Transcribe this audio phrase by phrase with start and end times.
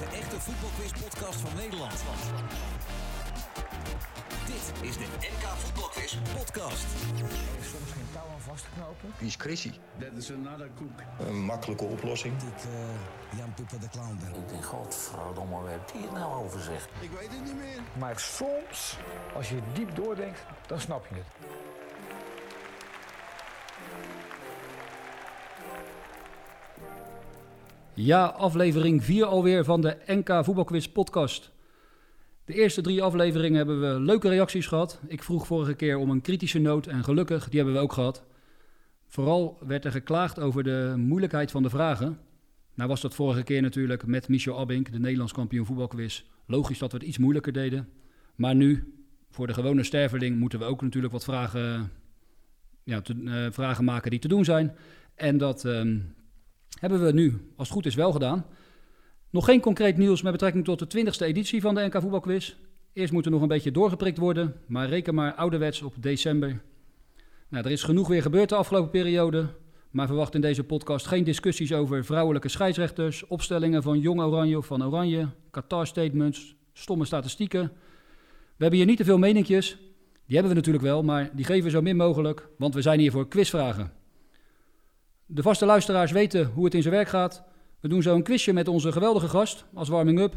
[0.00, 1.92] enige echte voetbalquiz-podcast van Nederland.
[4.46, 6.86] Dit is de NK Voetbalquiz Podcast.
[7.62, 9.12] soms geen touw aan vast te knopen.
[9.18, 9.72] Wie is Chrissy?
[9.98, 11.28] That is another cook.
[11.28, 12.34] Een makkelijke oplossing.
[12.34, 14.42] Ik uh, Jan Pupper de Clown ben.
[14.42, 16.88] Ik denk, godverdomme, waar heeft hij het nou over zeg?
[17.00, 17.80] Ik weet het niet meer.
[17.98, 18.96] Maar soms,
[19.34, 21.26] als je diep doordenkt, dan snap je het.
[28.00, 31.50] Ja, aflevering 4 alweer van de NK Voetbalquiz podcast.
[32.44, 35.00] De eerste drie afleveringen hebben we leuke reacties gehad.
[35.06, 38.24] Ik vroeg vorige keer om een kritische noot en gelukkig, die hebben we ook gehad.
[39.06, 42.18] Vooral werd er geklaagd over de moeilijkheid van de vragen.
[42.74, 46.24] Nou was dat vorige keer natuurlijk met Michel Abink, de Nederlands kampioen voetbalquiz.
[46.46, 47.88] Logisch dat we het iets moeilijker deden.
[48.34, 48.94] Maar nu,
[49.30, 51.92] voor de gewone sterveling, moeten we ook natuurlijk wat vragen,
[52.84, 54.76] ja, te, uh, vragen maken die te doen zijn.
[55.14, 56.16] En dat um,
[56.80, 58.46] hebben we nu, als het goed is, wel gedaan.
[59.30, 62.54] Nog geen concreet nieuws met betrekking tot de 20e editie van de NK Voetbalquiz.
[62.92, 66.62] Eerst moet er nog een beetje doorgeprikt worden, maar reken maar ouderwets op december.
[67.48, 69.46] Nou, er is genoeg weer gebeurd de afgelopen periode,
[69.90, 74.66] maar verwacht in deze podcast geen discussies over vrouwelijke scheidsrechters, opstellingen van Jong Oranje of
[74.66, 77.62] van Oranje, Qatar-statements, stomme statistieken.
[78.56, 79.78] We hebben hier niet te veel meninkjes,
[80.26, 83.00] die hebben we natuurlijk wel, maar die geven we zo min mogelijk, want we zijn
[83.00, 83.97] hier voor quizvragen.
[85.30, 87.42] De vaste luisteraars weten hoe het in zijn werk gaat.
[87.80, 90.34] We doen zo een quizje met onze geweldige gast als warming-up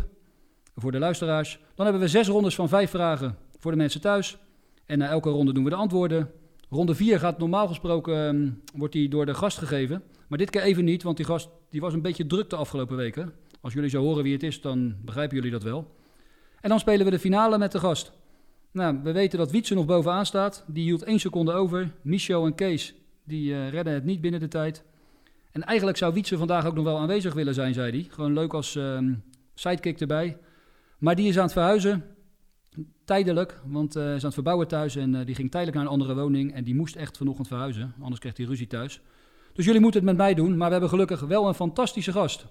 [0.75, 1.59] voor de luisteraars.
[1.75, 4.37] Dan hebben we zes rondes van vijf vragen voor de mensen thuis.
[4.85, 6.31] En na elke ronde doen we de antwoorden.
[6.69, 10.03] Ronde 4 gaat normaal gesproken um, wordt die door de gast gegeven.
[10.27, 12.97] Maar dit keer even niet, want die gast die was een beetje druk de afgelopen
[12.97, 13.33] weken.
[13.61, 15.95] Als jullie zo horen wie het is, dan begrijpen jullie dat wel.
[16.61, 18.11] En dan spelen we de finale met de gast.
[18.71, 20.63] Nou, we weten dat Wietse nog bovenaan staat.
[20.67, 21.91] Die hield één seconde over.
[22.01, 24.83] Michel en Kees, die uh, redden het niet binnen de tijd.
[25.51, 28.07] En eigenlijk zou Wietse vandaag ook nog wel aanwezig willen zijn, zei hij.
[28.09, 30.37] Gewoon leuk als um, sidekick erbij.
[30.97, 32.03] Maar die is aan het verhuizen.
[33.05, 34.95] Tijdelijk, want hij uh, is aan het verbouwen thuis.
[34.95, 36.53] En uh, die ging tijdelijk naar een andere woning.
[36.53, 37.93] En die moest echt vanochtend verhuizen.
[38.01, 39.01] Anders kreeg hij ruzie thuis.
[39.53, 40.57] Dus jullie moeten het met mij doen.
[40.57, 42.45] Maar we hebben gelukkig wel een fantastische gast.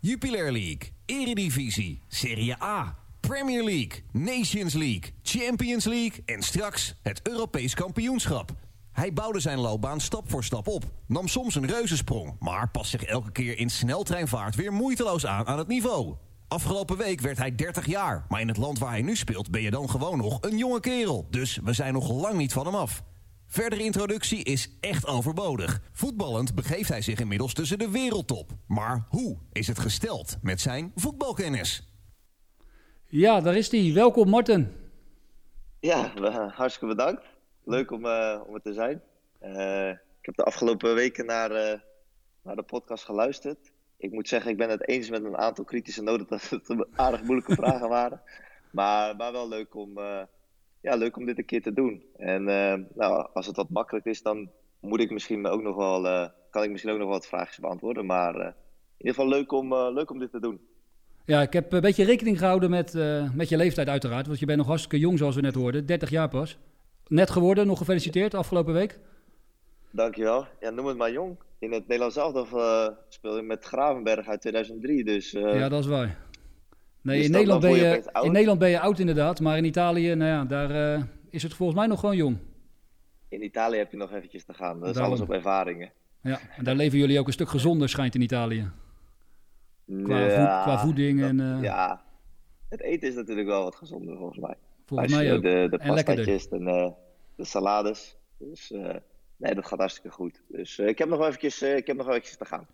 [0.00, 7.74] Jupiler League, Eredivisie, Serie A, Premier League, Nations League, Champions League en straks het Europees
[7.74, 8.67] kampioenschap.
[8.98, 13.02] Hij bouwde zijn loopbaan stap voor stap op, nam soms een reuzensprong, maar past zich
[13.02, 16.14] elke keer in sneltreinvaart weer moeiteloos aan aan het niveau.
[16.48, 19.62] Afgelopen week werd hij 30 jaar, maar in het land waar hij nu speelt ben
[19.62, 21.26] je dan gewoon nog een jonge kerel.
[21.30, 23.02] Dus we zijn nog lang niet van hem af.
[23.46, 25.80] Verdere introductie is echt overbodig.
[25.92, 28.50] Voetballend begeeft hij zich inmiddels tussen de wereldtop.
[28.66, 31.92] Maar hoe is het gesteld met zijn voetbalkennis?
[33.06, 33.92] Ja, daar is hij.
[33.94, 34.68] Welkom Martin.
[35.80, 36.12] Ja,
[36.54, 37.37] hartstikke bedankt.
[37.68, 39.02] Leuk om, uh, om er te zijn.
[39.42, 41.80] Uh, ik heb de afgelopen weken naar, uh,
[42.42, 43.72] naar de podcast geluisterd.
[43.96, 47.22] Ik moet zeggen, ik ben het eens met een aantal kritische noten dat het aardig
[47.22, 48.20] moeilijke vragen waren.
[48.70, 49.98] Maar, maar wel leuk om,
[50.80, 52.02] ja, leuk om dit een keer te doen.
[52.16, 52.44] En
[52.94, 54.50] nou, als het wat makkelijk is, dan
[54.80, 58.06] moet ik misschien ook nog wel, kan ik misschien ook nog wat vragen beantwoorden.
[58.06, 58.54] Maar in
[58.98, 60.60] ieder geval leuk om, leuk om dit te doen.
[61.24, 62.94] Ja, ik heb een beetje rekening gehouden met,
[63.34, 64.26] met je leeftijd uiteraard.
[64.26, 66.58] Want je bent nog hartstikke jong zoals we net hoorden, 30 jaar pas.
[67.08, 68.98] Net geworden, nog gefeliciteerd afgelopen week.
[69.90, 70.46] Dankjewel.
[70.60, 71.36] Ja, noem het maar jong.
[71.58, 75.34] In het Nederlands elftal uh, speel je met Gravenberg uit 2003, dus...
[75.34, 76.18] Uh, ja, dat is waar.
[77.00, 80.30] Nee, in Nederland, ben je, in Nederland ben je oud inderdaad, maar in Italië, nou
[80.30, 82.38] ja, daar uh, is het volgens mij nog gewoon jong.
[83.28, 85.12] In Italië heb je nog eventjes te gaan, dat is Daarom.
[85.12, 85.92] alles op ervaringen.
[86.22, 88.70] Ja, en daar leven jullie ook een stuk gezonder, schijnt in Italië.
[90.02, 91.58] Qua, ja, voed, qua voeding dat, en...
[91.62, 92.02] Ja,
[92.68, 94.54] het eten is natuurlijk wel wat gezonder volgens mij.
[94.88, 95.42] Volgens mij ook.
[95.42, 96.92] De, de pastaatjes en de,
[97.36, 98.16] de salades.
[98.38, 98.94] Dus uh,
[99.36, 100.42] nee, dat gaat hartstikke goed.
[100.48, 102.66] Dus uh, ik heb nog wel eventjes, uh, ik heb nog wel eventjes te gaan.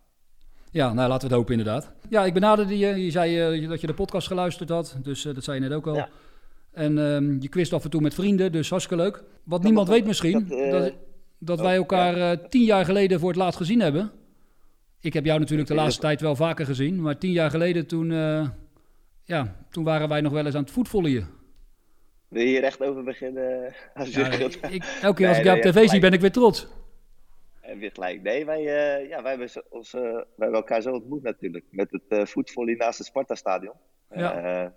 [0.71, 1.91] Ja, nou laten we het hopen inderdaad.
[2.09, 3.03] Ja, ik benaderde je.
[3.03, 4.97] Je zei dat je de podcast geluisterd had.
[5.01, 5.95] Dus dat zei je net ook al.
[5.95, 6.09] Ja.
[6.71, 9.15] En um, je quist af en toe met vrienden, dus hartstikke leuk.
[9.15, 10.93] Wat dat niemand weet misschien, dat, dat,
[11.37, 14.11] dat oh, wij elkaar tien jaar geleden voor het laatst gezien hebben.
[14.99, 17.01] Ik heb jou natuurlijk de laatste tijd wel vaker gezien.
[17.01, 18.11] Maar tien jaar geleden toen,
[19.23, 21.27] ja, toen waren wij nog wel eens aan het voetvolleyen.
[22.35, 23.73] Wil je hier echt over beginnen?
[23.93, 26.21] Als je ja, ik, elke keer als nee, ik jou op tv zie, ben ik
[26.21, 26.67] weer trots.
[27.61, 28.21] En weer gelijk.
[28.21, 31.65] Nee, wij, uh, ja, wij, hebben ons, uh, wij hebben elkaar zo ontmoet natuurlijk.
[31.69, 33.73] Met het uh, voetvolley naast het Sparta-stadion.
[34.09, 34.73] Ja.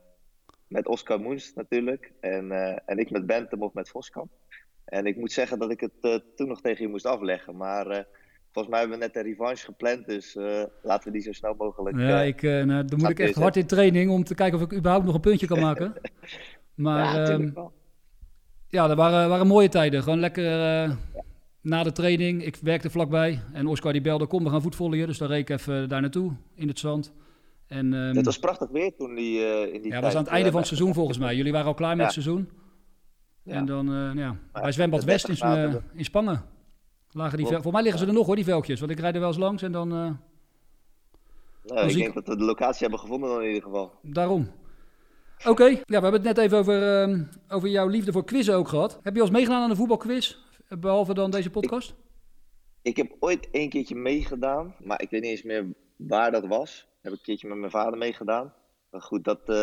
[0.67, 2.13] met Oscar Moens natuurlijk.
[2.21, 2.53] En,
[2.87, 4.31] en ik met Bentham of met Voskamp.
[4.85, 7.57] En ik moet zeggen dat ik het toen nog tegen je moest afleggen.
[7.57, 8.07] Maar
[8.53, 10.07] volgens mij hebben we net een revanche gepland.
[10.07, 10.35] Dus
[10.83, 11.99] laten we die zo snel mogelijk...
[11.99, 14.73] Ja, ik, nou, dan moet ik echt hard in training om te kijken of ik
[14.73, 15.95] überhaupt nog een puntje kan maken.
[16.79, 17.55] Maar ja, um,
[18.69, 20.03] ja dat waren, waren mooie tijden.
[20.03, 20.97] Gewoon lekker uh, ja.
[21.61, 22.45] na de training.
[22.45, 23.41] Ik werkte vlakbij.
[23.53, 25.07] En Oscar die belde, kom we gaan voetvollen.
[25.07, 27.13] Dus dan reed ik even daar naartoe in het zand.
[27.67, 30.03] En, ehm, Het was prachtig weer toen die, eh, in die ja, tijd.
[30.03, 31.37] was aan het einde eh, van het seizoen volgens mij.
[31.37, 32.49] Jullie waren al klaar met het seizoen.
[33.43, 33.55] Ja.
[33.55, 35.85] En dan, eh, ja, bij Zwembad West in, 30 eh, graden.
[35.95, 36.45] in Spangen.
[37.11, 38.81] Lagen die Voor mij liggen ze er nog hoor, die veldjes.
[38.81, 39.93] Want ik rijd er wel eens langs en dan...
[39.93, 40.17] eh, Nou,
[41.65, 43.93] Dan ik denk dat we de locatie hebben gevonden dan in ieder geval.
[44.03, 44.51] Daarom.
[45.46, 48.69] Oké, ja, we hebben het net even over, ehm, over jouw liefde voor quizzen ook
[48.69, 49.00] gehad.
[49.02, 50.37] Heb je al eens meegedaan aan een voetbalquiz?
[50.69, 51.94] Behalve dan deze podcast?
[52.82, 56.87] Ik heb ooit een keertje meegedaan, maar ik weet niet eens meer waar dat was.
[57.00, 58.52] Heb ik een keertje met mijn vader meegedaan.
[58.90, 59.55] Maar goed, dat, eh,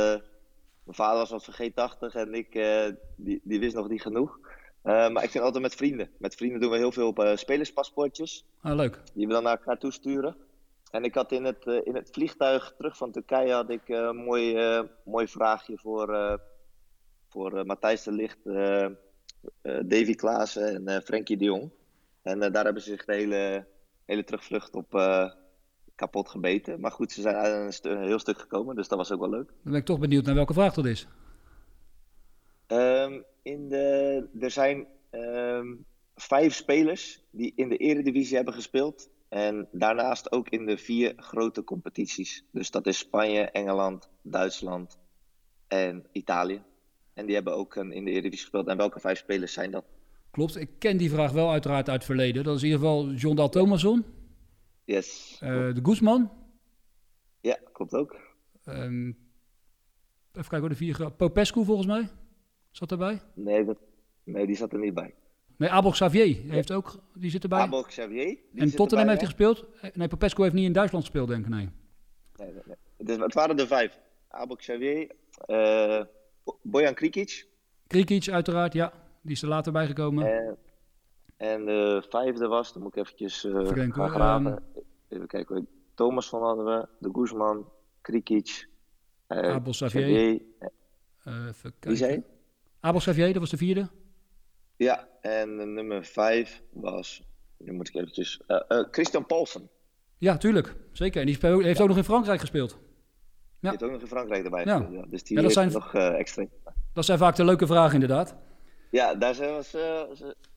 [0.84, 2.86] mijn vader was wat vergeetachtig en ik eh,
[3.16, 4.40] die, die wist nog niet genoeg.
[4.82, 6.10] Eh, maar ik vind altijd met vrienden.
[6.18, 9.02] Met vrienden doen we heel veel op spelerspaspoortjes, Ah, leuk.
[9.14, 10.36] die we dan naar elkaar toesturen.
[10.96, 13.98] En ik had in het, eh, in het vliegtuig terug van Turkije had ik eh,
[13.98, 16.40] een mooi, eh, mooi vraagje voor,
[17.30, 18.88] voor Matthijs de Ligt, eh,
[19.62, 21.72] Davy Klaassen en Frenkie de Jong.
[22.22, 23.68] En daar hebben ze zich de hele,
[24.06, 24.90] hele terugvlucht op
[25.96, 26.80] kapot gebeten.
[26.80, 29.48] Maar goed, ze zijn een, een heel stuk gekomen, dus dat was ook wel leuk.
[29.48, 31.08] Dan ben ik toch benieuwd naar welke vraag dat is.
[32.68, 35.76] Ehm, in de, er zijn ehm,
[36.16, 39.10] vijf spelers die in de Eredivisie hebben gespeeld.
[39.30, 42.44] En daarnaast ook in de vier grote competities.
[42.52, 44.98] Dus dat is Spanje, Engeland, Duitsland
[45.68, 46.62] en Italië.
[47.14, 48.68] En die hebben ook een, in de Eredivisie gespeeld.
[48.68, 49.86] En welke vijf spelers zijn dat?
[50.32, 52.44] Klopt, ik ken die vraag wel uiteraard uit het verleden.
[52.44, 54.06] Dat is in ieder geval John Dal Thomasson,
[54.84, 55.38] Yes.
[55.42, 56.32] eh, de Guzman.
[57.42, 58.16] Ja, klopt ook.
[58.64, 59.14] ehm, even
[60.32, 61.12] kijken hoor, de vier...
[61.12, 62.10] Popescu volgens mij.
[62.72, 63.22] Zat erbij?
[63.34, 63.78] Nee, dat,
[64.24, 65.14] nee, die zat er niet bij.
[65.58, 66.96] Nee, Abel Xavier heeft ook...
[67.14, 67.60] Die zit erbij.
[67.60, 68.26] Abel Xavier.
[68.26, 69.82] die en zit Tottenham erbij, heeft hij gespeeld.
[69.82, 71.50] Eh, Nee, Popescu heeft niet in Duitsland gespeeld, denk ik.
[71.50, 71.70] Nee.
[72.36, 72.62] Nee, nee,
[72.98, 73.18] nee.
[73.20, 74.00] Het, waren er vijf.
[74.28, 75.12] Abel Xavier,
[75.46, 76.02] eh,
[76.62, 77.48] Bojan Krikic,
[77.88, 78.94] Krikic uiteraard, ja.
[79.22, 80.26] Die is er later bijgekomen.
[80.28, 80.58] En,
[81.38, 84.64] en de vijfde was, dan moet ik eventjes eh, Even gaan graven.
[85.10, 85.68] Even kijken.
[85.94, 87.70] Thomas van hadden we, de Guzman,
[88.02, 88.68] Krikic,
[89.28, 90.02] eh, Abel Xavier.
[90.02, 90.68] Xavier, eh,
[91.24, 92.22] Eh, Wie zei je?
[92.80, 93.90] Abel Xavier, dat was de vierde.
[94.78, 97.22] Ja, en nummer vijf was,
[97.58, 99.70] nu moet ik eventjes, eh, Christian Paulsen.
[100.18, 100.76] Ja, tuurlijk.
[100.92, 101.20] Zeker.
[101.20, 102.70] En die speel- heeft ook nog in Frankrijk gespeeld.
[102.70, 102.80] Die
[103.60, 103.70] Ja.
[103.70, 104.78] heeft ook nog in Frankrijk erbij Ja.
[104.78, 105.10] gespeeld, ja.
[105.10, 106.46] Dus die dat zijn- nog eh, extra.
[106.94, 108.36] Dat zijn vaak de leuke vragen, inderdaad.
[108.92, 109.76] Ja, daar zijn- was,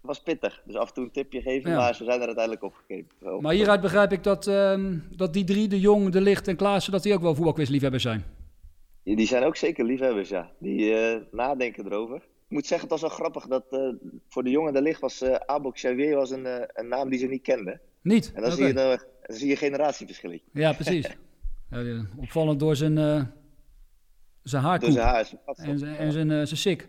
[0.01, 0.63] was, pittig.
[0.65, 3.43] Dus af en toe een tipje geven, maar ze zijn er uiteindelijk opgekomen.
[3.43, 6.93] Maar hieruit begrijp ik dat, ehm, dat die drie, de Jong, de Licht en Klaassen,
[6.93, 8.25] dat die ook wel voetbalquizliefhebbers zijn.
[9.03, 10.51] Die zijn ook zeker liefhebbers, ja.
[10.59, 10.95] Die
[11.31, 12.23] nadenken erover.
[12.49, 13.89] Ik moet zeggen, het was wel grappig dat eh,
[14.29, 17.19] voor de jongen de licht was uh, Abel Xavier was een, eh, een naam die
[17.19, 17.81] ze niet kenden.
[18.03, 18.33] Niet?
[18.35, 18.89] En dan, zie, je, dan,
[19.27, 20.39] dan zie je generatieverschil.
[20.53, 21.07] Ja, precies.
[21.71, 23.33] Ja, die- opvallend door zijn, zijn
[24.43, 26.89] Dus haarkoep haar is en, zijn- en zijn, zijn sik.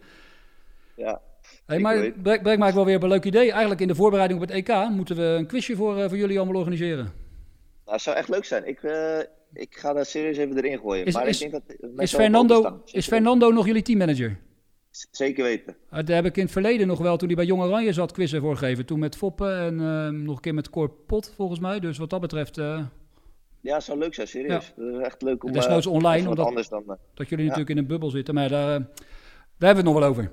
[0.95, 1.21] Ja.
[1.65, 3.49] Hey, maar weet- het brengt brengt mij wel weer op een leuk idee.
[3.51, 6.59] Eigenlijk in de voorbereiding op het EK moeten we een quizje voor, voor jullie allemaal
[6.61, 7.03] organiseren.
[7.03, 7.11] Nou,
[7.85, 8.67] het zou echt leuk zijn.
[8.67, 8.81] Ik,
[9.53, 11.05] ik ga dat serieus even erin gooien.
[11.05, 14.39] Is- maar is- ik denk dat Is Fernando, is Fernando nog jullie teammanager?
[15.11, 15.75] Zeker weten.
[15.93, 18.11] Uh, daar heb ik in het verleden nog wel, toen hij bij Jong Oranje zat,
[18.11, 18.85] quizzen voorgegeven.
[18.85, 21.79] Toen met Foppen en eh, nog een keer met Cor Pot, volgens mij.
[21.79, 22.81] Dus wat dat betreft, eh,
[23.61, 24.73] Ja, het zou leuk zijn, serieus.
[24.75, 25.51] Dat is echt leuk om...
[25.51, 26.83] Desnoods eh, online, omdat- anders dan...
[26.87, 27.49] eh, dat jullie Ja.
[27.49, 28.33] natuurlijk in een bubbel zitten.
[28.33, 28.85] Maar daar, eh,
[29.57, 30.31] daar hebben we het nog wel over.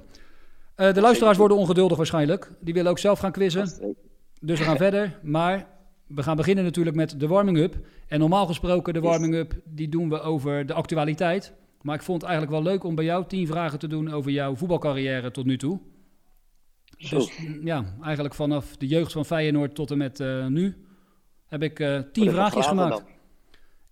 [0.74, 2.50] Eh, de luisteraars worden ongeduldig waarschijnlijk.
[2.60, 3.94] Die willen ook zelf gaan quizzen.
[4.40, 5.18] Dus we gaan verder.
[5.22, 5.66] Maar
[6.06, 7.74] we gaan beginnen natuurlijk met de warming-up.
[8.08, 11.52] En normaal gesproken, de warming-up, die doen we over de actualiteit.
[11.86, 14.30] Maar ik vond het eigenlijk wel leuk om bij jou tien vragen te doen over
[14.30, 15.80] jouw voetbalcarrière tot nu toe.
[16.98, 17.16] Zo.
[17.16, 20.86] Dus mm, ja, eigenlijk vanaf de jeugd van Feyenoord tot en met eh, nu
[21.46, 22.90] heb ik eh, tien vraagjes gemaakt.
[22.90, 23.06] dan?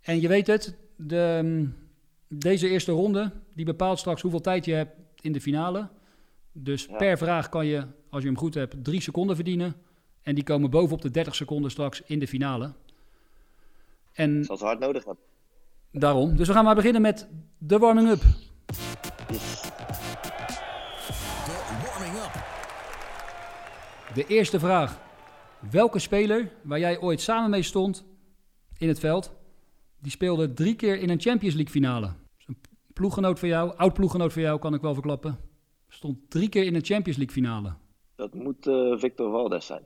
[0.01, 1.75] En je weet het, de, mm,
[2.27, 5.89] deze eerste ronde, die bepaalt straks hoeveel tijd je hebt in de finale.
[6.51, 6.97] Dus Ja.
[6.97, 9.75] per vraag kan je, als je hem goed hebt, drie seconden verdienen.
[10.21, 12.73] En die komen bovenop de 30 seconden straks in de finale.
[14.13, 15.23] En Zoals we hard nodig hebben.
[15.99, 16.35] Daarom.
[16.35, 18.21] Dus we gaan maar beginnen met de warming-up.
[19.31, 19.61] Yes.
[21.45, 22.43] De warming-up.
[24.13, 25.03] De eerste vraag.
[25.71, 28.05] Welke speler waar jij ooit samen mee stond
[28.77, 29.33] in het veld,
[29.99, 32.13] die speelde drie keer in een Champions League finale?
[32.37, 32.57] Dus een
[32.93, 35.37] ploeggenoot van jou, oud ploeggenoot van jou, kan ik wel verklappen.
[35.87, 37.73] Stond drie keer in een Champions League finale.
[38.15, 39.85] Dat moet eh, Victor Valdes zijn.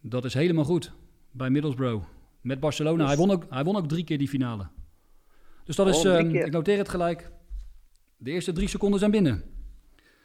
[0.00, 0.92] Dat is helemaal goed.
[1.30, 2.06] Bij Middlesbrough.
[2.40, 3.06] Met Barcelona.
[3.06, 4.68] Hij won ook, hij won ook drie keer die finale.
[5.64, 7.30] Dus dat Oh, is, drie ehm, ik noteer het gelijk.
[8.16, 9.44] De eerste drie seconden zijn binnen.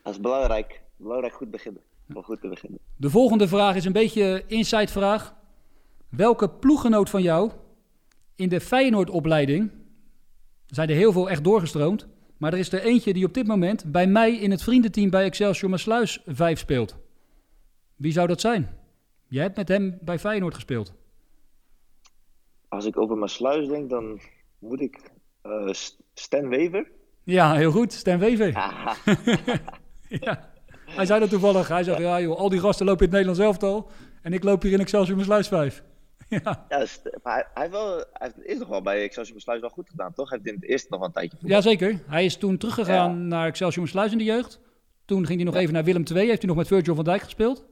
[0.04, 0.82] Dat is belangrijk.
[0.98, 1.82] Belangrijk goed beginnen.
[2.14, 2.80] Om goed te beginnen.
[2.98, 5.36] De volgende vraag is een beetje inside vraag.
[6.10, 7.52] Welke ploeggenoot van jou
[8.36, 9.72] in de Feyenoord-opleiding,
[10.68, 13.48] er zijn er heel veel echt doorgestroomd, maar er is er eentje die op dit
[13.48, 16.96] moment bij mij in het vriendenteam bij Excelsior Maasluis 5 speelt.
[17.96, 18.70] Wie zou dat zijn?
[19.28, 20.94] Jij hebt met hem bij Feyenoord gespeeld.
[22.68, 24.20] Als ik over mijn sluis denk, dan
[24.60, 25.00] moet ik
[25.72, 26.88] S- Stan Wever?
[27.24, 27.94] Ja, heel goed.
[27.94, 28.48] Stan Wever.
[28.48, 28.96] Ja.
[30.86, 31.68] Hij zei dat toevallig.
[31.68, 33.90] Hij zegt, ja joh, al die gasten lopen in het Nederlands elftal.
[34.22, 35.84] En ik loop hier in Excelsior Sluis 5.
[36.30, 36.66] Ja.
[36.70, 36.86] ja,
[37.24, 40.14] maar hij, hij, heeft wel, hij eerst nog wel bij Excelsior Sluis wel goed gedaan,
[40.14, 40.30] toch?
[40.30, 41.56] Hij heeft in het eerste nog wel een tijdje voetbal.
[41.58, 42.00] Jazeker.
[42.08, 43.16] Hij is toen teruggegaan Ja.
[43.18, 44.60] naar Excelsior Sluis in de jeugd.
[45.06, 46.28] Toen ging hij nog even naar Willem II.
[46.28, 47.66] Heeft hij nog met Virgil van Dijk gespeeld.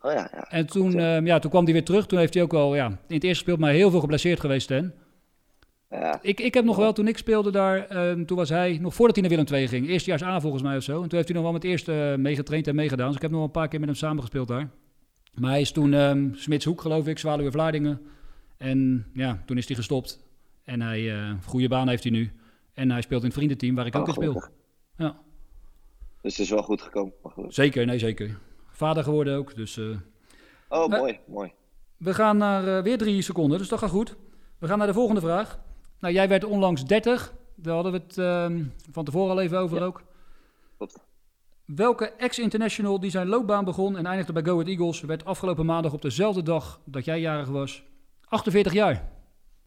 [0.00, 0.42] Oh ja, ja.
[0.50, 2.06] En toen, ehm, ja, toen kwam hij weer terug.
[2.06, 4.62] Toen heeft hij ook wel ja, in het eerste gespeeld, maar heel veel geblesseerd geweest.
[4.64, 4.92] Stan.
[6.00, 6.18] Ja.
[6.22, 9.16] Ik, ik heb nog wel, toen ik speelde daar, ehm, toen was hij, nog voordat
[9.16, 10.92] hij naar Willem II ging, eerstejaars A volgens mij of zo.
[11.02, 13.06] En toen heeft hij nog wel met het eerste eh, meegetraind en meegedaan.
[13.06, 14.68] Dus ik heb nog wel een paar keer met hem samengespeeld daar.
[15.34, 18.00] Maar hij is toen ehm Smitshoek, geloof ik, Zwaluwe Vlaardingen.
[18.56, 20.22] En ja, toen is hij gestopt.
[20.64, 22.32] En hij, eh goede baan heeft hij nu.
[22.74, 24.44] En hij speelt in het vriendenteam waar ik ook Oh, in speel.
[24.96, 25.16] Ja,
[26.22, 27.12] Dus het is wel goed gekomen.
[27.48, 28.38] zeker, nee zeker.
[28.70, 29.76] Vader geworden ook, dus...
[29.78, 29.84] eh,
[30.68, 31.52] Oh, Maar- mooi, mooi.
[31.96, 34.16] We gaan naar weer drie seconden, dus dat gaat goed.
[34.58, 35.60] We gaan naar de volgende vraag.
[36.04, 37.34] Nou, jij werd onlangs 30.
[37.54, 40.02] Daar hadden we het ehm, van tevoren al even over ook.
[41.64, 45.00] Welke ex-international die zijn loopbaan begon en eindigde bij Go Ahead Eagles...
[45.00, 47.84] werd afgelopen maandag op dezelfde dag dat jij jarig was
[48.24, 49.08] 48 jaar.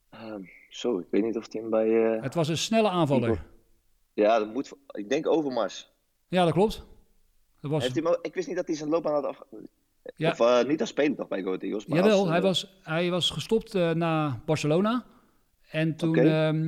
[0.09, 2.15] Ehm, zo, ik weet niet of hij hem bij...
[2.15, 3.45] eh, Het was een snelle aanvaller.
[4.13, 4.73] Ja, dat moet...
[4.87, 5.91] Ik denk Overmars.
[6.27, 6.85] Ja, dat klopt.
[7.61, 9.41] Dat was, Heeft hij ik wist niet dat hij zijn loopbaan had af...
[10.15, 10.31] Ja.
[10.31, 11.85] Of eh, niet als speler toch bij Go Ahead Eagles.
[11.85, 15.05] Maar Jawel, als, eh, hij was, hij was gestopt na Barcelona.
[15.71, 16.19] En toen Oké.
[16.21, 16.67] ehm,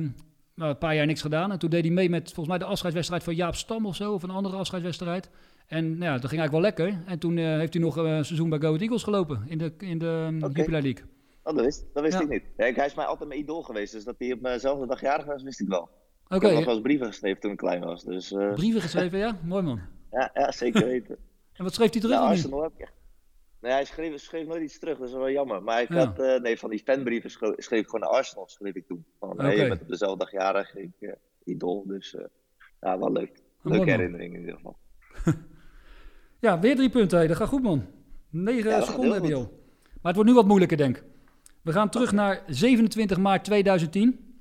[0.54, 1.52] nou, een paar jaar niks gedaan.
[1.52, 4.12] En toen deed hij mee met volgens mij de afscheidswedstrijd van Jaap Stam of zo.
[4.12, 5.30] Of een andere afscheidswedstrijd.
[5.66, 7.02] En nou ja, dat ging eigenlijk wel lekker.
[7.06, 9.42] En toen eh, heeft hij nog eh, een seizoen bij Go Ahead Eagles gelopen.
[9.46, 10.58] In de, in de um, Oké.
[10.58, 11.04] Jupiler League.
[11.42, 12.22] Oh, dat wist, dat wist Ja.
[12.24, 12.42] ik niet.
[12.56, 13.92] Hij is mij altijd mijn idool geweest.
[13.92, 15.88] Dus dat hij op mijnzelfde dag jarig was, wist ik wel.
[16.24, 18.04] Oké, Ik heb nog wel eens brieven geschreven toen ik klein was.
[18.04, 19.38] Dus eh, brieven geschreven, ja?
[19.44, 19.80] Mooi man.
[20.10, 21.16] ja, ja, zeker weten.
[21.52, 22.16] En wat schreef hij terug?
[22.16, 22.30] Ja, niet?
[22.30, 22.92] Arsenal heb ik echt.
[23.60, 25.62] Nee, hij schreef, schreef nooit iets terug, dat is wel jammer.
[25.62, 25.94] Maar ik Ja.
[26.04, 29.04] had, eh, nee, van die fanbrieven schreef, schreef ik gewoon naar Arsenal, schreef ik toen.
[29.18, 31.12] Van, hey, je bent op dezelfde dag jarig, ik eh,
[31.44, 31.84] idool.
[31.86, 32.24] Dus eh,
[32.80, 33.42] ja, wel leuk.
[33.62, 34.76] mooi, Leuke herinnering in ieder geval.
[36.40, 37.18] Ja, weer drie punten.
[37.18, 37.26] hé.
[37.26, 37.86] Dat gaat goed, man.
[38.30, 39.58] Negen Ja, dat gaat seconden heb je al.
[39.82, 41.04] Maar het wordt nu wat moeilijker, denk ik.
[41.62, 44.34] We gaan terug naar 27 maart 2010.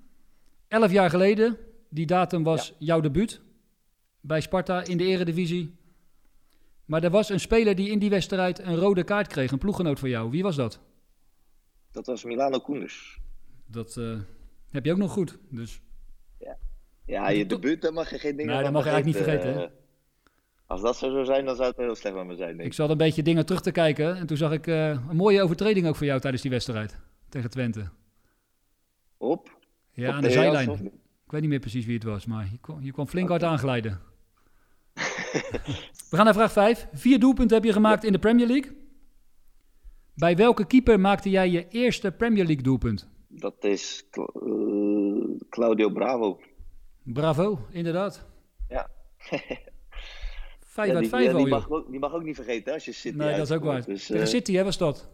[0.67, 1.57] Elf jaar geleden.
[1.89, 3.41] Die datum was jouw debuut
[4.21, 5.75] bij Sparta in de eredivisie.
[6.89, 9.51] Maar er was een speler die in die wedstrijd een rode kaart kreeg.
[9.51, 10.29] Een ploeggenoot van jou.
[10.29, 10.79] Wie was dat?
[11.91, 13.19] Dat was Milano Koenders.
[13.65, 14.19] Dat eh,
[14.69, 15.37] heb je ook nog goed.
[15.49, 15.81] Dus
[17.05, 19.27] Ja, je Dat- debuut, daar mag je geen dingen Nee, dat mag je eigenlijk niet
[19.29, 19.69] vergeten, Eh,
[20.65, 22.65] Als dat zo zou zijn, dan zou het heel slecht met me zijn, denk ik
[22.65, 22.73] ik.
[22.73, 24.15] zat een beetje dingen terug te kijken.
[24.15, 26.97] En toen zag ik eh, een mooie overtreding ook voor jou tijdens die wedstrijd.
[27.29, 27.89] Tegen Twente.
[29.17, 29.57] Op.
[29.91, 30.69] Ja, Op aan de zijlijn.
[31.25, 33.43] Ik weet niet meer precies wie het was, maar je kwam, je kwam flink hard
[33.43, 33.99] aanglijden.
[36.09, 36.87] We gaan naar vraag 5.
[36.93, 38.77] Vier doelpunten heb je gemaakt in de Premier League.
[40.13, 43.09] Bij welke keeper maakte jij je eerste Premier League doelpunt?
[43.27, 44.23] Dat is eh,
[45.49, 46.39] Claudio Bravo.
[47.03, 48.25] Bravo, inderdaad.
[48.69, 48.89] Ja.
[50.59, 52.73] 5 Ja, uit die, 5 ja, al, die, mag, ook, die mag ook niet vergeten
[52.73, 53.85] als je City Nee, dat is ook waar.
[53.85, 55.09] Dus, eh, City, hè, was dat?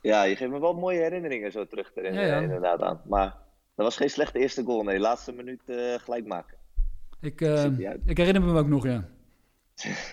[0.00, 2.40] Ja, je geeft me wel mooie herinneringen zo terug erin, Ja, ja.
[2.40, 3.00] inderdaad aan.
[3.04, 3.36] Maar
[3.74, 4.82] dat was geen slechte eerste goal.
[4.82, 6.56] Nee, laatste minuut eh, gelijk maken.
[7.20, 7.64] Ik, eh,
[8.04, 9.08] ik herinner me hem ook nog, ja.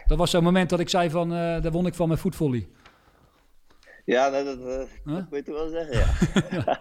[0.08, 2.68] Dat was zo'n moment dat ik zei van, eh daar won ik van mijn voetvolley.
[4.06, 4.58] Ja, dat,
[5.06, 5.26] Huh?
[5.30, 6.80] weet je wel zeggen, ja.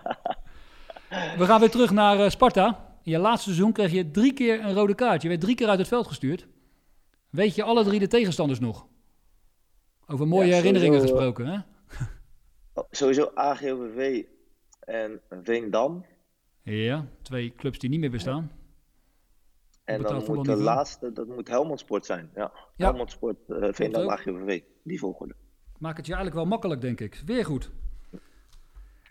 [1.38, 2.96] We gaan weer terug naar eh, Sparta.
[3.02, 5.22] In je laatste seizoen kreeg je drie keer een rode kaart.
[5.22, 6.46] Je werd drie keer uit het veld gestuurd.
[7.30, 8.86] Weet je alle drie de tegenstanders nog?
[10.06, 11.58] Over mooie Ja, herinneringen sowieso, gesproken, hè?
[12.74, 14.22] Oh, Sowieso AGOVV
[14.80, 16.04] en Veendam.
[16.62, 18.50] Ja, twee clubs die niet meer bestaan.
[19.84, 22.30] En dan moet de laatste, dat moet Helmond Sport zijn.
[22.34, 22.86] Ja, Ja.
[22.86, 24.10] Helmond Sport, eh Veendam, ook.
[24.10, 24.60] AGOVV.
[24.82, 25.34] Die volgorde.
[25.78, 27.22] Maak het je eigenlijk wel makkelijk, denk ik.
[27.26, 27.70] Weer goed.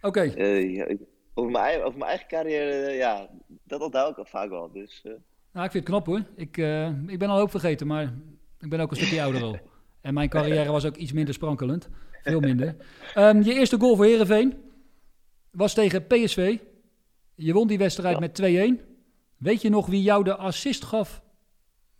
[0.02, 0.96] Oké, Eh, ja,
[1.34, 3.30] over, mijn, over mijn eigen carrière, eh, ja,
[3.64, 4.72] dat onthoud ik al vaak wel.
[4.72, 5.12] Dus eh,
[5.52, 6.24] nou, ik vind het knap hoor.
[6.36, 6.58] Ik,
[7.08, 8.14] ik ben al hoop vergeten, maar
[8.60, 9.58] ik ben ook een stukje ouder al.
[10.02, 11.90] En mijn carrière was ook iets minder sprankelend.
[12.24, 12.76] Veel minder.
[13.14, 14.54] Ehm, je eerste goal voor Herenveen
[15.52, 16.58] was tegen PSV.
[17.36, 18.20] Je won die wedstrijd Ja.
[18.20, 18.93] met 2-1.
[19.44, 21.22] Weet je nog wie jou de assist gaf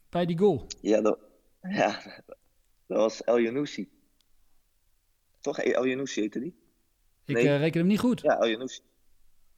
[0.10, 0.68] bij die goal?
[0.82, 1.20] ja, dat,
[1.62, 2.00] ja,
[2.88, 3.90] dat was El Yanoussi.
[5.42, 5.58] Toch?
[5.60, 6.56] El Yanoussi heette die?
[7.26, 7.48] Ik Nee.
[7.48, 8.22] eh, reken hem niet goed.
[8.22, 8.82] Ja, El Yanoussi.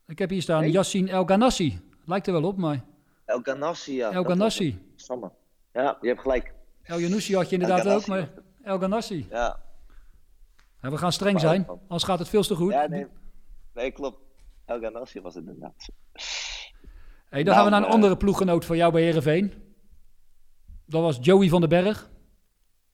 [0.07, 0.71] Ik heb hier staan Nee?
[0.71, 1.79] Yassine El Ganassi.
[2.05, 2.83] Lijkt er wel op, maar
[3.25, 4.11] El Ganassi, ja.
[4.11, 4.79] El Ganassi.
[4.95, 5.31] Samme.
[5.73, 6.53] Ja, je hebt gelijk.
[6.83, 8.29] El Yanoussi had je inderdaad ook, maar
[8.63, 9.27] El Ganassi.
[9.29, 9.59] Ja,
[10.81, 12.71] Ja, we gaan streng Maar zijn, anders gaat het veel te goed.
[12.71, 13.07] ja nee,
[13.73, 14.19] nee, klopt.
[14.65, 15.89] El Ganassi was het inderdaad.
[17.35, 19.53] Hey, dan Nou, gaan we naar een eh, andere ploeggenoot van jou bij Herenveen.
[20.85, 22.09] Dat was Joey van den Berg.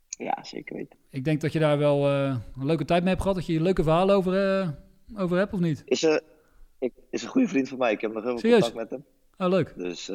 [0.08, 0.98] Ja, zeker weten.
[1.10, 3.38] Ik denk dat je daar wel eh, een leuke tijd mee hebt gehad.
[3.38, 4.70] Dat je hier leuke verhalen over, eh,
[5.16, 5.82] over hebt, of niet?
[5.86, 6.22] Is, een
[7.10, 7.92] is een goede vriend van mij.
[7.92, 8.72] Ik heb nog heel veel Serieus?
[8.72, 9.06] contact met hem.
[9.48, 9.74] Oh, leuk.
[9.76, 10.10] Dus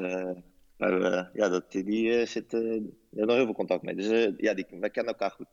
[0.77, 3.95] maar, ja, dat, die zit, heeft nog heel veel contact mee.
[3.95, 5.47] Dus ja, die, wij kennen elkaar goed.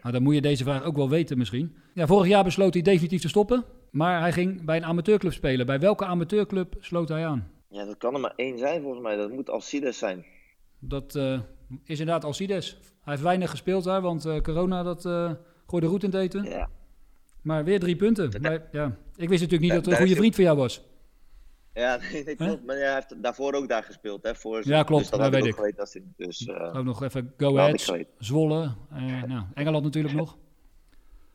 [0.00, 1.76] Nou, dan moet je deze vraag ook wel weten misschien.
[1.94, 3.64] Ja, vorig jaar besloot hij definitief te stoppen.
[3.90, 5.66] Maar hij ging bij een amateurclub spelen.
[5.66, 7.54] Bij welke amateurclub sloot hij aan?
[7.68, 9.16] Ja, dat kan er maar één zijn volgens mij.
[9.16, 10.24] Dat moet Alcides zijn.
[10.78, 11.40] Dat eh,
[11.84, 12.70] is inderdaad Alcides.
[12.80, 15.30] Hij heeft weinig gespeeld daar, want eh, corona dat, eh
[15.66, 16.44] gooide roet in het eten.
[16.44, 16.68] Ja,
[17.42, 18.40] Maar weer drie punten.
[18.40, 20.82] Maar, ja, ik wist natuurlijk niet dat het een goede vriend van jou was.
[21.74, 22.64] ja nee, nee, klopt.
[22.64, 24.22] Maar hij heeft daarvoor ook daar gespeeld.
[24.22, 25.10] Hè, voor, Ja, klopt.
[25.10, 25.78] Dus dat weet ik.
[25.78, 28.06] als hij, dus, Ook nog even Go Ahead.
[28.18, 28.74] Zwolle.
[29.26, 30.36] nou, Engeland natuurlijk nog.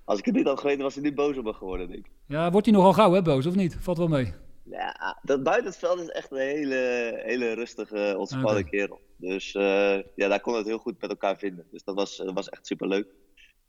[0.03, 2.11] als ik het niet had geweten, was hij niet boos op me geworden, denk ik.
[2.27, 3.77] Ja, wordt hij nogal gauw hè, boos of niet?
[3.79, 4.33] Valt wel mee.
[4.71, 9.01] Ja, dat buiten het veld is echt een hele, hele rustige, ontspannen kerel.
[9.17, 11.67] Dus eh, ja, daar kon het heel goed met elkaar vinden.
[11.71, 13.07] Dus dat was, dat was echt superleuk.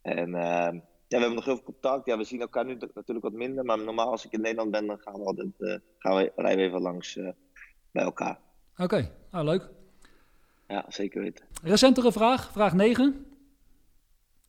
[0.01, 2.05] En eh, ja, we hebben nog heel veel contact.
[2.05, 3.65] Ja, we zien elkaar nu natuurlijk wat minder.
[3.65, 6.57] Maar normaal als ik in Nederland ben, dan gaan we altijd eh, gaan we, rijden
[6.57, 7.29] we even langs eh,
[7.91, 8.39] bij elkaar.
[8.77, 9.69] Oké, ah, leuk.
[10.67, 11.45] Ja, zeker weten.
[11.63, 13.25] Recentere vraag, vraag 9.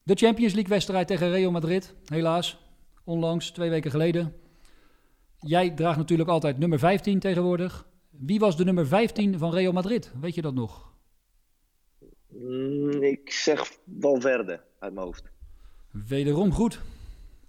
[0.02, 2.58] De Champions League wedstrijd tegen Real Madrid, helaas.
[3.04, 4.43] Onlangs, twee weken geleden.
[5.44, 7.86] Jij draagt natuurlijk altijd nummer 15 tegenwoordig.
[8.10, 10.12] Wie was de nummer 15 van Real Madrid?
[10.20, 10.92] Weet je dat nog?
[12.28, 15.30] Mm, ik zeg Valverde uit mijn hoofd.
[15.90, 16.80] Wederom goed.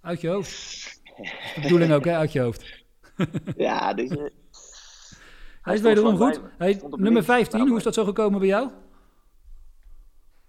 [0.00, 1.00] Uit je hoofd.
[1.54, 2.16] De bedoeling ook, hè?
[2.16, 2.84] Uit je hoofd.
[3.56, 4.32] Ja, deze,
[5.62, 6.40] Hij is wederom goed.
[6.58, 7.26] Hey, nummer links.
[7.26, 8.70] 15, hoe is dat zo gekomen bij jou?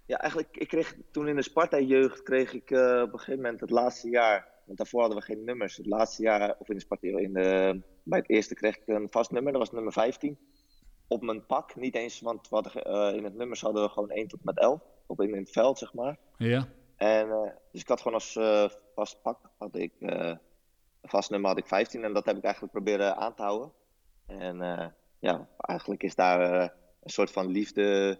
[0.06, 3.60] Ja, eigenlijk, ik kreeg toen in de Sparta-jeugd kreeg ik eh, op een gegeven moment
[3.60, 5.76] het laatste jaar, want daarvoor hadden we geen nummers.
[5.76, 9.30] Het laatste jaar, of in de in de, bij het eerste kreeg ik een vast
[9.30, 10.38] nummer, dat was nummer 15.
[11.06, 14.28] Op mijn pak, niet eens, want hadden, eh, in het nummers hadden we gewoon 1
[14.28, 16.18] tot met 11, op in, in het veld zeg maar.
[16.36, 16.68] Ja.
[16.96, 19.92] En, eh, dus ik had gewoon als eh, vast pak, had ik,
[21.02, 23.72] vast nummer had ik 15 en dat heb ik eigenlijk proberen aan te houden.
[24.26, 24.58] En
[25.18, 26.62] ja, eigenlijk is daar
[27.02, 28.18] een soort van liefde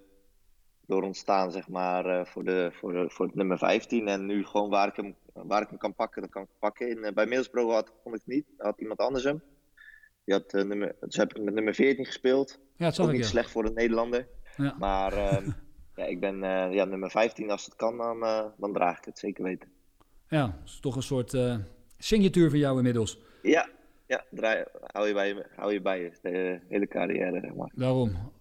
[0.88, 4.09] door ontstaan, zeg maar, eh, voor, de, voor, de, voor het nummer 15.
[4.09, 6.88] En nu gewoon waar ik hem, waar ik hem kan pakken, dat kan ik pakken.
[6.90, 9.42] In, eh, bij Middlesbrough had, kon ik het niet, had iemand anders hem.
[10.24, 12.59] Die had, eh, nummer, dus heb ik met nummer 14 gespeeld.
[12.77, 13.27] Ja, dat Ook niet ja.
[13.27, 14.27] slecht voor een Nederlander.
[14.57, 14.74] Ja.
[14.79, 15.51] Maar ehm,
[15.96, 16.38] ja, ik ben
[16.72, 17.51] ja, nummer 15.
[17.51, 18.20] Als het kan, dan,
[18.57, 19.68] dan draag ik het zeker weten.
[20.29, 21.37] Ja, dat is toch een soort
[21.98, 23.18] signatuur van jou inmiddels.
[23.42, 23.68] Ja,
[24.07, 27.70] ja draai, hou, je bij, je- hou je bij je de hele carrière, zeg maar.
[27.74, 28.33] Daarom.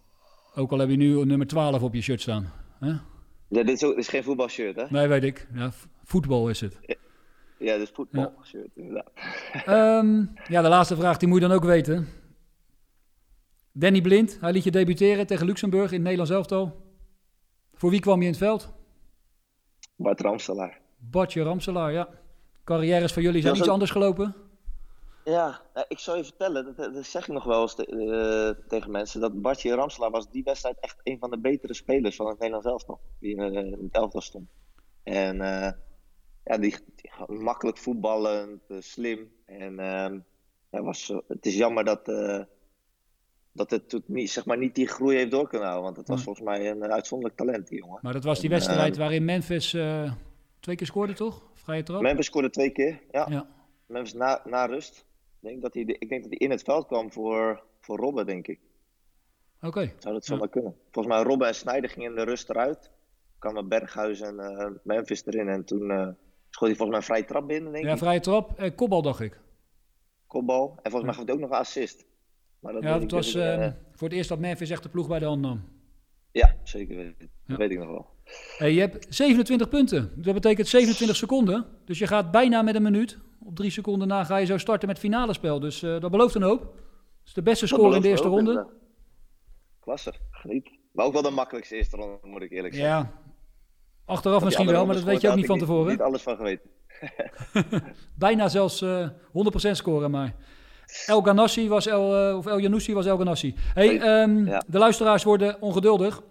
[0.57, 2.51] Ook al heb je nu nummer 12 op je shirt staan.
[2.79, 2.87] Hè?
[3.47, 4.85] Ja, dit, is ook, dit is geen voetbalshirt, hè?
[4.89, 5.47] Nee, weet ik.
[5.53, 5.71] Ja,
[6.03, 6.79] voetbal is het.
[7.59, 9.11] Ja, dit is voetbalshirt, inderdaad.
[9.65, 12.07] Ehm, ja, de laatste vraag, die moet je dan ook weten.
[13.71, 16.81] Danny Blind, hij liet je debuteren tegen Luxemburg in het Nederlands elftal.
[17.73, 18.73] Voor wie kwam je in het veld?
[19.95, 20.79] Bart Ramselaar.
[20.97, 22.09] Bartje Ramselaar, ja.
[22.63, 24.35] Carrières van jullie zijn iets anders gelopen.
[25.31, 28.67] Ja, nou, ik zal je vertellen, dat, dat zeg ik nog wel eens te- eh,
[28.67, 32.27] tegen mensen, dat Bartje Ramselaar was die wedstrijd echt een van de betere spelers van
[32.27, 32.99] het Nederlands elftal.
[33.19, 34.49] Die in, eh, in het elftal stond.
[35.03, 35.71] En eh,
[36.43, 39.31] ja, die, die- makkelijk voetballend, slim.
[39.45, 40.19] En ehm,
[40.69, 42.05] hij was, het is jammer dat,
[43.51, 45.85] dat het niet, zeg maar, niet die groei heeft door kunnen houden.
[45.85, 47.99] Want het was volgens mij een uitzonderlijk talent, die jongen.
[48.01, 49.69] Maar dat was die wedstrijd waarin Memphis
[50.59, 51.41] twee keer scoorde, toch?
[51.53, 52.01] Vrije trap?
[52.01, 53.25] Memphis scoorde twee keer, ja.
[53.29, 53.47] Ja.
[53.85, 55.05] Memphis na, na rust.
[55.41, 57.97] Ik denk, dat hij, de- ik denk dat hij in het veld kwam voor, voor
[57.97, 58.59] Robben, denk ik.
[59.61, 59.91] Oké.
[59.99, 60.33] Zou dat Ja.
[60.33, 60.75] zomaar kunnen?
[60.91, 62.91] Volgens mij Robben en Snijder gingen in de rust eruit.
[63.39, 65.47] kwamen Berghuis en eh, Memphis erin.
[65.47, 66.07] En toen eh
[66.49, 67.97] schoot hij volgens mij een vrije trap binnen, denk Ja, ik.
[67.97, 68.59] vrije trap.
[68.59, 69.39] Eh, kopbal, dacht ik.
[70.27, 70.69] Kopbal.
[70.69, 72.05] En volgens mij gaf hij ook nog een assist.
[72.59, 75.07] Maar dat Ja, ik was dus, eh, voor het eerst dat Memphis echt de ploeg
[75.07, 75.69] bij de hand nam.
[76.31, 77.15] ja, zeker weten.
[77.19, 77.27] Ja.
[77.45, 78.05] Dat weet ik nog wel.
[78.57, 80.11] Hey, je hebt 27 punten.
[80.15, 81.65] Dat betekent 27 seconden.
[81.85, 83.17] Dus je gaat bijna met een minuut.
[83.45, 85.59] Op drie seconden na ga je zo starten met finale spel.
[85.59, 86.61] Dus eh, dat belooft een hoop.
[86.61, 88.49] Dat is de beste score in de eerste ronde.
[88.49, 88.73] inderdaad.
[89.79, 90.69] Klasse, geniet.
[90.91, 92.91] Maar ook wel de makkelijkste eerste ronde, moet ik eerlijk zeggen.
[92.91, 93.11] Ja,
[94.05, 95.91] achteraf misschien wel, maar dat weet je ook niet van ik tevoren.
[95.91, 96.69] Niet alles van geweten.
[98.15, 100.35] Bijna zelfs eh 100% scoren, maar...
[101.05, 103.55] El Ganassi was El, eh, of El Janoussi was El Ganassi.
[103.73, 104.63] Hey, ehm, ja.
[104.67, 106.21] de luisteraars worden ongeduldig.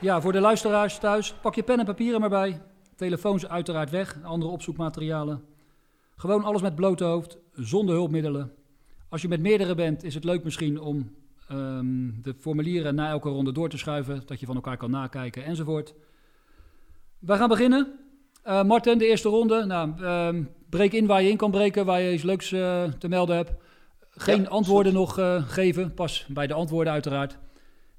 [0.00, 2.60] Ja, voor de luisteraars thuis, pak je pen en papieren maar bij.
[2.96, 5.44] Telefoons uiteraard weg, andere opzoekmaterialen.
[6.16, 8.52] Gewoon alles met blote hoofd, zonder hulpmiddelen.
[9.08, 11.10] Als je met meerdere bent, is het leuk misschien om
[11.48, 15.44] ehm, de formulieren na elke ronde door te schuiven, dat je van elkaar kan nakijken
[15.44, 15.94] enzovoort.
[17.18, 17.98] We gaan beginnen.
[18.42, 19.64] Eh Marten, de eerste ronde.
[19.64, 23.08] Nou, ehm, breek in waar je in kan breken, waar je iets leuks eh, te
[23.08, 23.52] melden hebt.
[24.10, 27.38] Geen Ja, antwoorden nog eh, geven, pas bij de antwoorden uiteraard.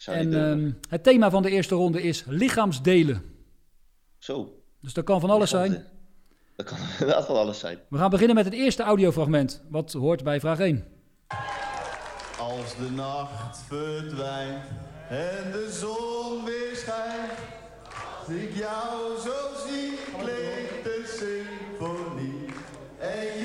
[0.02, 3.22] Zou En ehm, het thema van de eerste ronde is lichaamsdelen.
[4.18, 4.62] Zo.
[4.80, 5.72] Dus dat kan van alles zijn.
[5.72, 5.84] Dat
[6.56, 7.80] Dat kan inderdaad wel alles zijn.
[7.90, 10.86] We gaan beginnen met het eerste audiofragment, wat hoort bij vraag 1.
[12.40, 14.64] Als de nacht verdwijnt
[15.10, 17.32] en de zon weer schijnt,
[18.28, 22.46] zie ik jou zo zien, klinkt de symfonie.
[23.00, 23.40] En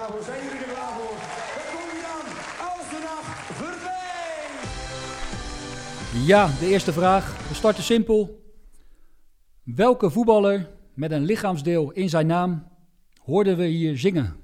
[0.00, 0.22] Jij bent er klaar voor.
[0.24, 1.16] Zijn jullie er klaar voor?
[1.56, 2.24] Daar kom je dan.
[2.68, 4.62] Als de nacht verdwijnt.
[6.26, 7.48] Ja, de eerste vraag.
[7.48, 8.44] We starten simpel.
[9.62, 12.68] Welke voetballer met een lichaamsdeel in zijn naam
[13.22, 14.36] hoorden we hier zingen?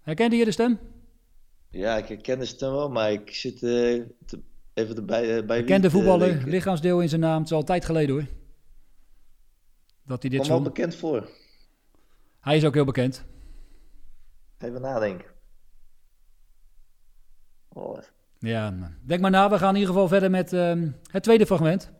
[0.00, 0.78] Herkende je de stem?
[1.70, 4.40] Ja, ik herken de stem wel, maar ik zit eh, te-
[4.74, 5.22] even erbij.
[5.38, 6.48] eh, bij Bekende wie te voetballer, denken.
[6.48, 7.36] lichaamsdeel in zijn naam.
[7.38, 8.24] Het is al een tijd geleden hoor.
[10.06, 11.28] Dat hij dit Kom wel bekend voor.
[12.40, 13.24] Hij is ook heel bekend.
[14.58, 15.26] Even nadenken.
[17.68, 17.98] Oh,
[18.38, 19.50] Ja, denk maar na.
[19.50, 21.90] We gaan in ieder geval verder met ehm, het tweede fragment.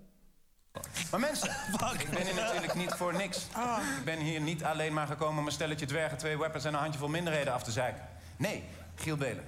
[1.10, 1.50] Maar mensen,
[1.98, 3.46] ik ben hier natuurlijk niet voor niks.
[3.98, 6.80] Ik ben hier niet alleen maar gekomen om een stelletje dwergen, twee weapons en een
[6.80, 8.02] handjevol minderheden af te zeiken.
[8.36, 8.64] Nee,
[8.94, 9.44] Giel Belen.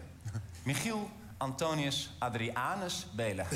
[0.65, 3.47] Michiel Antonius Adrianus Belen.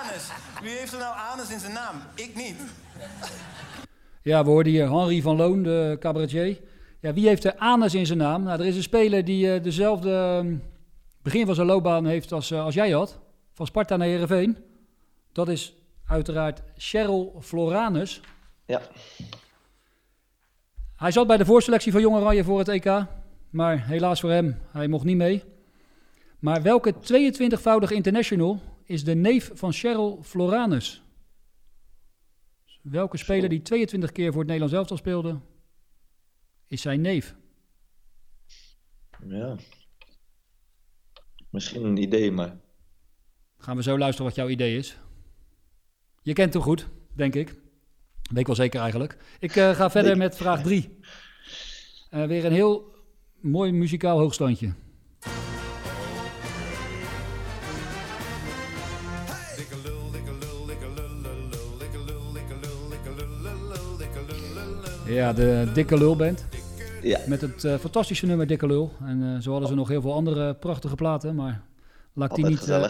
[0.00, 0.28] Anus.
[0.62, 2.02] Wie heeft er nou Anus in zijn naam?
[2.14, 2.56] Ik niet.
[4.22, 6.60] Ja, we hoorden hier Henri van Loon, de cabaretier.
[7.04, 8.42] Ja, wie heeft er anus in zijn naam?
[8.42, 10.56] Nou, er is een speler die eh, dezelfde ehm,
[11.22, 13.18] begin van zijn loopbaan heeft als, eh, als jij had.
[13.52, 14.56] Van Sparta naar Heerenveen.
[15.32, 15.74] Dat is
[16.06, 18.20] uiteraard Cheryl Floranus.
[18.66, 18.80] ja.
[20.96, 23.06] Hij zat bij de voorselectie van Jong Oranje voor het EK.
[23.50, 25.42] Maar helaas voor hem, hij mocht niet mee.
[26.38, 31.02] Maar welke 22-voudig international is de neef van Cheryl Floranus?
[32.82, 35.38] Welke speler die 22 keer voor het Nederlands elftal speelde,
[36.74, 37.34] is zijn neef?
[39.26, 39.56] ja.
[41.50, 42.56] Misschien een idee, maar.
[43.58, 44.98] Gaan we zo luisteren wat jouw idee is.
[46.22, 47.48] Je kent hem goed, denk ik.
[48.30, 49.16] Weet ik wel zeker eigenlijk.
[49.38, 50.98] Ik eh, ga verder met vraag 3.
[52.10, 52.94] weer een heel
[53.40, 54.72] mooi muzikaal hoogstandje.
[65.06, 66.53] Ja, de Dikke Lulband.
[67.04, 67.18] Ja.
[67.26, 68.92] Met het eh, fantastische nummer Dikke Lul.
[69.04, 71.34] En eh, zo hadden ze nog heel veel andere prachtige platen.
[71.34, 71.62] Maar
[72.14, 72.84] laat ik die niet, eh,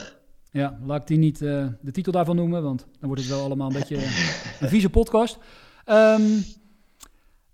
[0.50, 3.42] ja, laat ik die niet eh, de titel daarvan noemen, want dan wordt het wel
[3.44, 4.02] allemaal een beetje eh,
[4.60, 5.38] een vieze podcast.
[5.84, 6.22] Ehm,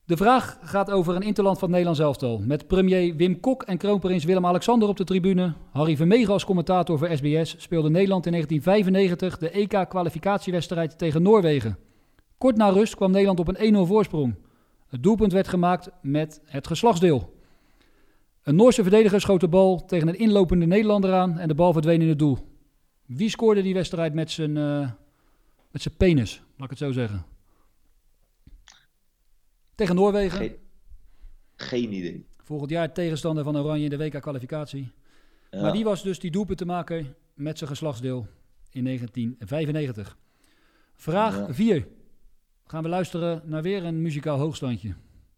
[0.05, 2.39] de vraag gaat over een interland van het Nederlands elftal.
[2.39, 5.53] Met premier Wim Kok en kroonprins Willem-Alexander op de tribune.
[5.73, 11.79] Harry Vermegen als commentator voor SBS speelde Nederland in 1995 de EK-kwalificatiewedstrijd tegen Noorwegen.
[12.39, 14.35] Kort na rust kwam Nederland op een 1-0 voorsprong.
[14.91, 17.39] Het doelpunt werd gemaakt met het geslachtsdeel.
[18.43, 22.03] Een Noorse verdediger schoot de bal tegen een inlopende Nederlander aan en de bal verdween
[22.03, 22.39] in het doel.
[23.07, 24.91] Wie scoorde die wedstrijd met zijn, eh,
[25.71, 27.25] met zijn penis, laat ik het zo zeggen?
[29.75, 30.39] Tegen Noorwegen.
[30.39, 30.57] Geen,
[31.57, 32.27] geen idee.
[32.45, 34.93] Volgend jaar tegenstander van Oranje in de WK-kwalificatie.
[35.51, 35.61] Ja.
[35.61, 38.27] Maar die was dus die doelpuntenmaker met zijn geslachtsdeel
[38.71, 40.17] in 1995.
[40.95, 41.85] Vraag Ja.
[42.71, 42.79] 4.
[42.79, 44.95] Gaan we luisteren naar weer een muzikaal hoogstandje.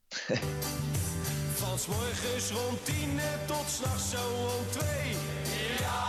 [1.60, 4.24] Van morgens rond tien tot s'nachts zo
[4.58, 5.10] om twee.
[5.78, 6.00] Ja,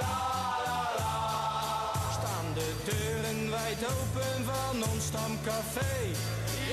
[0.00, 0.18] la,
[0.66, 2.10] la, la.
[2.12, 5.94] Staan de deuren wijd open van ons stamcafé.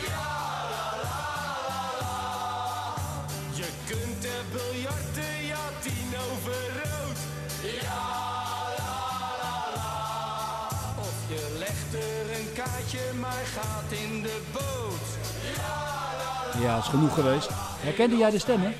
[0.07, 0.29] Ja,
[0.73, 1.23] la, la,
[1.69, 2.95] la, la.
[3.55, 7.19] Je kunt er biljarten, ja, tien over rood.
[7.81, 8.24] Ja,
[11.91, 15.23] je legt er een kaartje, maar gaat in de boot.
[16.63, 17.49] Ja, is genoeg geweest.
[17.53, 18.73] Herkende jij de stemmen?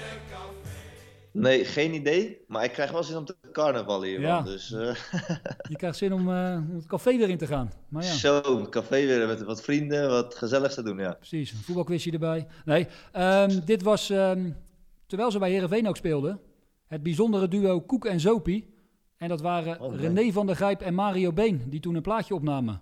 [1.31, 2.37] Nee, geen idee.
[2.47, 4.21] Maar ik krijg wel zin om te carnavallen hier.
[4.21, 4.35] Ja.
[4.35, 4.45] man.
[4.45, 4.95] Dus eh,
[5.69, 7.71] Je krijgt zin om, eh, om het café weer in te gaan.
[7.89, 8.13] Maar ja.
[8.13, 11.13] zo, een café weer met wat vrienden, wat gezelligs te doen, ja.
[11.13, 12.47] Precies, een voetbalquizje erbij.
[12.65, 14.49] Nee, ehm, dit was, ehm,
[15.07, 16.39] terwijl ze bij Herenveen ook speelden,
[16.87, 18.73] het bijzondere duo Koek en Zopie.
[19.17, 19.99] En dat waren Oh, nee.
[19.99, 22.81] René van der Grijp en Mario Been, die toen een plaatje opnamen.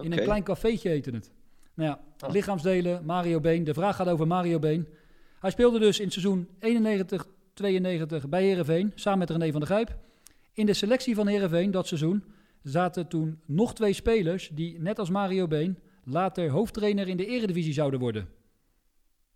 [0.00, 1.30] In een klein cafeetje heette het.
[1.74, 2.30] Nou ja, Oh.
[2.32, 3.64] lichaamsdelen, Mario Been.
[3.64, 4.88] De vraag gaat over Mario Been.
[5.38, 9.96] Hij speelde dus in het seizoen 91-92 bij Herenveen, samen met René van der Grijp.
[10.52, 12.24] In de selectie van Herenveen dat seizoen
[12.62, 17.72] zaten toen nog twee spelers die, net als Mario Been, later hoofdtrainer in de eredivisie
[17.72, 18.28] zouden worden.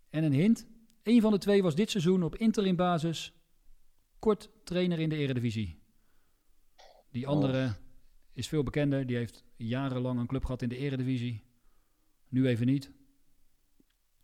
[0.09, 0.67] En een hint,
[1.03, 3.33] een van de twee was dit seizoen op interim basis
[4.19, 5.79] kort trainer in de eredivisie.
[7.11, 7.73] Die andere
[8.33, 11.43] is veel bekender, die heeft jarenlang een club gehad in de eredivisie.
[12.29, 12.91] Nu even niet.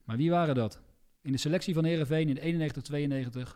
[0.04, 0.82] Maar wie waren dat?
[1.22, 3.56] In de selectie van Herenveen in 91-92 Er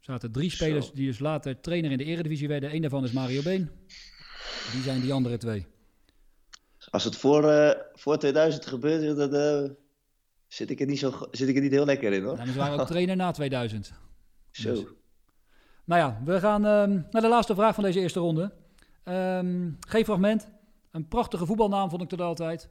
[0.00, 2.74] zaten drie spelers die dus later trainer in de eredivisie werden.
[2.74, 3.70] Eén daarvan is Mario Been.
[4.72, 5.66] Wie zijn die andere twee?
[6.90, 9.70] Als het voor, eh, voor 2000 gebeurt, dan eh,
[10.46, 12.38] zit, ik er niet zo, zit ik er niet heel lekker in hoor.
[12.38, 13.92] En ze waren ook trainer na 2000.
[14.50, 14.74] Zo.
[14.74, 14.84] Dus.
[15.84, 18.52] Nou ja, we gaan ehm, naar de laatste vraag van deze eerste ronde.
[19.04, 20.48] Ehm, geen fragment.
[20.90, 22.68] Een prachtige voetbalnaam vond ik tot altijd.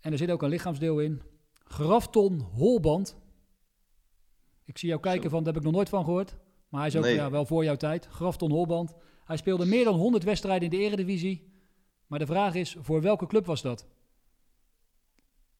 [0.00, 1.22] En er zit ook een lichaamsdeel in.
[1.64, 3.16] Grafton Holband.
[4.64, 6.36] Ik zie jou kijken van, daar heb ik nog nooit van gehoord.
[6.68, 7.14] Maar hij is ook Nee.
[7.14, 8.06] ja, wel voor jouw tijd.
[8.06, 8.94] Grafton Holband.
[9.24, 11.52] Hij speelde meer dan 100 wedstrijden in de eredivisie.
[12.06, 13.86] Maar de vraag is, voor welke club was dat?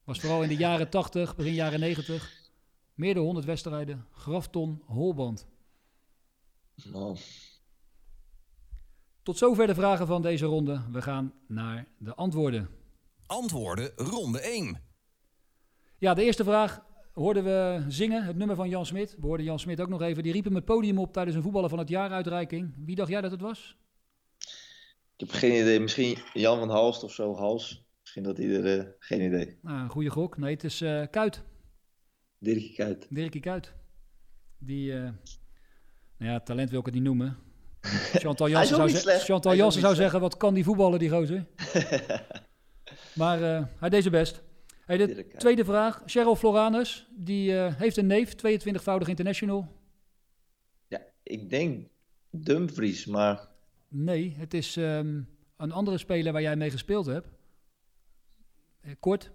[0.03, 2.51] Was vooral in de jaren 80, begin jaren 90.
[2.93, 4.05] Meer dan 100 wedstrijden.
[4.11, 5.47] Grafton Holband.
[6.85, 7.17] Nou,
[9.23, 10.81] Tot zover de vragen van deze ronde.
[10.91, 12.69] We gaan naar de antwoorden.
[13.25, 14.81] Antwoorden ronde 1.
[15.97, 16.81] Ja, de eerste vraag
[17.13, 19.15] hoorden we zingen, het nummer van Jan Smit.
[19.19, 20.23] We hoorden Jan Smit ook nog even.
[20.23, 22.73] Die riep hem het podium op tijdens een voetballer van het jaar uitreiking.
[22.85, 23.77] Wie dacht jij dat het was?
[25.17, 25.79] ik heb geen idee.
[25.79, 27.35] Misschien Jan van Halst of zo.
[27.35, 27.87] Hals.
[28.01, 28.79] Misschien dat er...
[28.79, 29.57] eh, geen idee.
[29.61, 30.37] Nou, een goede gok.
[30.37, 31.43] Nee, het is eh, Kuit.
[32.37, 33.07] Dirk Kuyt.
[33.09, 33.73] Dirkie Kuit.
[34.57, 35.09] Die, eh,
[36.19, 37.37] nou ja, talent wil ik het niet noemen.
[38.23, 39.19] Chantal Jansen zou, ze-.
[39.19, 41.45] Chantal Jansen zou zeggen, wat kan die voetballen, die gozer?
[43.21, 44.43] maar eh, hij deed zijn best.
[44.85, 46.03] Hey, de tweede vraag.
[46.05, 49.67] Cheryl Floranus, die eh, heeft een neef, 22-voudig international.
[50.87, 51.87] Ja, ik denk
[52.29, 53.47] Dumfries, maar...
[53.87, 55.21] Nee, het is ehm,
[55.57, 57.27] een andere speler waar jij mee gespeeld hebt.
[58.81, 59.31] Eh, kort.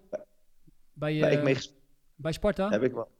[0.93, 1.57] Bij, ik mee
[2.15, 2.69] bij Sparta.
[2.69, 3.11] heb ik wel...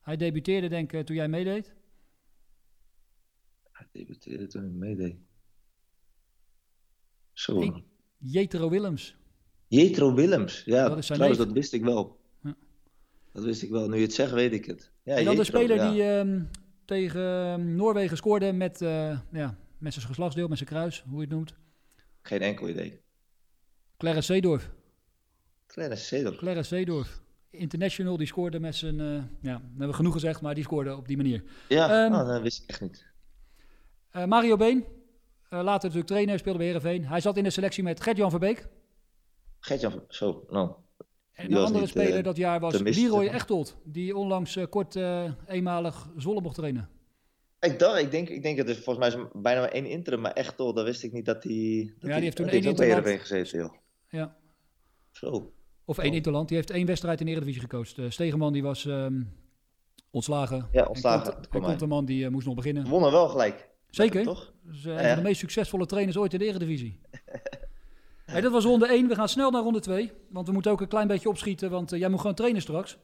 [0.00, 1.74] Hij debuteerde denk ik toen jij meedeed.
[3.74, 5.16] Hij debuteerde toen ik meedeed.
[7.32, 7.58] Zo.
[7.58, 7.84] Hey.
[8.18, 9.16] Jetro Willems.
[9.66, 10.62] Jetro Willems.
[10.64, 12.20] Ja, Dat trouwens, dat wist ik wel.
[12.42, 12.54] Ja.
[13.32, 13.88] Dat wist ik wel.
[13.88, 14.90] Nu je het zegt, weet ik het.
[15.02, 15.90] Ja, en dan de speler ja.
[15.90, 16.42] die ehm,
[16.84, 21.20] tegen ehm, Noorwegen scoorde met, eh, ja, met zijn geslachtsdeel, met zijn kruis, hoe je
[21.20, 21.54] het noemt.
[22.22, 23.00] Geen enkel idee.
[23.96, 24.70] Clarence Seedorf.
[25.66, 26.36] Clarence Seedorf.
[26.36, 27.22] Clarence Seedorf.
[27.50, 29.00] International, die scoorde met zijn...
[29.00, 31.42] eh, ja, dat hebben we genoeg gezegd, maar die scoorde op die manier.
[31.68, 33.12] Ja, Ehm, oh, dat wist ik echt niet.
[34.14, 34.84] Eh, Mario Been,
[35.48, 37.06] eh, later natuurlijk trainer, speelde bij Heerenveen.
[37.06, 38.68] Hij zat in de selectie met Gert-Jan Verbeek.
[39.60, 40.70] Gertjan, zo, nou.
[41.32, 43.26] En de andere niet, eh, speler dat jaar was Leroy.
[43.26, 43.76] Echtold.
[43.84, 44.98] Die onlangs kort
[45.46, 46.88] eenmalig Zwolle mocht trainen.
[47.60, 50.20] Ik, dacht, ik, denk, ik denk dat er volgens mij is bijna maar één interim,
[50.20, 51.92] maar echt al, dat wist ik niet dat hij...
[51.98, 52.82] Dat die heeft toen één.
[52.82, 53.72] Heerenveen gezeten, joh.
[54.08, 54.36] Ja.
[55.10, 55.52] Zo.
[55.84, 56.16] Of één Oh.
[56.16, 56.48] Interland.
[56.48, 57.98] Die heeft één wedstrijd in de Eredivisie gecoacht.
[57.98, 59.22] Eh, Stegeman die was ehm,
[60.10, 60.68] ontslagen.
[60.72, 61.60] Ja, ontslagen, En En mij.
[61.60, 62.88] Konterman die moest nog beginnen.
[62.88, 63.72] Wonnen wel gelijk.
[63.94, 64.22] Zeker.
[64.22, 64.52] Toch?
[64.62, 67.00] Dus, eh, een van de meest succesvolle trainers ooit in de Eredivisie.
[68.24, 69.08] hey, dat was ronde 1.
[69.08, 70.12] We gaan snel naar ronde 2.
[70.30, 71.70] Want we moeten ook een klein beetje opschieten.
[71.70, 72.98] Want eh, jij moet gewoon trainen straks.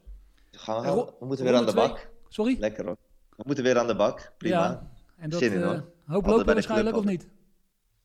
[0.51, 2.09] Gaan we, we moeten weer aan de bak.
[2.29, 2.57] Sorry?
[2.59, 2.97] Lekker hoor.
[3.35, 4.33] We moeten weer aan de bak.
[4.37, 4.55] Prima.
[4.55, 4.91] Ja.
[5.17, 5.85] En dat Zin in, eh, hoor.
[6.05, 7.27] hoop lopen waarschijnlijk of niet?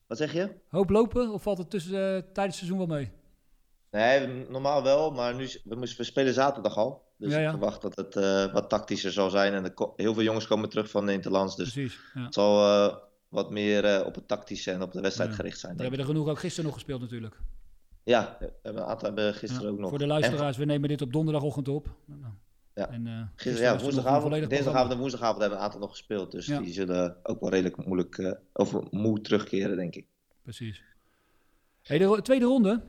[0.06, 0.50] Wat zeg je?
[0.68, 3.10] Hoop lopen of valt het tussen, eh, tijdens het seizoen wel mee?
[3.90, 7.04] Nee, normaal wel, maar nu, we, moesten, we spelen zaterdag al.
[7.18, 7.44] Dus Ja, ja.
[7.44, 9.54] ik verwacht dat het eh, wat tactischer zal zijn.
[9.54, 11.56] En heel veel jongens komen terug van de Interlands.
[11.56, 11.98] Dus Precies.
[12.14, 12.24] Ja.
[12.24, 12.96] het zal eh,
[13.28, 15.76] wat meer eh, op het tactische en op de wedstrijd gericht zijn.
[15.76, 17.40] We hebben er genoeg ook gisteren nog gespeeld natuurlijk.
[18.04, 19.88] Ja, we hebben een aantal hebben gisteren ook nog.
[19.88, 21.88] Voor de En luisteraars, we nemen dit op donderdagochtend op.
[22.04, 22.20] Nou,
[22.74, 22.88] Ja.
[22.90, 26.30] En, gisteren, er woensdagavond, dinsdagavond en woensdagavond hebben een aantal nog gespeeld.
[26.32, 30.06] Dus die zullen ook wel redelijk moeilijk of moe terugkeren, denk ik.
[30.42, 30.82] Precies.
[31.82, 32.82] Hey, de ro- tweede ronde.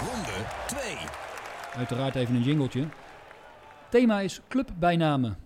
[0.00, 0.96] Ronde 2.
[1.76, 2.88] Uiteraard even een jingletje.
[3.90, 5.36] Thema is clubbijnamen.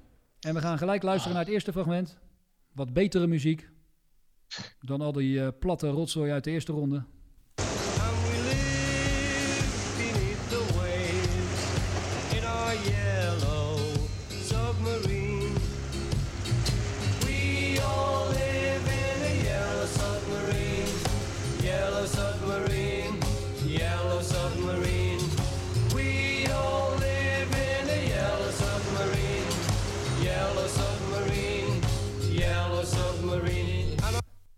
[0.40, 2.18] En we gaan gelijk luisteren naar het eerste fragment.
[2.72, 3.70] Wat betere muziek
[4.80, 7.04] dan al die eh, platte rotzooi uit de eerste ronde.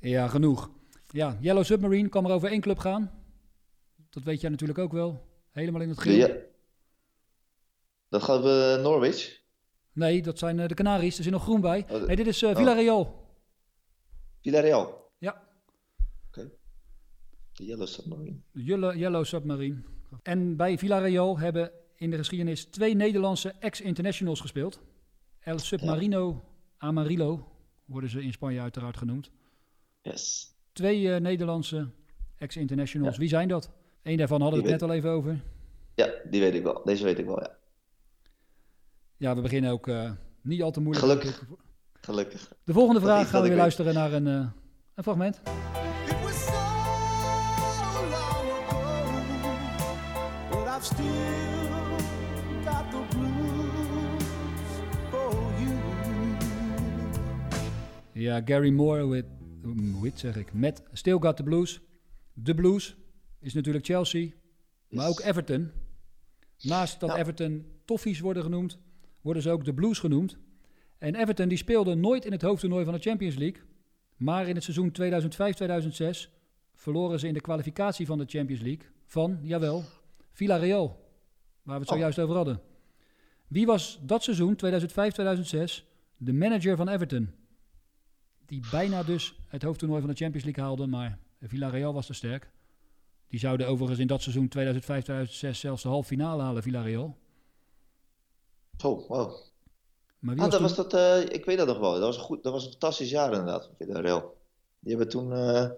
[0.01, 0.71] Ja, genoeg.
[1.11, 3.11] Ja, Yellow Submarine kan maar over één club gaan.
[4.11, 5.29] Dat weet jij natuurlijk ook wel.
[5.51, 6.17] Helemaal in het geel.
[6.29, 6.37] Ja.
[8.09, 9.41] Dat gaat we Norwich.
[9.93, 11.17] Nee, dat zijn eh, de Canaries.
[11.17, 11.87] Er zit nog groen bij.
[11.91, 12.57] Oh, Nee, dit is oh.
[12.57, 13.29] Villarreal.
[14.41, 15.11] Villarreal.
[15.19, 15.43] Ja,
[16.27, 16.51] Oké.
[17.53, 18.37] De Yellow Submarine.
[18.53, 19.83] Yellow, Yellow Submarine.
[20.23, 24.81] En bij Villarreal hebben in de geschiedenis twee Nederlandse ex-internationals gespeeld.
[25.41, 26.45] El Submarino
[26.77, 27.49] Amarillo
[27.85, 29.31] worden ze in Spanje uiteraard genoemd.
[30.03, 30.55] Yes.
[30.73, 31.89] Twee eh, Nederlandse
[32.39, 33.15] ex-internationals.
[33.15, 33.21] Ja.
[33.21, 33.71] Wie zijn dat?
[34.03, 35.41] Eén daarvan hadden we het net al even over.
[35.95, 36.83] Ja, die weet ik wel.
[36.85, 37.57] Deze weet ik wel, ja.
[39.17, 40.11] Ja, we beginnen ook eh,
[40.43, 41.07] niet al te moeilijk.
[41.07, 41.45] Gelukkig.
[42.01, 42.53] Gelukkig.
[42.65, 43.59] De volgende vraag gaan we ik weer weet.
[43.59, 44.51] luisteren naar een, eh,
[44.95, 45.41] een fragment.
[58.13, 59.25] Ja, Gary Moore with,
[60.01, 61.81] with zeg ik, met Still Got the Blues.
[62.33, 62.97] De Blues
[63.41, 64.31] is natuurlijk Chelsea,
[64.89, 65.71] maar ook Everton.
[66.63, 67.17] Naast dat.
[67.17, 68.79] Everton Toffees worden genoemd,
[69.21, 70.39] worden ze ook de Blues genoemd.
[70.99, 73.63] En Everton die speelde nooit in het hoofdtoernooi van de Champions League.
[74.17, 74.93] Maar in het seizoen
[76.27, 76.31] 2005-2006
[76.75, 79.85] verloren ze in de kwalificatie van de Champions League van, jawel,
[80.33, 80.87] Villarreal.
[81.63, 81.95] Waar we het Oh.
[81.95, 82.61] zojuist over hadden.
[83.47, 85.85] Wie was dat seizoen, 2005-2006,
[86.17, 87.31] de manager van Everton?
[88.51, 92.51] Die bijna dus het hoofdtoernooi van de Champions League haalde, maar Villarreal was te sterk.
[93.29, 97.17] Die zouden overigens in dat seizoen 2005-2006 zelfs de halve finale halen, Villarreal.
[98.77, 99.33] Zo, wow.
[100.19, 100.95] Maar wie Ah, was dat toen- was dat,
[101.29, 101.93] eh, ik weet dat nog wel.
[101.93, 104.37] Dat was een, goed, dat was een fantastisch jaar inderdaad van Villarreal.
[104.81, 105.71] Die hebben toen eh,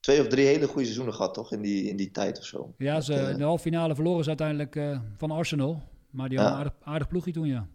[0.00, 1.52] twee of drie hele goede seizoenen gehad, toch?
[1.52, 2.74] In die, in die tijd of zo.
[2.78, 5.82] Ja, ze, Dat, eh, in de halve finale verloren ze uiteindelijk van Arsenal.
[6.10, 7.66] Maar die hadden een aardig, aardig ploegje toen, ja.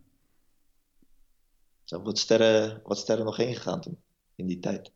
[1.90, 4.02] Zijn wat sterren, wat sterren nog heen gegaan toen,
[4.36, 4.92] in die tijd.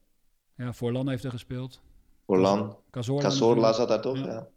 [0.55, 1.81] Ja, Forlan heeft er gespeeld.
[2.25, 4.17] Orlan, Cazorla, zat daar toch?
[4.17, 4.25] Ja.
[4.25, 4.47] Ja.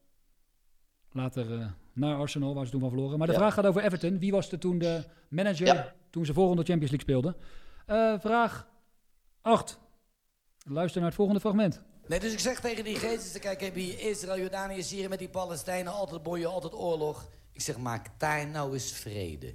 [1.12, 3.18] Later eh, naar Arsenal, waar ze toen van verloren.
[3.18, 3.38] Maar de Ja.
[3.38, 4.18] vraag gaat over Everton.
[4.18, 5.94] Wie was er toen de manager Ja.
[6.11, 7.37] toen ze volgende Champions League speelden?
[7.87, 8.68] Eh, vraag
[9.40, 9.79] 8.
[10.68, 11.83] Luister naar het volgende fragment.
[12.07, 15.29] Nee, dus ik zeg tegen die geesten, kijk, heb je Israël, Jordanië, Syrië met die
[15.29, 17.29] Palestijnen, altijd boeien, altijd oorlog.
[17.53, 19.55] Ik zeg, maak daar nou eens vrede.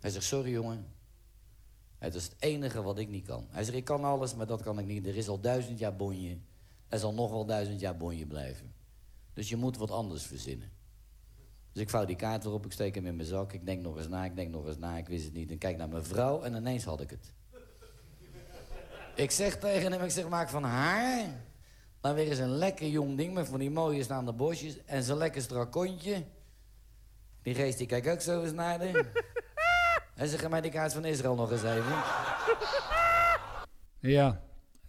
[0.00, 0.94] Hij zegt, sorry jongen.
[1.98, 3.46] Het is het enige wat ik niet kan.
[3.50, 5.06] Hij zegt, ik kan alles, maar dat kan ik niet.
[5.06, 6.38] Er is al duizend jaar bonje.
[6.88, 8.74] Er zal nog wel duizend jaar bonje blijven.
[9.32, 10.70] Dus je moet wat anders verzinnen.
[11.72, 13.52] Dus ik vouw die kaart weer op, ik steek hem in mijn zak.
[13.52, 15.50] Ik denk nog eens na, ik denk nog eens na, ik wist het niet.
[15.50, 17.32] En kijk naar mijn vrouw en ineens had ik het.
[19.14, 21.44] Ik zeg tegen hem, ik zeg, maak van haar
[22.06, 25.16] dan weer eens een lekker jong ding met van die mooie staande bosjes en zo'n
[25.16, 26.24] lekker strak kontje.
[27.42, 29.32] Die geest die kijkt ook zo eens naar de.
[30.16, 31.84] En zeg mij die kaart van Israël nog eens even.
[34.00, 34.40] Ja.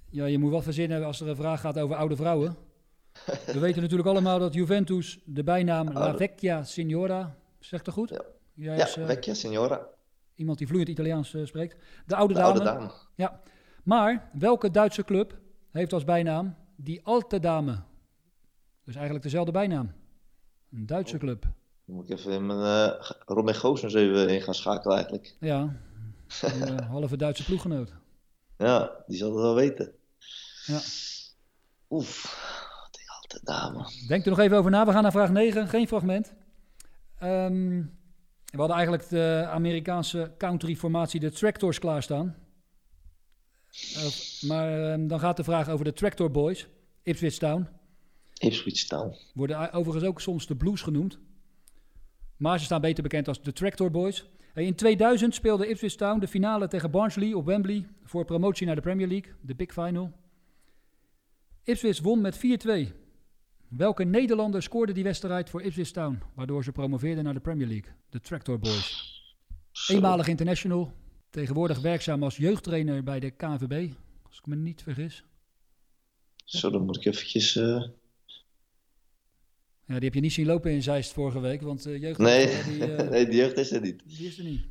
[0.09, 2.55] ja, je moet wel verzinnen als er een vraag gaat over oude vrouwen.
[3.45, 6.15] We weten natuurlijk allemaal dat Juventus de bijnaam La.
[6.15, 8.09] Vecchia Signora, zegt dat goed?
[8.09, 8.21] Ja.
[8.53, 9.87] Jij Ja, is, eh, Vecchia, Signora.
[10.35, 11.75] iemand die vloeiend Italiaans eh, spreekt.
[12.05, 12.51] De oude De dame.
[12.51, 12.91] oude dame.
[13.15, 13.41] Ja.
[13.83, 15.37] Maar welke Duitse club
[15.71, 17.81] heeft als bijnaam die Alte Dame?
[18.83, 19.91] Dus eigenlijk dezelfde bijnaam.
[20.71, 21.19] Een Duitse Oh.
[21.21, 21.45] club.
[21.87, 25.35] Dan moet ik even in mijn uh, Robin Goossens even in gaan schakelen eigenlijk.
[25.39, 25.61] Ja,
[26.41, 27.93] een eh, halve Duitse ploeggenoot.
[28.57, 29.91] Ja, die zal het wel weten.
[30.65, 30.79] Ja.
[31.89, 32.37] Oef,
[32.91, 33.89] die alte dame.
[34.07, 34.85] Denk er nog even over na.
[34.85, 35.67] We gaan naar vraag 9.
[35.67, 36.33] Geen fragment.
[37.19, 37.81] Ehm,
[38.45, 42.35] we hadden eigenlijk de Amerikaanse country-formatie de Tractors klaarstaan.
[43.95, 46.67] Uh, maar ehm, dan gaat de vraag over de Tractor Boys.
[47.03, 47.67] Ipswich Town.
[48.33, 49.15] Ipswich Town.
[49.33, 51.19] Worden overigens ook soms de Blues genoemd.
[52.37, 54.25] Maar ze staan beter bekend als de Tractor Boys.
[54.53, 58.81] In 2000 speelde Ipswich Town de finale tegen Barnsley op Wembley voor promotie naar de
[58.81, 60.11] Premier League, de Big Final.
[61.63, 62.39] Ipswich won met 4-2.
[63.67, 67.91] Welke Nederlander scoorde die wedstrijd voor Ipswich Town, waardoor ze promoveerden naar de Premier League?
[68.09, 69.15] De Tractor Boys.
[69.87, 70.93] Eenmalig international,
[71.29, 73.93] tegenwoordig werkzaam als jeugdtrainer bij de KNVB,
[74.27, 75.23] als ik me niet vergis.
[76.43, 77.55] Zo, dan moet ik eventjes...
[77.55, 77.83] Uh...
[79.87, 82.17] Ja, die heb je niet zien lopen in Zeist vorige week, want uh, jeugd...
[82.17, 84.03] Nee, die, uh, nee, die jeugd is er niet.
[84.05, 84.65] Die is er niet.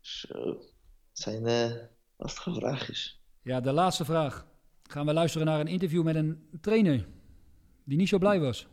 [0.00, 0.48] Zo,
[1.08, 1.76] het zijn uh,
[2.16, 3.22] lastige vraagjes.
[3.42, 4.46] Ja, de laatste vraag.
[4.82, 7.06] Gaan we luisteren naar een interview met een trainer
[7.84, 8.68] die niet zo blij was.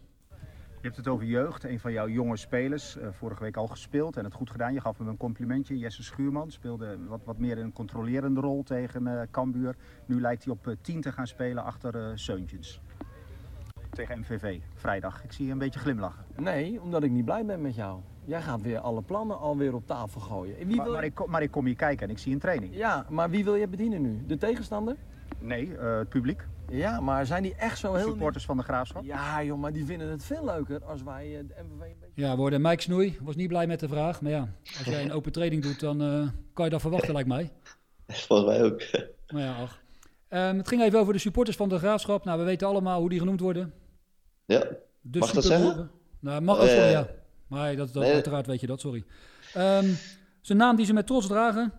[0.83, 2.97] Je hebt het over jeugd, een van jouw jonge spelers.
[2.97, 4.73] Uh, vorige week al gespeeld en het goed gedaan.
[4.73, 5.77] Je gaf hem een complimentje.
[5.77, 9.75] Jesse Schuurman speelde wat, wat meer een controlerende rol tegen uh, Cambuur.
[10.05, 12.81] Nu lijkt hij op uh, 10 te gaan spelen achter uh, Seuntjens.
[13.93, 15.23] Tegen MVV, vrijdag.
[15.23, 16.25] Ik zie je een beetje glimlachen.
[16.35, 17.99] Nee, omdat ik niet blij ben met jou.
[18.25, 20.55] Jij gaat weer alle plannen alweer op tafel gooien.
[20.57, 20.93] Wie maar, wil...
[20.93, 22.75] maar, ik, maar ik kom hier kijken en ik zie een training.
[22.75, 24.23] Ja, maar wie wil je bedienen nu?
[24.27, 24.95] De tegenstander?
[25.39, 26.47] Nee, uh, het publiek.
[26.69, 28.07] Ja, maar zijn die echt zo heel...
[28.07, 29.03] Supporters van de Graafschap?
[29.03, 32.21] Ja joh, maar die vinden het veel leuker als wij uh, de MVV een beetje...
[32.21, 34.21] Ja, worden Mike Snoei was niet blij met de vraag.
[34.21, 37.29] Maar ja, als jij een open training doet, dan uh, kan je dat verwachten, lijkt
[37.29, 37.51] mij.
[38.27, 38.81] Volgens mij ook.
[39.27, 39.81] Maar ja, ach.
[40.29, 42.23] Um, het ging even over de supporters van de Graafschap.
[42.23, 43.73] Nou, we weten allemaal hoe die genoemd worden.
[44.45, 44.67] Ja,
[45.01, 45.91] de mag dat zeggen?
[46.19, 47.07] Nou, mag ook wel, ja.
[47.47, 48.13] Maar dat, dat, nee.
[48.13, 49.03] uiteraard weet je dat, sorry.
[49.57, 49.97] Um,
[50.41, 51.73] zijn naam die ze met trots dragen.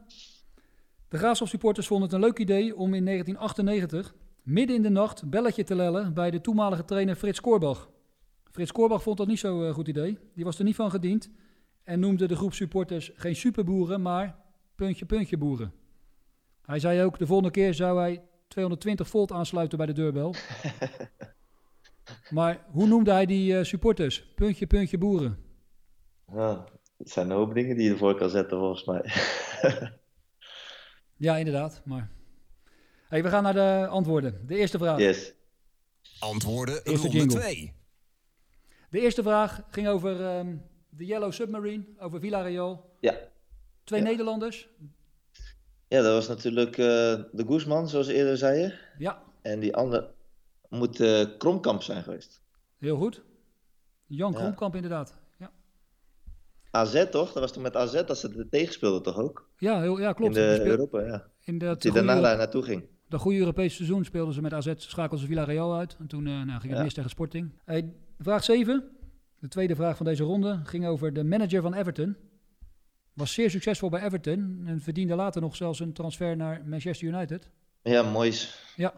[1.08, 5.30] De Graafschap supporters vonden het een leuk idee om in 1998 midden in de nacht
[5.30, 7.90] belletje te lellen bij de toenmalige trainer Frits Korbach.
[8.50, 10.18] Frits Korbach vond dat niet zo'n uh, goed idee.
[10.34, 11.30] Die was er niet van gediend.
[11.82, 14.36] En noemde de groep supporters geen superboeren, maar
[14.74, 15.72] puntje puntje boeren.
[16.62, 20.34] Hij zei ook, de volgende keer zou hij 220 volt aansluiten bij de deurbel.
[22.30, 24.32] maar hoe noemde hij die eh, supporters?
[24.34, 25.38] Puntje puntje boeren.
[26.32, 26.64] Ja,
[26.98, 29.02] het zijn een hoop dingen die je ervoor kan zetten volgens mij.
[31.16, 31.82] Ja, inderdaad.
[31.84, 32.10] Maar...
[33.08, 34.46] Hey, we gaan naar de antwoorden.
[34.46, 34.98] De eerste vraag.
[34.98, 35.32] Yes.
[36.18, 37.38] Antwoorden Eerste ronde jingle.
[37.38, 37.74] 2.
[38.90, 40.56] De eerste vraag ging over ehm,
[40.88, 42.96] de Yellow Submarine, over Villarreal.
[43.00, 43.18] Ja.
[43.84, 44.68] Twee Nederlanders.
[45.88, 46.86] Ja, dat was natuurlijk eh,
[47.32, 48.74] de Guzman, zoals eerder zei je.
[48.98, 50.13] Ja, En die andere
[50.68, 52.42] moet eh, Kromkamp zijn geweest.
[52.78, 53.22] heel goed.
[54.06, 54.38] Jan Ja.
[54.38, 55.14] Kromkamp inderdaad.
[55.38, 55.50] Ja,
[56.70, 57.32] AZ toch?
[57.32, 59.48] Dat was toen met AZ dat ze er tegenspeelden toch ook?
[59.58, 60.36] ja, heel, ja klopt.
[60.36, 61.26] In de Die speel- Europa, ja.
[61.44, 62.84] In Dat goede, daarna daar naartoe ging.
[63.08, 65.96] dat goede Europese seizoen speelden ze met AZ, schakelden ze Villarreal uit.
[65.98, 66.82] En toen eh, nou, ging het Ja.
[66.82, 67.52] mis tegen Sporting.
[67.64, 68.90] Hey, vraag 7,
[69.38, 72.16] de tweede vraag van deze ronde, ging over de manager van Everton.
[73.12, 77.50] Was zeer succesvol bij Everton en verdiende later nog zelfs een transfer naar Manchester United.
[77.82, 78.64] Ja, Moois.
[78.76, 78.94] Ja,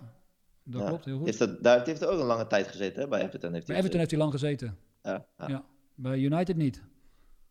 [0.66, 0.88] dat Ja.
[0.88, 1.26] klopt, heel goed.
[1.26, 3.08] Heeft dat, daar heeft hij ook een lange tijd gezeten, hè?
[3.08, 4.78] Bij Everton heeft hij Bij Everton heeft hij lang gezeten.
[5.02, 5.48] Ja, ja.
[5.48, 5.64] Ja,
[5.94, 6.82] bij United niet.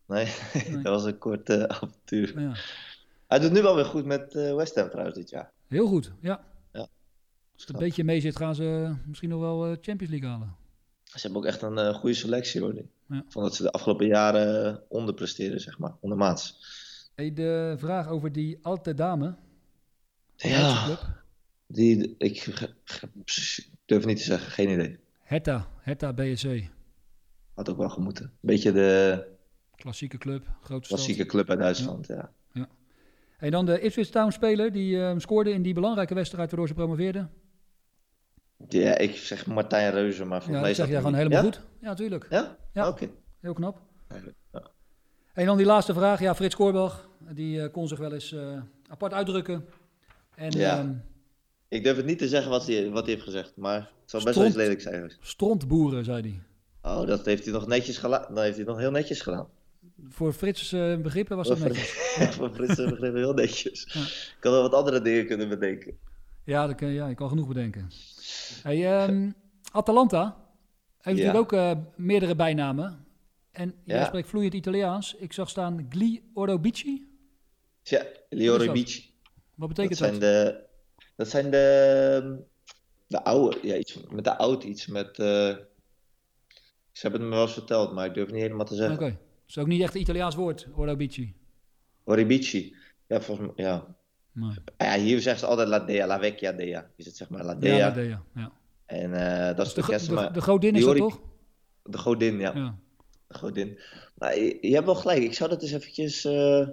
[0.06, 0.26] Nee,
[0.82, 2.40] dat was een kort eh, avontuur.
[2.40, 2.52] Ja.
[3.26, 5.52] Hij doet nu wel weer goed met eh, West Ham trouwens dit jaar.
[5.68, 6.44] Heel goed, ja.
[6.72, 6.80] Ja.
[7.52, 10.54] Als het een beetje mee zit, gaan ze misschien nog wel eh, Champions League halen.
[11.04, 12.74] Ze hebben ook echt een eh, goede selectie hoor.
[13.08, 13.24] Ja.
[13.28, 16.58] vond dat ze de afgelopen jaren eh, onderpresteren, zeg maar, ondermaats.
[17.14, 19.34] Hey, de vraag over die Alte Dame.
[20.36, 20.96] van Ja.
[21.66, 22.44] Die, ik
[23.84, 24.98] durf niet te zeggen, geen idee.
[25.22, 26.46] Hertha, Hertha BSC.
[27.54, 28.32] Had ook wel gemoeten.
[28.40, 29.24] Beetje de
[29.76, 30.98] Klassieke club, grote stad.
[30.98, 32.30] klassieke club uit Duitsland, ja.
[33.36, 36.74] En dan de Ipswich Town speler, die eh, scoorde in die belangrijke wedstrijd waardoor ze
[36.74, 37.30] promoveerden.
[38.68, 41.44] Ja, ik zeg Martijn Reuzen, maar Ja, volgens mij dat zeg jij hem gewoon helemaal
[41.44, 41.50] Ja?
[41.50, 41.60] goed.
[41.80, 42.26] Ja, natuurlijk.
[42.30, 42.56] Ja?
[42.72, 42.88] Ja.
[42.88, 43.08] Oké.
[43.40, 43.82] Heel knap.
[44.52, 44.70] Ja.
[45.32, 46.20] En dan die laatste vraag.
[46.20, 49.64] Ja, Frits Korbach, die eh, kon zich wel eens eh, apart uitdrukken.
[50.34, 50.78] En Ja.
[50.78, 50.92] ehm,
[51.68, 54.22] Ik durf het niet te zeggen wat hij, wat hij heeft gezegd, maar het zal
[54.24, 55.12] best wel iets lelijk zijn.
[55.20, 56.40] strontboeren, zei hij.
[56.92, 58.34] Oh, dat heeft hij nog netjes gedaan.
[58.34, 59.48] Dat heeft hij nog heel netjes gedaan.
[60.08, 61.90] Voor Frits eh, begrippen was dat netjes.
[62.36, 63.86] Voor Frits begreep heel netjes.
[63.92, 64.00] Ja.
[64.00, 65.98] Ik had wel wat andere dingen kunnen bedenken.
[66.44, 67.90] Ja, dat kun, ja, ik kan genoeg bedenken.
[68.62, 69.30] Hey, ehm,
[69.72, 70.36] Atalanta
[71.00, 71.24] heeft Ja.
[71.24, 73.06] natuurlijk ook eh, meerdere bijnamen.
[73.50, 74.04] En jij Ja.
[74.04, 75.14] spreekt vloeiend Italiaans.
[75.14, 77.08] Ik zag staan Gli Orobici.
[77.82, 78.06] Is dat?
[78.60, 79.10] Ribici.
[79.54, 80.10] Wat betekent dat?
[80.10, 80.20] dat?
[80.20, 80.64] Zijn de,
[81.16, 82.38] dat zijn de,
[83.06, 84.86] de oude, ja, iets met de oud iets.
[84.86, 85.56] Met, eh,
[86.92, 88.82] ze hebben het me wel eens verteld, maar ik durf het niet helemaal te Oké.
[88.82, 89.08] zeggen.
[89.10, 91.34] Dat is ook niet echt een Italiaans woord, Orobici.
[92.04, 92.76] Oribici.
[93.06, 93.96] Ja, volgens mij, ja.
[94.32, 94.50] Nee.
[94.76, 94.98] ja.
[94.98, 96.90] Hier zeggen ze altijd La Dea, La Vecchia Dea.
[96.96, 97.76] Is het zeg maar La Dea.
[97.76, 98.22] Ja, Dea.
[98.34, 98.52] Ja.
[98.86, 101.20] En eh, dat is de, kerst, de, maar de godin is dat toch?
[101.82, 102.52] De godin, ja.
[102.54, 102.78] Ja.
[103.26, 103.78] De godin.
[104.14, 105.22] Maar je, je hebt wel gelijk.
[105.22, 106.24] Ik zou dat eens eventjes...
[106.24, 106.68] eh,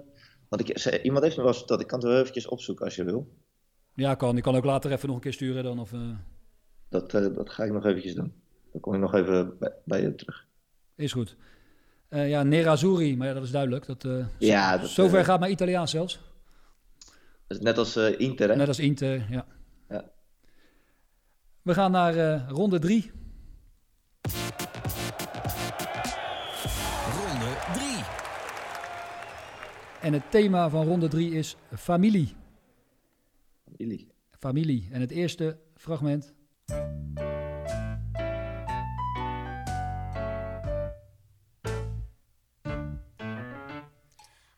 [0.48, 1.80] want ik, iemand heeft me wel eens verteld.
[1.80, 3.32] Ik kan het wel eventjes opzoeken als je wil.
[3.94, 4.36] Ja, kan.
[4.36, 5.78] Ik kan ook later even nog een keer sturen dan.
[5.78, 6.00] Of, eh,
[6.88, 8.32] Dat, eh, dat ga ik nog eventjes doen.
[8.72, 10.46] Dan kom ik nog even bij, bij je terug.
[10.96, 11.36] is goed.
[12.08, 13.86] Eh, ja, Nerazzurri, maar ja, dat is duidelijk.
[13.86, 16.20] Dat, eh, Ja, dat, zover gaat mijn Italiaans zelfs.
[17.46, 18.56] dat is net als eh, Inter, hè?
[18.56, 19.46] Net als Inter, ja.
[19.88, 20.04] Ja.
[21.62, 23.10] We gaan naar eh, ronde drie.
[27.16, 28.04] Ronde 3.
[30.00, 32.34] En het thema van ronde drie is familie.
[33.76, 34.08] Familie.
[34.38, 34.88] Familie.
[34.92, 36.32] En het eerste fragment.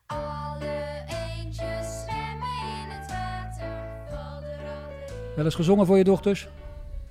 [0.06, 3.68] Alle eendjes zwemmen in het water.
[5.36, 6.48] Wel eens gezongen voor je dochters?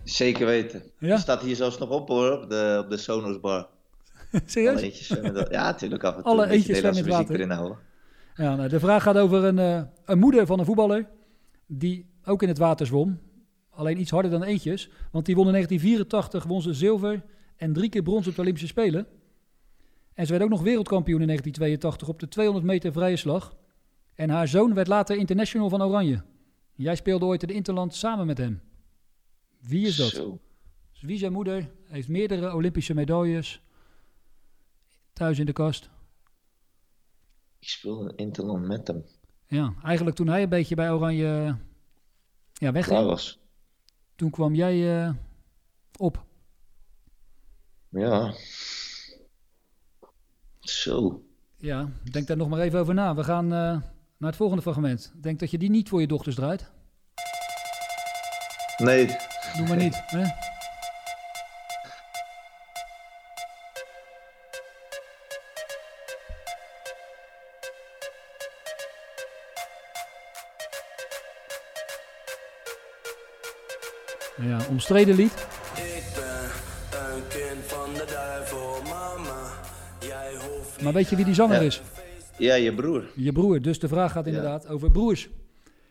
[0.03, 0.84] Zeker weten.
[0.99, 1.18] Ja?
[1.18, 2.32] Staat hier zelfs nog op, hoor.
[2.32, 3.68] Op de, op de Sonos bar.
[4.45, 4.72] Serieus?
[4.76, 6.32] Alle eentjes zwemmen dat- Ja, natuurlijk af en toe.
[6.32, 7.32] Alle eentjes zwemmen in het water.
[7.32, 7.78] muziek erin houden.
[8.36, 11.08] Ja, nou, de vraag gaat over een, eh, een moeder van een voetballer
[11.66, 13.20] die ook in het water zwom.
[13.70, 17.24] Alleen iets harder dan eentjes, want die won in 1984 won ze zilver
[17.55, 19.07] en drie keer brons op de Olympische Spelen.
[20.13, 23.55] En ze werd ook nog wereldkampioen in 1982 op de 200 meter vrije slag.
[24.13, 26.24] En haar zoon werd later international van Oranje.
[26.76, 28.61] Jij speelde ooit in de Interland samen met hem.
[29.59, 30.09] Wie is dat?
[30.09, 30.39] Zo.
[30.91, 33.61] Dus wie zijn moeder heeft meerdere Olympische medailles
[35.13, 35.89] thuis in de kast.
[37.59, 39.05] Ik speelde een Interland met hem.
[39.48, 41.56] Ja, eigenlijk toen hij een beetje bij Oranje ja,
[42.54, 43.39] Klaar wegging, was.
[44.16, 45.14] toen kwam jij eh,
[45.98, 46.24] op.
[47.89, 48.34] Ja.
[50.60, 51.24] Zo.
[51.58, 53.16] Ja, denk daar nog maar even over na.
[53.16, 53.82] We gaan eh,
[54.18, 55.14] naar het volgende fragment.
[55.22, 56.72] Denk dat je die niet voor je dochters draait.
[58.78, 59.06] Nee.
[59.58, 60.02] Doe maar niet.
[60.06, 60.54] Hè?
[74.42, 75.32] Ja, omstreden lied.
[75.76, 76.44] Ik ben
[77.16, 79.52] een kind van de duivel, mama.
[80.00, 81.62] Jij hoeft Maar weet je wie die zanger Ja.
[81.62, 81.82] is?
[82.38, 83.04] Ja, je broer.
[83.16, 83.62] Je broer.
[83.62, 85.30] Dus de vraag gaat inderdaad over broers.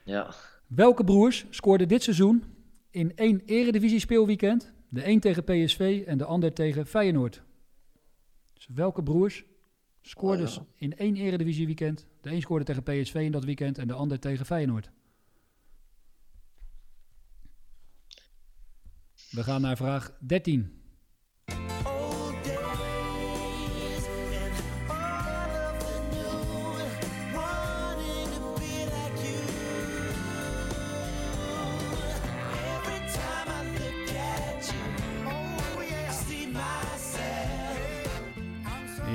[0.05, 0.35] Ja.
[0.67, 2.45] Welke broers scoorden dit seizoen
[2.91, 4.73] in één eredivisie speelweekend?
[4.89, 7.43] De een tegen PSV en de ander tegen Feyenoord.
[8.55, 9.45] Dus welke broers
[10.03, 10.63] scoorden Oh, ja.
[10.77, 12.07] in één eredivisie weekend?
[12.21, 14.91] De een scoorde tegen PSV in dat weekend en de ander tegen Feyenoord.
[19.35, 20.82] We gaan naar vraag 13.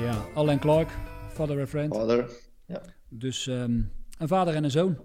[0.00, 0.88] Ja, Alain Clark,
[1.32, 1.94] Father and Friend.
[1.94, 2.30] Father,
[2.66, 2.82] ja.
[3.08, 3.82] Dus ehm,
[4.18, 4.98] een vader en een zoon.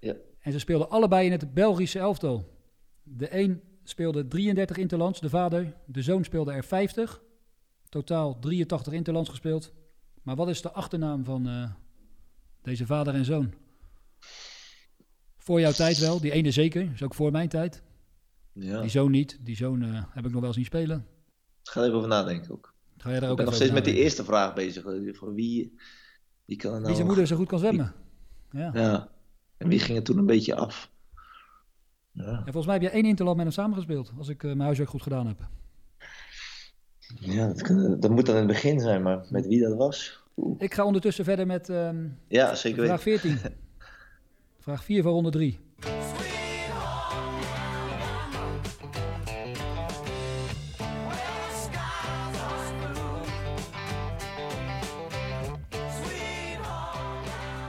[0.00, 0.14] Ja.
[0.40, 2.56] En ze speelden allebei in het Belgische elftal.
[3.02, 5.74] De een speelde 33 interlands, de vader.
[5.86, 7.22] De zoon speelde er 50.
[7.88, 9.72] Totaal 83 interlands gespeeld.
[10.22, 11.70] Maar wat is de achternaam van eh,
[12.62, 13.54] deze vader en zoon?
[15.36, 16.90] Voor jouw tijd wel, die ene zeker.
[16.94, 17.82] Is ook voor mijn tijd.
[18.52, 18.80] Ja.
[18.80, 19.38] Die zoon niet.
[19.40, 21.06] Die zoon eh, heb ik nog wel zien spelen.
[21.62, 22.74] Ga even over nadenken ook.
[22.96, 24.82] Ga jij daar ik ook ben nog steeds met die eerste vraag bezig.
[25.16, 25.78] Voor wie,
[26.44, 27.94] wie kan er nou Wie zijn moeder zo goed kan zwemmen.
[28.50, 28.70] Ja.
[28.74, 29.10] Ja.
[29.56, 30.90] En wie ging er toen een beetje af?
[32.18, 32.24] Ja.
[32.38, 34.12] En volgens mij heb je één interland met hem samengespeeld.
[34.18, 35.38] Als ik eh, mijn huiswerk goed gedaan heb.
[37.20, 40.22] Ja, dat, kan- dat moet dan in het begin zijn, maar met wie dat was?
[40.58, 43.30] Ik ga ondertussen verder met ehm, Ja, zeker vraag weten.
[43.38, 43.52] 14.
[44.60, 45.58] vraag 4 van ronde 3.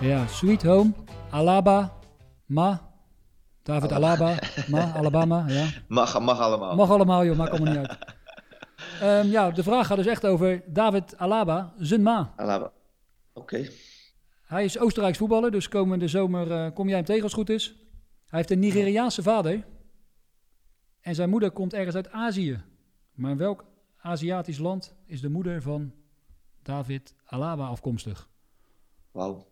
[0.01, 0.91] Ja, Sweet Home,
[1.29, 1.93] Alaba,
[2.45, 2.88] Ma,
[3.69, 5.67] David Alaba, Ma, Alabama, ja.
[5.87, 6.75] Mag, mag allemaal.
[6.75, 7.97] Mag allemaal, joh, maakt allemaal niet uit.
[9.01, 12.33] Ehm, ja, de vraag gaat dus echt over David Alaba, zijn ma.
[12.35, 12.71] Alaba.
[13.33, 13.67] Oké.
[14.41, 17.49] Hij is Oostenrijks voetballer, dus komende zomer eh, kom jij hem tegen als het goed
[17.49, 17.67] is.
[18.25, 19.65] Hij heeft een Nigeriaanse vader.
[21.01, 22.61] En zijn moeder komt ergens uit Azië.
[23.13, 23.65] Maar in welk
[23.97, 25.93] Aziatisch land is de moeder van
[26.63, 28.29] David Alaba afkomstig?
[29.11, 29.48] Wauw.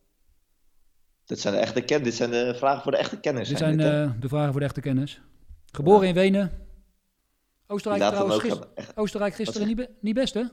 [1.27, 3.49] Dit zijn de echte ken Dit zijn de vragen voor de echte kenners.
[3.49, 5.21] Dit zijn dit, eh, de vragen voor de echte kennis.
[5.71, 6.51] Geboren in Wenen.
[7.67, 10.43] Oostenrijk trouwens, echt- Oostenrijk gisteren niet, niet best, hè?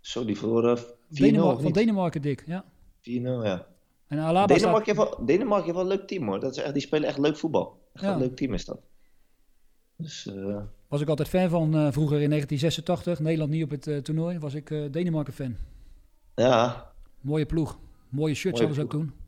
[0.00, 1.72] Zo, die verloren 4-0 Denemarken, van?
[1.72, 2.64] Denemarken, dik, ja.
[3.00, 3.66] 4-0, ja.
[4.06, 4.58] En Alaba staat...
[4.58, 6.40] Denemarken, heeft wel, Denemarken heeft wel een leuk team hoor.
[6.40, 7.88] Dat is echt, die spelen echt leuk voetbal.
[7.92, 8.12] Echt Ja.
[8.12, 8.80] een leuk team is dat.
[9.96, 13.18] Dus, eh, Was ik altijd fan van vroeger in 1986.
[13.20, 14.38] Nederland niet op het toernooi.
[14.38, 15.56] Was ik Denemarken fan.
[16.34, 16.92] ja.
[17.20, 17.78] Mooie ploeg.
[18.08, 19.19] Mooie shirts Mooie hadden ze ook toen.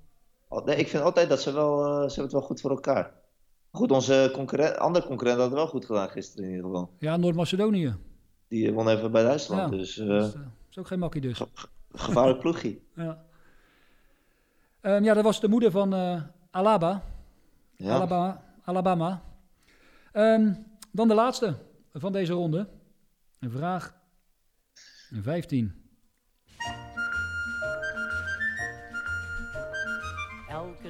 [0.60, 3.12] Nee, ik vind altijd dat ze wel, eh, ze hebben het wel goed voor elkaar.
[3.70, 6.90] Goed, onze concurrent, andere concurrent had het wel goed gedaan gisteren in ieder geval.
[6.98, 7.96] Ja, Noord-Macedonië.
[8.48, 10.34] Die won even bij Duitsland, Ja, dus eh, Dat
[10.70, 11.42] is ook geen makkie dus.
[11.92, 12.78] gevaarlijk ploegje.
[12.96, 13.24] Ja.
[14.80, 17.02] Ehm, ja, dat was de moeder van eh, Alaba.
[17.76, 17.94] Ja.
[17.94, 18.42] Alabama.
[18.64, 19.22] Alabama.
[20.12, 20.52] Ehm,
[20.90, 21.54] dan de laatste
[21.92, 22.68] van deze ronde.
[23.40, 23.94] Een vraag
[25.22, 25.81] 15.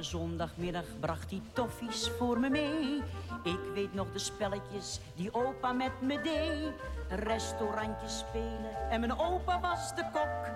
[0.03, 3.01] Elke zondagmiddag bracht hij toffies voor me mee.
[3.43, 6.71] Ik weet nog de spelletjes die opa met me deed.
[7.09, 10.51] Een restaurantje spelen en mijn opa was de kok.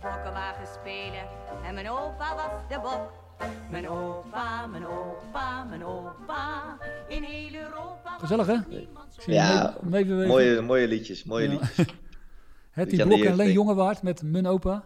[0.00, 1.26] Bokkenwagen spelen
[1.66, 3.12] en mijn opa was de bok.
[3.70, 6.78] Mijn opa, mijn opa, mijn opa.
[7.08, 8.18] In heel Europa.
[8.18, 8.54] Gezellig, hè?
[8.54, 8.88] Ik
[9.18, 11.58] zie Ja, mooie, mooie liedjes, mooie Ja.
[11.58, 11.86] liedjes.
[12.70, 14.84] Het die Blok en Leen jeugd Jongewaard met mijn opa.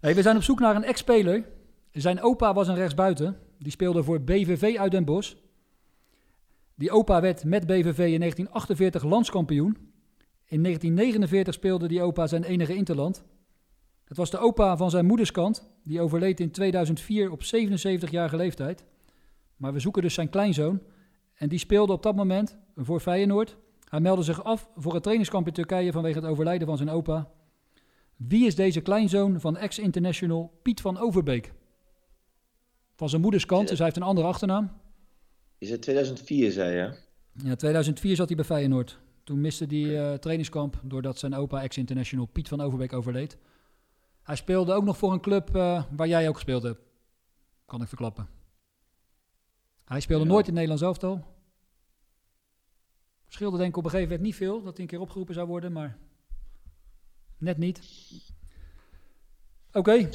[0.00, 1.54] Hey, we zijn op zoek naar een ex-speler.
[1.96, 3.36] Zijn opa was een rechtsbuiten.
[3.58, 5.34] Die speelde voor BVV uit Den Bosch.
[6.74, 9.76] Die opa werd met BVV in 1948 landskampioen.
[10.44, 13.24] In 1949 speelde die opa zijn enige interland.
[14.04, 15.70] Het was de opa van zijn moederskant.
[15.84, 18.84] Die overleed in 2004 op 77-jarige leeftijd.
[19.56, 20.80] Maar we zoeken dus zijn kleinzoon.
[21.34, 23.56] En die speelde op dat moment voor Feyenoord.
[23.88, 27.30] Hij meldde zich af voor het trainingskamp in Turkije vanwege het overlijden van zijn opa.
[28.16, 31.52] Wie is deze kleinzoon van ex-international Piet van Overbeek?
[32.96, 34.70] Van zijn moederskant, dus hij heeft een andere achternaam.
[35.58, 36.94] Is het 2004, zei je?
[37.44, 38.98] Ja, 2004 zat hij bij Feyenoord.
[39.24, 43.36] Toen miste hij eh, trainingskamp doordat zijn opa ex-international Piet van Overbeek overleed.
[44.22, 46.80] Hij speelde ook nog voor een club eh, waar jij ook gespeeld hebt.
[47.64, 48.28] Kan ik verklappen.
[49.84, 51.24] Hij speelde nooit in het Nederlands elftal.
[53.28, 55.46] Scheelde denk ik op een gegeven moment niet veel dat hij een keer opgeroepen zou
[55.46, 55.98] worden, maar
[57.38, 57.80] net niet.
[59.72, 60.08] Oké.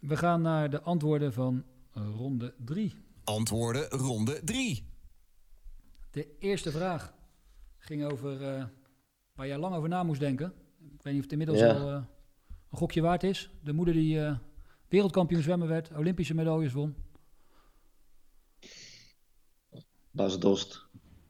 [0.00, 2.94] We gaan naar de antwoorden van eh, ronde 3.
[3.24, 4.88] Antwoorden ronde 3.
[6.10, 7.14] De eerste vraag
[7.78, 8.64] ging over eh,
[9.32, 10.52] waar jij lang over na moest denken.
[10.92, 11.72] Ik weet niet of het inmiddels Ja.
[11.72, 11.94] al eh,
[12.70, 13.50] een gokje waard is.
[13.62, 14.36] De moeder die eh,
[14.88, 16.94] wereldkampioen zwemmen werd, Olympische medailles won.
[20.10, 20.86] Bas Dost.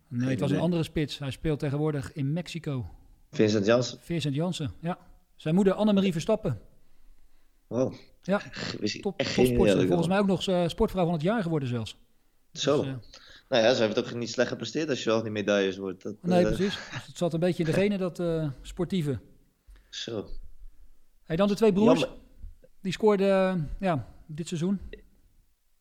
[0.09, 1.19] Nee, het was een andere spits.
[1.19, 2.87] Hij speelt tegenwoordig in Mexico.
[3.31, 3.99] Vincent Janssen.
[4.01, 4.99] Vincent Janssen, ja.
[5.37, 6.61] Zijn moeder Annemarie Verstappen.
[7.67, 7.95] Wow.
[8.23, 8.41] Ja,
[9.01, 11.97] top, Volgens mij ook nog eh, sportvrouw van het jaar geworden zelfs.
[12.53, 12.77] Zo.
[12.77, 12.97] Dus, eh,
[13.49, 16.03] nou ja, ze heeft ook niet slecht gepresteerd als je al die medailles wordt.
[16.03, 16.75] Dat, Nee, eh, precies.
[16.93, 18.23] Dus het zat een beetje in de genen, dat
[18.63, 19.19] sportieve.
[19.89, 20.29] Zo.
[21.25, 22.01] Hey, dan de twee broers.
[22.01, 22.19] Jammer.
[22.81, 24.81] Die scoorden ja, dit seizoen.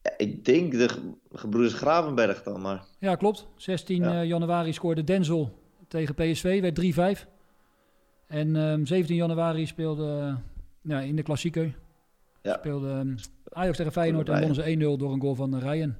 [0.01, 2.83] Ja, ik denk de ge- gebroeders Gravenberg dan, maar...
[2.99, 3.47] Ja, klopt.
[3.55, 7.27] 16 eh, januari scoorde Denzel tegen PSV, werd 3-5.
[8.27, 10.37] En ehm, 17 januari speelde
[10.81, 11.77] ja, in de klassieker.
[12.41, 12.57] Ja.
[12.57, 13.15] Speelde ehm,
[13.49, 15.95] Ajax tegen Feyenoord en wonnen ze 1-0 door een goal van eh, Ryan.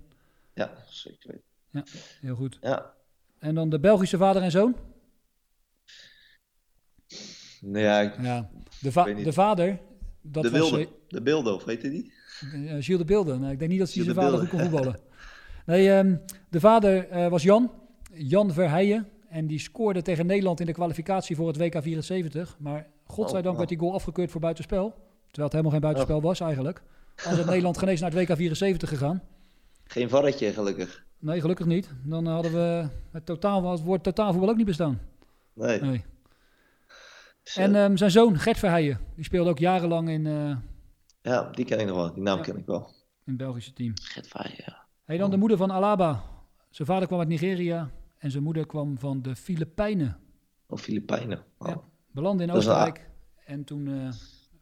[0.54, 1.44] Ja, zeker weten.
[1.72, 1.84] Ja,
[2.22, 2.58] heel goed.
[2.62, 2.94] Ja.
[3.40, 4.76] En dan de Belgische vader en zoon.
[7.62, 8.50] Nee, ja, ik, Ja,
[8.82, 9.80] de, va- de vader,
[10.22, 10.84] dat de was Wilde.
[10.86, 12.14] eh, De Bildo, of weet je die?
[12.42, 13.40] eh, Gilles de Beelden.
[13.40, 14.70] Nou, ik denk niet dat hij zijn de vader goed Beelden.
[14.70, 15.00] kon voetballen.
[15.66, 16.16] Nee, ehm,
[16.50, 17.72] de vader was Jan,
[18.14, 19.08] Jan Verheijen.
[19.30, 22.56] En die scoorde tegen Nederland in de kwalificatie voor het WK 74.
[22.60, 24.96] Maar godzijdank Oh, werd die goal afgekeurd voor buitenspel.
[25.32, 26.82] Terwijl het helemaal geen buitenspel was eigenlijk.
[27.26, 29.22] Als het Nederland genees naar het WK 74 gegaan.
[29.84, 31.04] Geen varretje, gelukkig.
[31.20, 31.90] Nee, gelukkig niet.
[32.04, 35.00] Dan hadden we het, totaal, het woord totaalvoetbal ook niet bestaan.
[35.54, 35.82] Nee.
[35.82, 36.04] Nee.
[37.56, 40.56] En ehm, zijn zoon Gert Verheijen, die speelde ook jarenlang in, eh,
[41.22, 42.14] Ja, die ken ik nog wel.
[42.14, 42.44] Die naam Ja.
[42.44, 42.88] ken ik wel.
[43.26, 43.92] in het Belgische team.
[44.02, 44.86] Gert Vaaien, ja.
[45.06, 46.24] Hey, dan de moeder van Alaba.
[46.70, 50.18] Zijn vader kwam uit Nigeria en zijn moeder kwam van de Filipijnen.
[50.68, 51.44] Of Filipijnen.
[51.58, 51.70] Wow.
[51.70, 53.10] Ja, belandde in een- Oostenrijk.
[53.46, 54.10] En toen eh,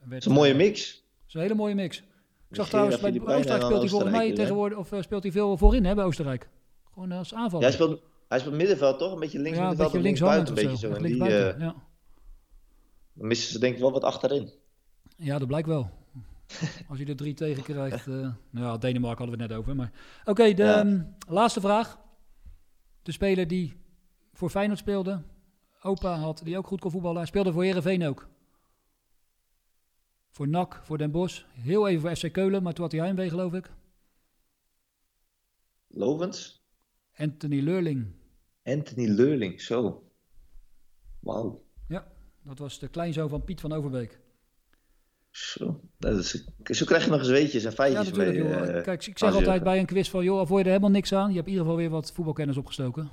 [0.09, 0.21] werd...
[0.21, 0.93] Is een mooie mix.
[0.95, 1.97] Dat is een hele mooie mix.
[2.49, 5.31] Ik zag trouwens, bij Oostenrijk en speelt hij volgens mij tegenwoordig, of eh, speelt hij
[5.31, 6.49] veel voorin hè, bij Oostenrijk.
[6.93, 7.63] Gewoon als Ja, aanvaller.
[7.65, 9.13] hij speelt, hij speelt middenveld toch?
[9.13, 10.57] Een beetje links Ja, een middenveld beetje links buiten.
[10.57, 10.93] Een beetje zo.
[10.93, 11.75] En die, linksbuiten, eh, ja.
[13.13, 14.51] dan missen ze denk ik wel wat achterin.
[15.17, 15.89] Ja, dat blijkt wel.
[16.89, 18.07] Als je er drie tegen krijgt.
[18.07, 18.35] eh, nou
[18.65, 19.75] ja, Denemarken hadden we het net over.
[19.75, 19.91] Maar
[20.25, 20.79] oké, de Ja.
[20.79, 21.99] ehm, laatste vraag.
[23.03, 23.77] De speler die
[24.33, 25.21] voor Feyenoord speelde,
[25.81, 27.17] opa had, die ook goed kon voetballen.
[27.17, 28.27] Hij speelde voor Herenveen ook.
[30.37, 31.43] Voor NAC, voor Den Bosch.
[31.53, 33.71] Heel even voor FC Keulen, maar toen had hij heimwee geloof ik.
[35.87, 36.65] Lovens?
[37.15, 38.05] Anthony Leurling.
[38.63, 40.03] Anthony Leurling, zo.
[41.19, 41.63] Wauw.
[41.87, 42.07] Ja,
[42.43, 44.19] dat was de kleinzoon van Piet van Overbeek.
[45.31, 45.81] Zo.
[45.97, 48.37] Dat is, zo krijg je nog eens weetjes en Ja, feitjes natuurlijk.
[48.37, 48.47] mee.
[48.47, 48.77] joh.
[48.77, 51.13] eh, Kijk, ik zeg altijd bij een quiz van, joh, avoor je er helemaal niks
[51.13, 51.29] aan.
[51.29, 53.11] Je hebt in ieder geval weer wat voetbalkennis opgestoken.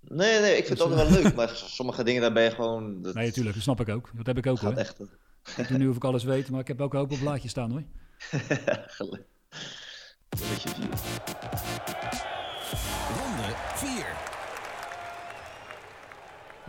[0.00, 2.50] Nee, nee, ik vind Dus, het altijd wel leuk, maar sommige dingen daar ben je
[2.50, 3.02] gewoon...
[3.02, 4.10] Dat Nee, natuurlijk, dat snap ik ook.
[4.16, 4.80] Dat heb ik ook gaat hoor.
[4.80, 5.00] echt...
[5.56, 7.48] Ik doe nu of ik alles weet, maar ik heb ook een hoop op blaadje
[7.48, 7.82] staan hoor.
[8.98, 9.24] Geluk.
[10.28, 10.88] Een beetje vier.
[13.16, 14.06] Ronde 4.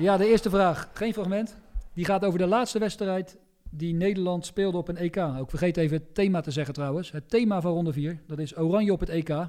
[0.05, 0.89] Ja, de eerste vraag.
[0.93, 1.55] Geen fragment.
[1.93, 3.37] Die gaat over de laatste wedstrijd
[3.69, 5.17] die Nederland speelde op een EK.
[5.17, 7.11] Ook vergeet even het thema te zeggen trouwens.
[7.11, 9.47] Het thema van ronde 4, dat is oranje op het EK.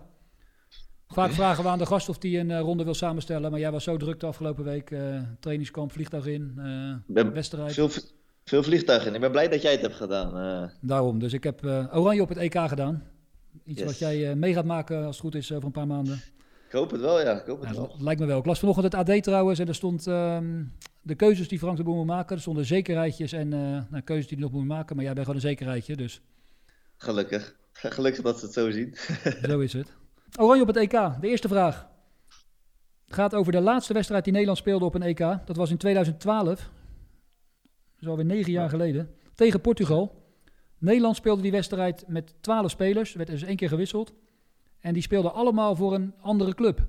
[1.08, 3.50] Vaak vragen we aan de gast of die een eh, ronde wil samenstellen.
[3.50, 4.90] Maar jij was zo druk de afgelopen week.
[4.90, 7.72] eh, trainingskamp, vliegtuig in, eh, ben wedstrijd.
[7.74, 7.90] veel,
[8.48, 9.14] veel vliegtuigen.
[9.14, 10.36] Ik ben blij dat jij het hebt gedaan.
[10.64, 10.68] eh.
[10.80, 11.18] Daarom.
[11.18, 13.02] Dus ik heb eh, oranje op het EK gedaan.
[13.64, 13.86] Iets Yes.
[13.88, 16.14] wat jij eh, mee gaat maken als het goed is over een paar maanden.
[16.66, 17.40] ik hoop het wel, ja.
[17.40, 17.94] Ik hoop het Ja, wel.
[17.98, 18.38] lijkt me wel.
[18.38, 20.62] Ik las vanochtend het AD trouwens en er stond ehm,
[21.02, 22.34] de keuzes die Frank de Boer moet maken.
[22.36, 24.96] Er stonden zekerheidjes en nou, keuzes die hij nog moet maken.
[24.96, 26.20] Maar jij bent gewoon een zekerheidje, dus
[26.96, 27.56] Gelukkig.
[27.96, 28.94] Gelukkig dat ze het zo zien.
[29.50, 29.88] zo is het.
[30.40, 30.90] Oranje op het EK.
[31.20, 31.86] De eerste vraag
[33.06, 35.18] gaat over de laatste wedstrijd die Nederland speelde op een EK.
[35.18, 36.70] Dat was in 2012.
[37.98, 39.10] Dat is alweer negen jaar geleden.
[39.34, 40.26] Tegen Portugal.
[40.78, 43.10] Nederland speelde die wedstrijd met 12 spelers.
[43.10, 44.14] Er werd dus één keer gewisseld.
[44.80, 46.86] En die speelden allemaal voor een andere club.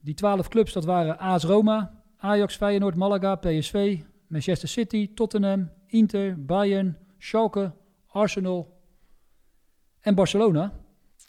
[0.00, 6.44] Die 12 clubs, dat waren AS Roma, Ajax, Feyenoord, Malaga, PSV, Manchester City, Tottenham, Inter,
[6.44, 7.72] Bayern, Schalke,
[8.06, 8.80] Arsenal
[10.00, 10.72] en Barcelona.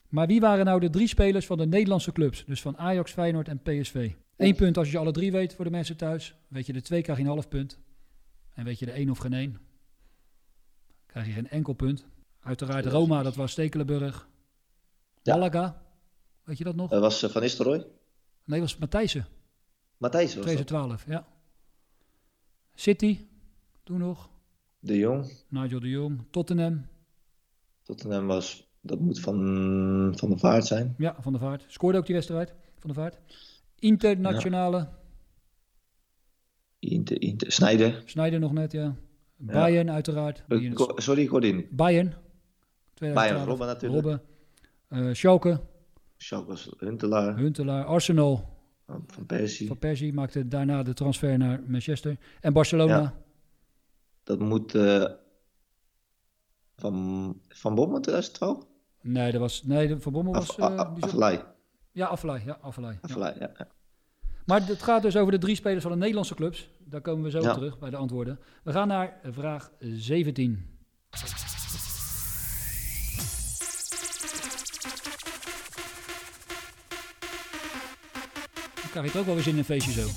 [0.10, 2.46] Maar wie waren nou de drie spelers van de Nederlandse clubs?
[2.46, 4.12] Dus van Ajax, Feyenoord en PSV.
[4.38, 6.36] Eén punt als je alle drie weet voor de mensen thuis.
[6.48, 7.80] Weet je de twee, krijg je een half punt.
[8.58, 9.58] En weet je de één of geen één,
[11.06, 12.06] krijg je geen enkel punt.
[12.40, 14.28] Uiteraard Roma, dat was Stekelenburg.
[15.24, 15.82] Malaga,
[16.44, 16.90] weet je dat nog?
[16.90, 17.78] Dat was eh, Van Nistelrooy.
[17.78, 19.28] Nee, dat was Matthijssen.
[19.98, 20.68] Matthijs was dat.
[20.68, 21.28] 2012, ja.
[22.74, 23.20] City,
[23.84, 24.30] toen nog.
[24.80, 25.32] De Jong.
[25.48, 26.24] Nigel de Jong.
[26.32, 26.88] Tottenham,
[27.84, 28.66] Tottenham was...
[28.82, 30.96] Dat moet van, van de Vaart zijn.
[30.98, 31.66] ja, Van der Vaart.
[31.68, 33.18] Scoorde ook die wedstrijd, Van der Vaart.
[33.80, 34.90] Internationale,
[36.80, 37.52] Inter, Inter.
[37.52, 38.02] Snijder.
[38.06, 38.96] Snijder nog net, ja.
[39.36, 40.44] Bayern uiteraard.
[40.48, 41.70] Eh, Ko- Sorry, ik hoorde je niet.
[41.70, 42.14] Bayern.
[42.94, 43.14] 2012.
[43.14, 44.04] Bayern, Robben natuurlijk.
[44.04, 44.22] Robben.
[44.88, 45.60] Eh, Schalke,
[46.18, 47.38] Schalke was Huntelaar.
[47.38, 48.56] Huntelaar, Arsenal.
[49.08, 49.68] Van Persie.
[49.68, 52.18] Van Persie maakte daarna de transfer naar Manchester.
[52.42, 52.98] En Barcelona.
[53.00, 53.14] Ja.
[54.24, 55.06] Dat moet eh,
[56.76, 56.94] van,
[57.48, 58.66] van Bommel 2012?
[59.02, 60.58] Nee, dat was, nee, Van Bommel was...
[60.60, 61.46] Af- eh, Af-.
[61.92, 62.42] Ja, Affelay.
[62.46, 62.58] Ja,
[63.40, 63.52] ja.
[63.58, 63.68] ja.
[64.48, 66.70] Maar het gaat dus over de drie spelers van de Nederlandse clubs.
[66.80, 67.54] Daar komen we zo Ja.
[67.54, 68.40] terug bij de antwoorden.
[68.64, 70.66] We gaan naar vraag 17.
[78.76, 80.08] Dan krijg je het ook wel weer zin in een feestje zo.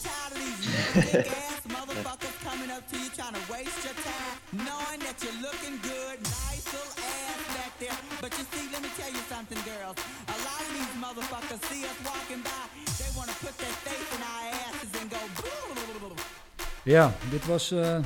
[16.90, 17.98] Ja, dit was eh,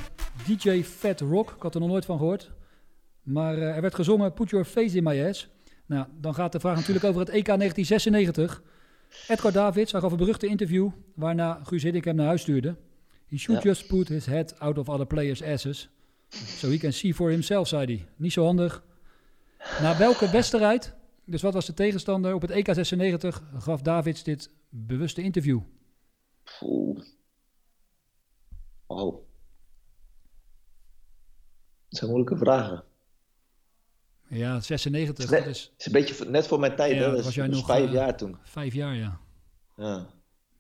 [0.47, 1.51] DJ Fat Rock.
[1.51, 2.51] Ik had er nog nooit van gehoord.
[3.23, 5.49] Maar eh, er werd gezongen Put Your Face in My Ass.
[5.87, 8.63] Nou, dan gaat de vraag natuurlijk over het EK 1996.
[9.29, 12.77] Edgar Davids, hij gaf een beruchte interview waarna Guus Hiddink hem naar huis stuurde.
[13.27, 13.69] He should Ja.
[13.71, 15.89] just put his head out of other players' asses.
[16.29, 18.07] So he can see for himself, zei hij.
[18.17, 18.85] Niet zo handig.
[19.81, 24.51] Na welke wedstrijd, dus wat was de tegenstander op het EK 96, gaf Davids dit
[24.69, 25.61] bewuste interview?
[26.63, 27.01] Oeh.
[28.87, 29.13] Oh.
[31.89, 32.85] Dat zijn moeilijke vragen.
[34.29, 35.73] Ja, 96, Het is, net, dat is...
[35.77, 37.03] is een beetje voor- net voor mijn tijd, Ja, hè?
[37.05, 38.37] dat Dat was is, jij nog, vijf eh, jaar toen.
[38.43, 39.21] Vijf jaar, ja.
[39.77, 40.07] Ja.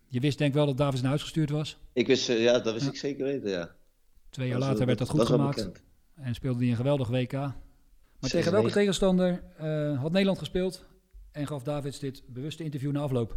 [0.08, 1.78] Je wist denk ik wel dat Davids naar huis gestuurd was.
[1.92, 2.90] Ik wist, eh, ja, dat wist Ja.
[2.90, 3.74] ik zeker weten, ja.
[4.30, 5.70] Twee jaar Dat later werd dat goed dat gemaakt.
[6.14, 7.32] En speelde hij een geweldig WK.
[7.32, 7.52] Maar
[8.30, 8.52] tegen 96.
[8.52, 10.84] welke tegenstander eh, had Nederland gespeeld?
[11.32, 13.36] En gaf Davids dit bewuste interview na afloop.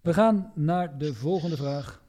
[0.00, 2.02] We gaan naar de volgende vraag.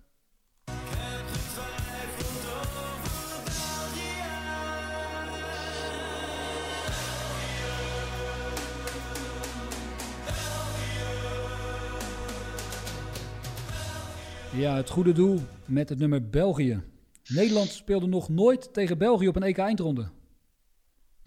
[14.55, 16.83] Ja, het goede doel met het nummer België.
[17.27, 20.09] Nederland speelde nog nooit tegen België op een EK eindronde.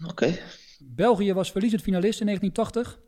[0.05, 0.37] Oké.
[0.79, 2.99] België was verliezend finalist in 1980.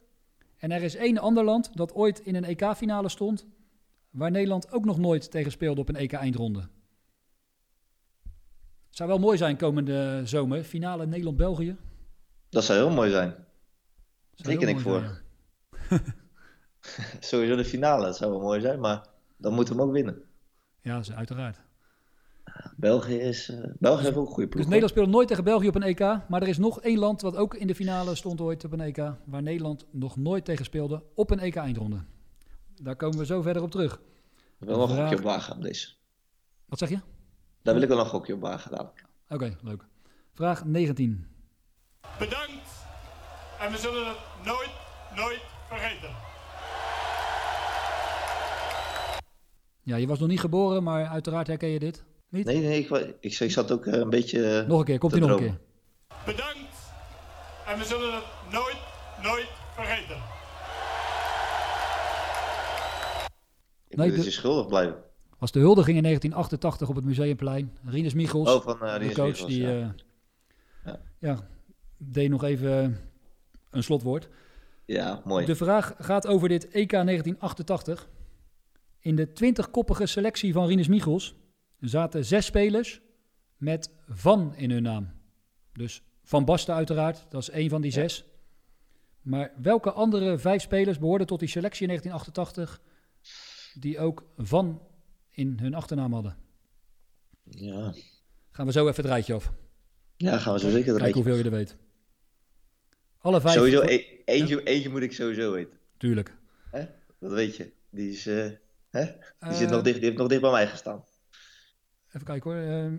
[0.57, 3.47] En er is één ander land dat ooit in een EK-finale stond,
[4.09, 6.59] waar Nederland ook nog nooit tegen speelde op een EK-eindronde.
[8.88, 11.78] Het zou wel mooi zijn komende zomer, finale Nederland-België.
[12.49, 13.36] Dat zou heel mooi zijn.
[14.36, 15.22] Teken ik voor.
[17.19, 19.11] Sowieso de finale, dat zou wel mooi zijn, maar
[19.42, 20.22] dan moeten we hem ook winnen.
[20.82, 21.60] Ja, dat is uiteraard.
[22.76, 23.50] België is...
[23.50, 24.56] eh, België heeft ook een goede ploeg.
[24.62, 27.22] Dus Nederland speelde nooit tegen België op een EK, maar er is nog één land
[27.22, 30.66] wat ook in de finale stond ooit op een EK, waar Nederland nog nooit tegen
[30.66, 31.98] speelde op een EK-eindronde.
[32.82, 33.94] Daar komen we zo verder op terug.
[34.60, 35.89] Ik wil wel een gokje op wagen op deze.
[36.66, 37.00] Wat zeg je?
[37.62, 39.06] Daar wil ik wel een gokje op wagen dadelijk.
[39.30, 39.86] Oké, leuk.
[40.34, 41.26] Vraag 19.
[42.20, 42.70] Bedankt.
[43.60, 44.72] En we zullen het nooit,
[45.16, 46.10] nooit vergeten.
[49.84, 52.04] Ja, je was nog niet geboren, maar uiteraard herken je dit.
[52.30, 52.46] Niet?
[52.46, 54.60] Nee, nee, ik, ik, ik zat ook eh, een beetje...
[54.60, 55.58] eh, Nog een keer, komt hij nog een keer.
[56.26, 56.76] Bedankt.
[57.68, 58.78] En we zullen het nooit,
[59.24, 60.16] nooit vergeten.
[63.88, 64.96] Ik Nee, moet je schuldig blijven.
[65.38, 67.78] Was de huldiging in 1988 op het Museumplein.
[67.86, 69.70] Rinus Michels, Oh, van, eh, de Rinus coach, Michels, die ja.
[69.70, 69.88] eh,
[70.86, 71.00] Ja.
[71.20, 71.38] ja,
[71.98, 73.00] deed nog even
[73.70, 74.30] een slotwoord.
[74.86, 75.46] Ja, mooi.
[75.46, 78.08] De vraag gaat over dit EK 1988.
[79.02, 81.36] In de 20-koppige selectie van Rinus Michels
[81.80, 83.02] zaten zes spelers
[83.58, 85.12] met Van in hun naam.
[85.74, 88.26] Dus Van Basten uiteraard, dat is één van die zes.
[89.22, 92.82] Maar welke andere vijf spelers behoorden tot die selectie in 1988
[93.74, 94.82] die ook Van
[95.30, 96.38] in hun achternaam hadden?
[97.43, 97.93] Ja.
[98.49, 99.52] Gaan we zo even het rijtje af.
[100.18, 101.78] Ja, gaan we zo zeker het rijtje hoeveel je er weet.
[103.18, 103.56] Alle vijf.
[103.56, 105.78] Sowieso, e- eentje, eentje moet ik sowieso weten.
[105.97, 106.38] Tuurlijk.
[106.72, 106.86] Hè?
[107.20, 107.72] Dat weet je.
[107.89, 108.28] Die is...
[108.28, 108.45] eh,
[108.92, 109.04] hè?
[109.06, 109.54] Die, Eh.
[109.54, 111.04] zit nog dicht, die heeft nog dicht bij mij gestaan.
[112.08, 112.60] Even kijken hoor.
[112.62, 112.98] Ehm,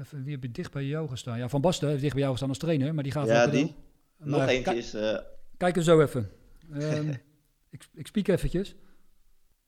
[0.00, 1.38] even, wie heb je dicht bij jou gestaan?
[1.38, 3.50] Ja, Van Basten heeft dicht bij jou gestaan als trainer, maar die gaat Ja, wel
[3.50, 3.66] die.
[3.66, 3.80] cadeau.
[4.40, 4.94] Nog eentje is...
[4.94, 5.18] eh,
[5.56, 6.30] Kijk er zo even.
[6.72, 7.08] Ehm,
[7.74, 8.74] ik, ik spiek eventjes.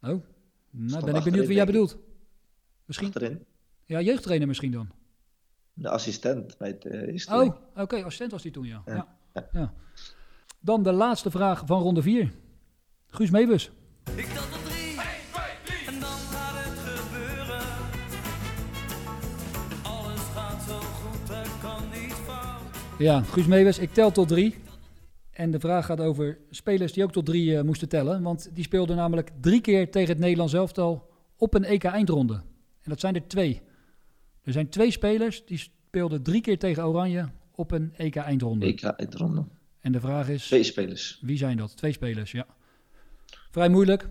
[0.01, 0.22] Oh,
[0.70, 1.99] nou ben ik benieuwd wie jij bedoelt.
[2.85, 3.07] Misschien?
[3.09, 3.45] Achterin.
[3.87, 4.91] Ja, jeugdtrainer misschien dan.
[5.74, 7.35] De assistent bij het uh, eerste.
[7.35, 8.83] Oh, oké, assistent was die toen, ja.
[8.87, 9.16] Ja.
[9.35, 9.49] ja.
[9.53, 9.74] ja.
[10.61, 12.33] Dan de laatste vraag van ronde 4.
[13.07, 13.70] Guus Meeuwis.
[14.16, 14.43] Ik tel
[23.03, 24.55] Ja, Guus Meeuwis, ik tel tot drie.
[25.30, 28.22] En de vraag gaat over spelers die ook tot drie eh, moesten tellen.
[28.22, 32.34] Want die speelden namelijk drie keer tegen het Nederlands elftal op een EK-eindronde.
[32.82, 33.62] En dat zijn er twee.
[34.42, 38.66] Er zijn twee spelers die speelden drie keer tegen Oranje op een EK-eindronde.
[38.66, 39.44] EK-eindronde.
[39.80, 40.46] En de vraag is...
[40.46, 41.18] Twee spelers.
[41.22, 41.76] Wie zijn dat?
[41.76, 42.46] Twee spelers, ja.
[43.50, 44.09] Vrij moeilijk.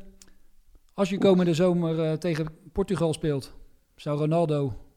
[0.93, 3.53] Als je komende zomer eh, tegen Portugal speelt,
[3.95, 4.90] zou Ronaldo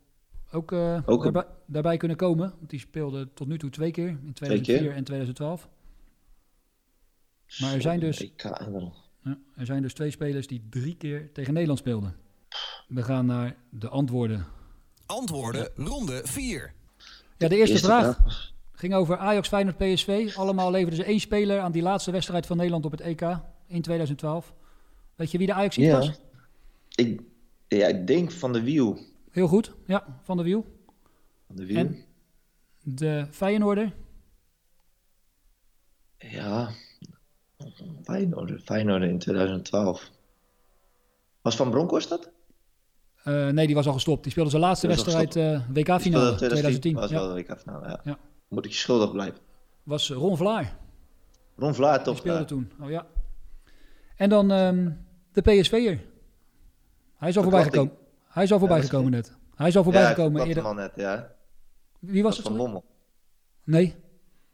[0.54, 2.54] ook, eh, Ook een- daarbij, daarbij kunnen komen.
[2.58, 5.68] Want die speelde tot nu toe twee keer, in 2004 en 2012.
[7.60, 8.18] Maar er zijn dus...
[8.36, 12.16] Ja, er zijn dus twee spelers die drie keer tegen Nederland speelden.
[12.88, 14.46] We gaan naar de antwoorden.
[15.06, 16.72] Antwoorden, ronde 4.
[17.38, 18.52] Ja, de eerste, Eerste vraag vraag.
[18.72, 20.32] ging over Ajax, Feyenoord, PSV.
[20.36, 23.20] Allemaal leverden ze één speler aan die laatste wedstrijd van Nederland op het EK
[23.66, 24.54] in 2012.
[25.14, 25.96] Weet je wie de Ajax Ja.
[25.98, 26.20] was?
[26.94, 27.20] Ik,
[27.68, 28.98] ja, ik denk van de wiel.
[29.34, 30.64] Heel goed, ja, Van der Wiel.
[31.46, 31.76] Van de wiel.
[31.76, 32.04] En
[32.82, 33.92] de Feyenoorder?
[36.18, 36.70] Ja.
[38.02, 40.10] Feyenoord, Feyenoord in 2012.
[41.42, 42.30] Was Van Bronckhorst dat?
[43.22, 44.22] Eh, nee, die was al gestopt.
[44.22, 46.94] Die speelde zijn laatste Die wedstrijd eh, Die WK-finale speelde 2010.
[46.94, 47.16] Was Ja.
[47.18, 48.00] wel de WK-finale, ja.
[48.04, 48.18] Ja.
[48.48, 49.40] Moet ik je schuldig blijven.
[49.82, 50.76] Was Ron Vlaar.
[51.56, 52.16] Ron Vlaar, Die toch?
[52.16, 52.44] speelde Ja.
[52.44, 52.70] toen.
[52.80, 53.06] Oh ja.
[54.16, 54.90] En dan ehm,
[55.32, 56.00] de PSV'er.
[57.16, 57.92] Hij is al voorbij gekomen.
[58.34, 59.36] Hij is al voorbij gekomen net.
[59.54, 60.74] Hij is al voorbij ja, gekomen eerder.
[60.74, 61.34] net, ja.
[61.98, 62.54] Wie was Dat het?
[62.54, 62.64] Van?
[62.64, 62.84] Bommel.
[63.64, 63.94] Nee,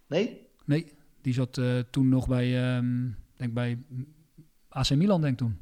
[0.08, 0.46] Nee?
[0.64, 0.92] nee.
[1.22, 3.82] Die zat eh, toen nog bij, ehm, denk bij
[4.68, 5.60] AC Milan, denk ik toen.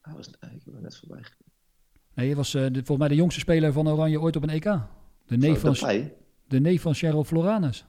[0.00, 1.22] Hij was, nee, ik ben net voorbij.
[1.22, 1.52] gekomen.
[2.14, 4.48] Nee, hij was eh, de, volgens mij de jongste speler van Oranje ooit op een
[4.50, 4.64] EK.
[5.26, 5.72] De neef, van,
[6.48, 7.84] de neef van Cheryl Floranus.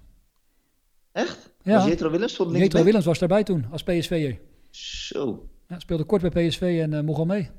[1.11, 1.53] Echt?
[1.61, 1.75] Ja.
[1.77, 2.83] Was Jetro Willems stond Jetro?
[2.83, 4.39] Willems was daarbij toen, als PSV'er.
[4.71, 5.49] Zo.
[5.67, 7.49] Ja, speelde kort bij PSV en eh mocht al mee.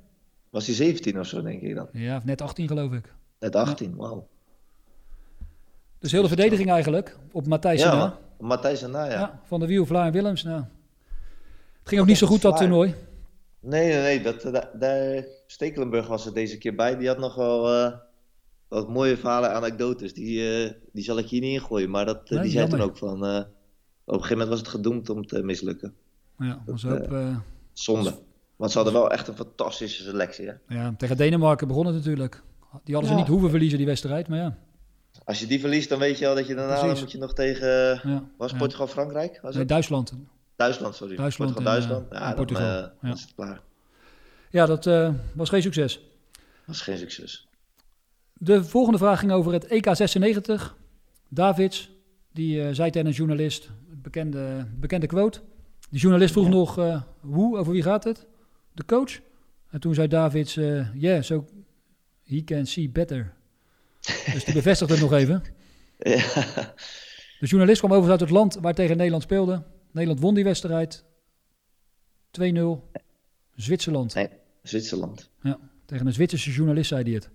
[0.54, 1.88] Was hij 17 of zo, denk ik dan?
[1.92, 3.12] Ja, net 18 geloof ik.
[3.40, 4.28] Net 18, wauw.
[5.98, 8.18] Dus heel de verdediging eigenlijk, op Matthijs Ja, na.
[8.40, 9.10] Matthijs en na, ja.
[9.10, 10.42] Ja, Van der Wiel, Vlaar en Willems.
[10.42, 10.62] Nou.
[11.78, 12.94] Het ging ook niet zo goed dat toernooi.
[13.60, 14.22] Nee, nee, nee.
[14.22, 16.96] Dat, da- daar, Stekelenburg was er deze keer bij.
[16.96, 17.92] Die had nog wel eh,
[18.68, 20.14] wat mooie verhalen, anekdotes.
[20.14, 21.90] Die, eh, die zal ik hier niet ingooien.
[21.90, 23.26] Maar dat, eh, Nee, die zei toen ook van...
[23.26, 23.36] eh,
[24.04, 25.94] op een gegeven moment was het gedoemd om te mislukken.
[26.38, 27.36] Ja, was Dat, ook, eh,
[27.72, 28.14] Zonde.
[28.56, 30.46] Want ze hadden wel echt een fantastische selectie.
[30.46, 30.74] Hè?
[30.76, 32.42] ja, tegen Denemarken begon het natuurlijk.
[32.84, 34.28] Die hadden ze niet hoeven verliezen, die wedstrijd.
[34.28, 34.56] Maar ja,
[35.24, 37.34] Als je die verliest, dan weet je al dat je daarna dan moet je nog
[37.34, 37.68] tegen...
[38.04, 38.56] Ja, Was ja.
[38.56, 39.38] Portugal-Frankrijk?
[39.42, 39.68] Was nee, het?
[39.68, 40.12] Duitsland.
[40.56, 41.16] Duitsland, sorry.
[41.16, 42.12] Duitsland en, Portugal-Duitsland.
[42.12, 42.82] eh, ja, dan, Portugal.
[42.82, 43.12] eh, Ja.
[43.12, 43.60] is het klaar.
[44.50, 46.00] Ja, dat eh, was geen succes.
[46.66, 47.48] Dat is geen succes.
[48.32, 50.76] De volgende vraag ging over het EK 96.
[51.28, 51.90] Davids,
[52.32, 55.40] die eh, zei tegen een journalist, het bekende, bekende quote.
[55.90, 58.26] Die journalist vroeg nog, eh, hoe, over wie gaat het?
[58.74, 59.20] De coach?
[59.70, 61.46] En toen zei Davids, eh yeah, so
[62.24, 63.34] he can see better.
[64.32, 65.42] dus die bevestigde het nog even.
[65.98, 66.20] Ja.
[67.38, 69.62] De journalist kwam overigens uit het land waar tegen Nederland speelde.
[69.90, 71.04] Nederland won die wedstrijd.
[72.40, 72.40] 2-0.
[73.54, 74.14] Zwitserland.
[74.14, 74.28] Nee,
[74.62, 75.30] Zwitserland.
[75.42, 77.30] Ja, tegen een Zwitserse journalist zei hij het.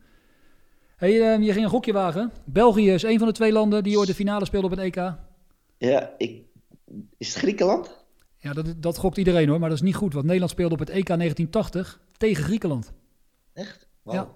[0.95, 2.31] Hey, ehm, je ging een gokje wagen.
[2.45, 5.13] België is een van de twee landen die ooit de finale speelde op het EK.
[5.77, 6.43] Ja, ik...
[7.17, 7.98] Is het Griekenland?
[8.41, 10.13] Ja, dat, dat gokt iedereen hoor, maar dat is niet goed.
[10.13, 12.93] Want Nederland speelde op het EK 1980 tegen Griekenland.
[13.53, 13.87] Echt?
[14.03, 14.27] Ja.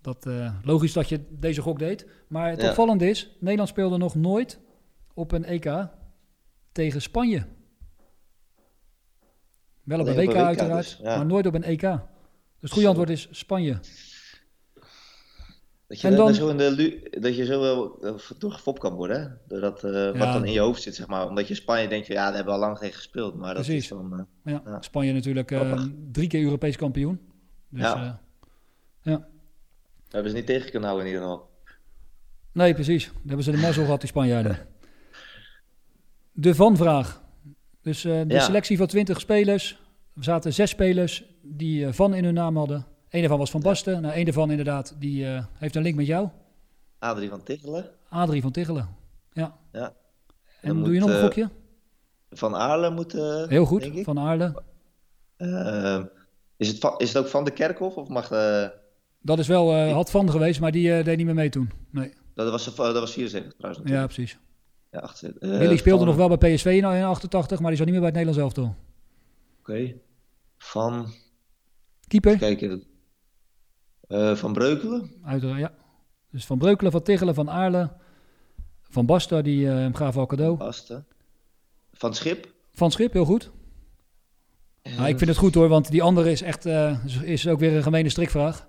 [0.00, 2.06] Dat, eh, logisch dat je deze gok deed.
[2.28, 2.68] Maar het Ja.
[2.68, 4.60] opvallende is, Nederland speelde nog nooit
[5.14, 5.88] op een EK
[6.72, 7.46] tegen Spanje.
[9.82, 11.16] Wel op een WK uiteraard, dus, ja.
[11.16, 11.80] maar nooit op een EK.
[11.80, 11.90] Dus
[12.60, 13.78] het goede antwoord is Spanje.
[15.88, 16.34] Dat je, dan...
[16.34, 17.98] zo in de dat je zo wel
[18.38, 19.28] door gefopt kan worden, hè?
[19.46, 21.28] Doordat, eh, wat dan in je hoofd zit, zeg maar.
[21.28, 23.34] Omdat je Spanje denkt, ja, daar hebben we al lang tegen gespeeld.
[23.34, 23.82] Maar dat Precies.
[23.82, 24.12] is dan...
[24.44, 24.82] eh, Ja, ja.
[24.82, 25.82] Spanje natuurlijk eh,
[26.12, 27.20] drie keer Europees kampioen.
[27.68, 28.20] Dus, Ja.
[29.02, 29.28] ja.
[30.08, 31.50] hebben ze niet tegen kunnen houden in ieder geval.
[32.52, 33.04] Nee, precies.
[33.06, 34.58] Daar hebben ze de mazzel gehad, die Spanjaarden.
[36.32, 37.22] De Van-vraag.
[37.82, 39.80] Dus de selectie van 20 spelers.
[40.16, 42.86] Er zaten zes spelers die Van in hun naam hadden.
[43.10, 44.02] Eén daarvan was Van Basten.
[44.02, 46.28] Nou, één daarvan inderdaad, die eh, heeft een link met jou.
[46.98, 47.90] Adrie van Tichelen.
[48.08, 48.88] Adrie van Tichelen.
[49.32, 49.56] Ja.
[49.72, 49.94] Ja.
[50.60, 51.48] En doe je nog een eh, gokje?
[52.30, 53.14] Van Aarle moet...
[53.14, 53.90] eh, Heel goed.
[54.02, 54.62] Van Aarle.
[55.36, 56.04] Eh,
[56.56, 57.96] is, het van, is het ook Van de Kerkhof?
[57.96, 58.28] Of mag...
[59.20, 61.70] Dat is wel, had Van geweest, maar die deed niet meer mee toen.
[61.90, 62.12] Nee.
[62.34, 64.38] dat, was, dat was 74 trouwens Ja, precies.
[64.90, 65.50] Ja, 78.
[65.50, 68.10] Eh, Willy speelde van- nog wel bij PSV in 88, maar die zat niet meer
[68.12, 68.76] bij het Nederlands elftal.
[69.58, 69.94] Oké.
[70.58, 71.12] Van...
[72.06, 72.36] Keeper?
[72.38, 72.82] Kijken.
[74.08, 75.10] Eh, van Breukelen.
[75.24, 75.72] Uiteraard, ja.
[76.30, 77.90] Dus Van Breukelen, Van Tichelen, Van Aarle.
[78.82, 80.56] Van Basten, die eh, hem gaven al cadeau.
[80.56, 81.06] Basten.
[81.92, 82.52] Van Schip.
[82.72, 83.50] Van Schip, heel goed.
[84.82, 87.76] Nou, ik vind het goed hoor, want die andere is echt eh, is- ook weer
[87.76, 88.68] een gemene strikvraag.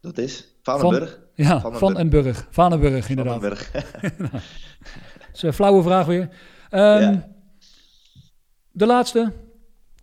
[0.00, 1.10] Dat is Vanenburg.
[1.10, 1.78] Van, ja, Vanenburg.
[1.78, 2.46] Van en Burg.
[2.50, 3.34] Vanenburg, inderdaad.
[3.34, 3.72] Vanenburg.
[4.18, 6.28] Nou, dat is een flauwe vraag weer.
[6.70, 7.28] Ja.
[8.70, 9.32] De laatste.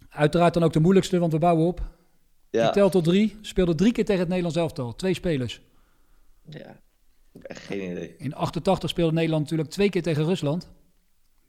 [0.10, 1.82] Uiteraard dan ook de moeilijkste, want we bouwen op.
[2.56, 2.64] Ja.
[2.64, 3.38] Die telt tot drie.
[3.42, 4.96] Speelde drie keer tegen het Nederlands elftal.
[4.96, 5.62] Twee spelers.
[6.50, 6.82] Ja,
[7.42, 8.16] echt geen idee.
[8.18, 10.72] In 88 speelde Nederland natuurlijk twee keer tegen Rusland.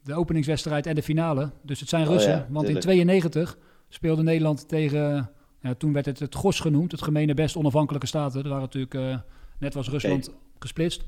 [0.03, 1.51] De openingswedstrijd en de finale.
[1.61, 2.31] Dus het zijn Oh Russen.
[2.31, 2.85] ja, want in tuurlijk.
[2.85, 3.57] 92
[3.89, 5.31] speelde Nederland tegen,
[5.61, 8.43] ja, toen werd het het GOS genoemd, het gemene best onafhankelijke staten.
[8.43, 9.17] Er waren natuurlijk, eh,
[9.59, 11.03] net was Rusland gesplitst,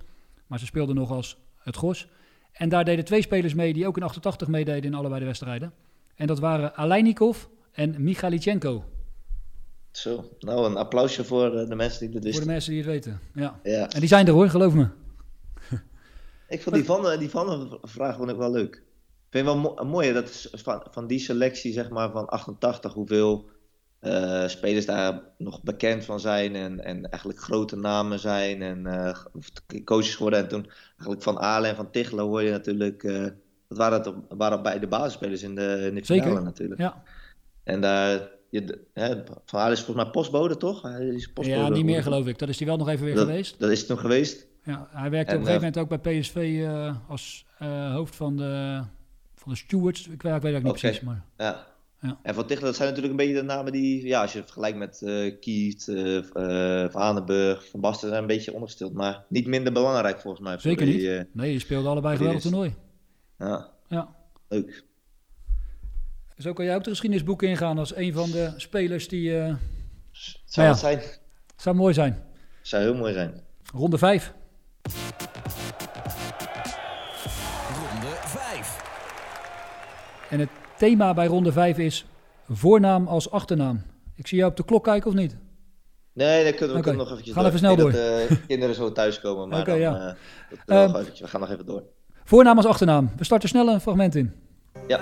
[0.47, 2.07] maar ze speelden nog als het GOS.
[2.51, 5.73] En daar deden twee spelers mee die ook in 88 meededen in allebei de wedstrijden.
[6.15, 8.83] En dat waren Aleinikov en Michalichenko.
[9.91, 12.43] Zo, nou een applausje voor eh, de mensen die Voor wisten.
[12.45, 13.19] de mensen die het weten.
[13.33, 13.59] Ja.
[13.63, 13.89] Ja.
[13.89, 14.87] En die zijn er hoor, geloof me.
[16.49, 18.75] Ik vond die van, die van vraag vond ik wel leuk.
[18.75, 22.11] Ik vind het wel mo- mooi, hè, dat is van, van die selectie zeg maar,
[22.11, 23.49] van 88, hoeveel
[23.99, 29.25] eh, spelers daar nog bekend van zijn en, en eigenlijk grote namen zijn en eh,
[29.33, 29.49] of
[29.83, 30.39] coaches geworden.
[30.39, 33.23] En toen eigenlijk van Aalen en van Tichelen hoor je natuurlijk, eh,
[33.67, 36.43] dat waren, het, waren bij de basisspelers in de, in de finale Zeker.
[36.43, 36.79] natuurlijk.
[36.81, 37.03] Ja.
[37.63, 40.81] En daar, je, hè, van Aalen is volgens mij postbode toch?
[40.81, 42.39] Hij is postbode ja, niet meer geloof ik.
[42.39, 43.59] Dat is hij wel nog even weer Dat- geweest.
[43.59, 44.47] Dat is toen geweest.
[44.63, 47.93] Ja, hij werkte En, op een gegeven eh, moment ook bij PSV eh, als eh,
[47.93, 48.81] hoofd van de,
[49.35, 50.07] van de stewards.
[50.07, 51.23] Ik weet, ik weet ook niet precies, maar...
[51.37, 51.67] Ja.
[52.01, 52.19] Ja.
[52.23, 54.47] En van Tichelen, dat zijn natuurlijk een beetje de namen die, ja, als je het
[54.47, 56.19] vergelijkt met eh Kiet, eh,
[56.91, 58.93] Van Adenburg, Van Basten, zijn een beetje ondergesteld.
[58.93, 60.57] Maar niet minder belangrijk volgens mij.
[60.57, 61.35] Zeker die, niet.
[61.35, 62.75] Nee, die speelden allebei geweldig toernooi.
[63.37, 64.15] Ja, Ja.
[64.47, 64.83] leuk.
[66.39, 69.37] Zo kan jij ook de geschiedenisboeken ingaan als een van de spelers die...
[69.39, 69.53] eh
[70.11, 71.01] Zou nou het zijn?
[71.55, 72.23] Zou mooi zijn.
[72.61, 73.41] Zou heel mooi zijn.
[73.73, 74.33] Ronde 5.
[77.91, 78.77] Ronde 5.
[80.29, 82.05] En het thema bij ronde 5 is
[82.49, 83.81] voornaam als achternaam.
[84.15, 85.35] Ik zie jou op de klok kijken of niet?
[86.13, 87.53] Nee, dan kunnen we, kunnen nog eventjes Gaan door.
[87.53, 87.91] even snel door.
[87.91, 89.93] Dat de kinderen zo thuiskomen, maar dan, ja.
[89.95, 90.15] eh,
[90.49, 91.19] dat Ehm, nog eventjes.
[91.19, 91.83] we gaan nog even door.
[92.23, 93.11] Voornaam als achternaam.
[93.17, 94.33] We starten snel een fragment in.
[94.87, 94.99] Ja.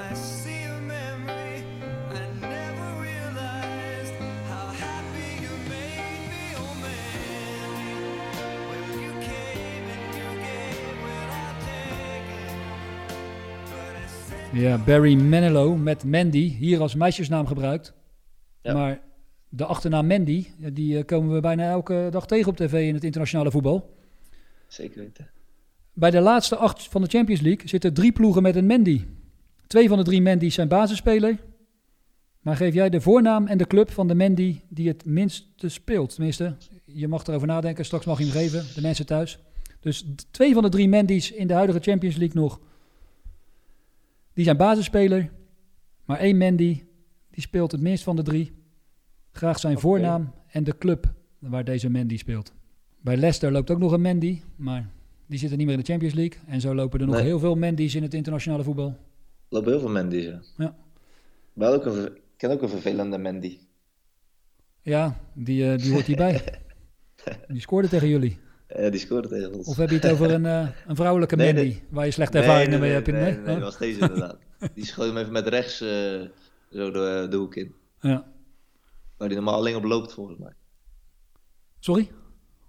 [14.57, 17.93] Ja, Barry Manilow met Mandy, hier als meisjesnaam gebruikt.
[18.61, 18.73] Ja.
[18.73, 19.01] Maar
[19.49, 23.03] de achternaam Mandy, die eh, komen we bijna elke dag tegen op tv in het
[23.03, 23.95] internationale voetbal.
[24.67, 25.29] Zeker weten.
[25.93, 29.05] Bij de laatste acht van de Champions League zitten drie ploegen met een Mandy.
[29.67, 31.37] Twee van de drie Mandy's zijn basisspeler.
[32.41, 36.13] Maar geef jij de voornaam en de club van de Mandy die het minste speelt?
[36.13, 36.55] Tenminste,
[36.85, 37.85] je mag erover nadenken.
[37.85, 39.39] Straks mag je hem geven, de mensen thuis.
[39.79, 42.59] Dus twee van de drie Mandy's in de huidige Champions League nog.
[44.37, 45.31] Die zijn basisspeler.
[46.05, 46.83] Maar één Mandy,
[47.31, 48.51] die speelt het minst van de drie.
[49.31, 52.53] Graag zijn voornaam en de club waar deze Mandy speelt.
[53.01, 54.89] Bij Leicester loopt ook nog een Mandy, maar
[55.25, 56.39] die zitten niet meer in de Champions League.
[56.47, 57.23] En zo lopen er nog Nee.
[57.23, 58.87] heel veel Mandy's in het internationale voetbal.
[58.87, 58.95] Er
[59.49, 60.39] lopen heel veel Mendy's, ja.
[60.57, 60.75] Ja.
[61.53, 63.57] Wel ook een, ver- ik ken ook een vervelende Mandy.
[64.81, 66.43] Ja, die, eh, die hoort hierbij.
[67.47, 68.37] Die scoorde tegen jullie.
[68.67, 69.67] Eh, die scoorde tegen ons.
[69.67, 71.83] Of heb je het over een, eh, een vrouwelijke Nee, Mandy, nee.
[71.89, 73.07] waar je slechte Nee, ervaringen nee, mee hebt?
[73.07, 73.33] in- Nee, nee?
[73.33, 73.61] nee, Oh.
[73.61, 74.37] dat was deze inderdaad.
[74.73, 76.21] Die schoot hem even met rechts eh,
[76.71, 77.75] zo de, de hoek in.
[77.99, 78.25] Ja.
[79.17, 80.53] Waar hij normaal alleen op loopt, volgens mij.
[81.79, 82.11] Sorry?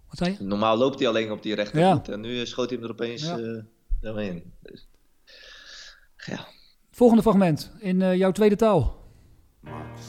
[0.08, 0.44] Wat zei je?
[0.44, 2.06] Normaal loopt hij alleen op die rechtervoet.
[2.06, 2.12] Ja.
[2.12, 3.38] En nu schoot hij hem er opeens Ja.
[3.38, 3.62] eh
[4.00, 4.52] helemaal in.
[4.62, 4.88] Dus,
[6.16, 6.46] ja.
[6.90, 8.96] Volgende fragment in eh, jouw tweede taal.
[9.60, 10.00] Max,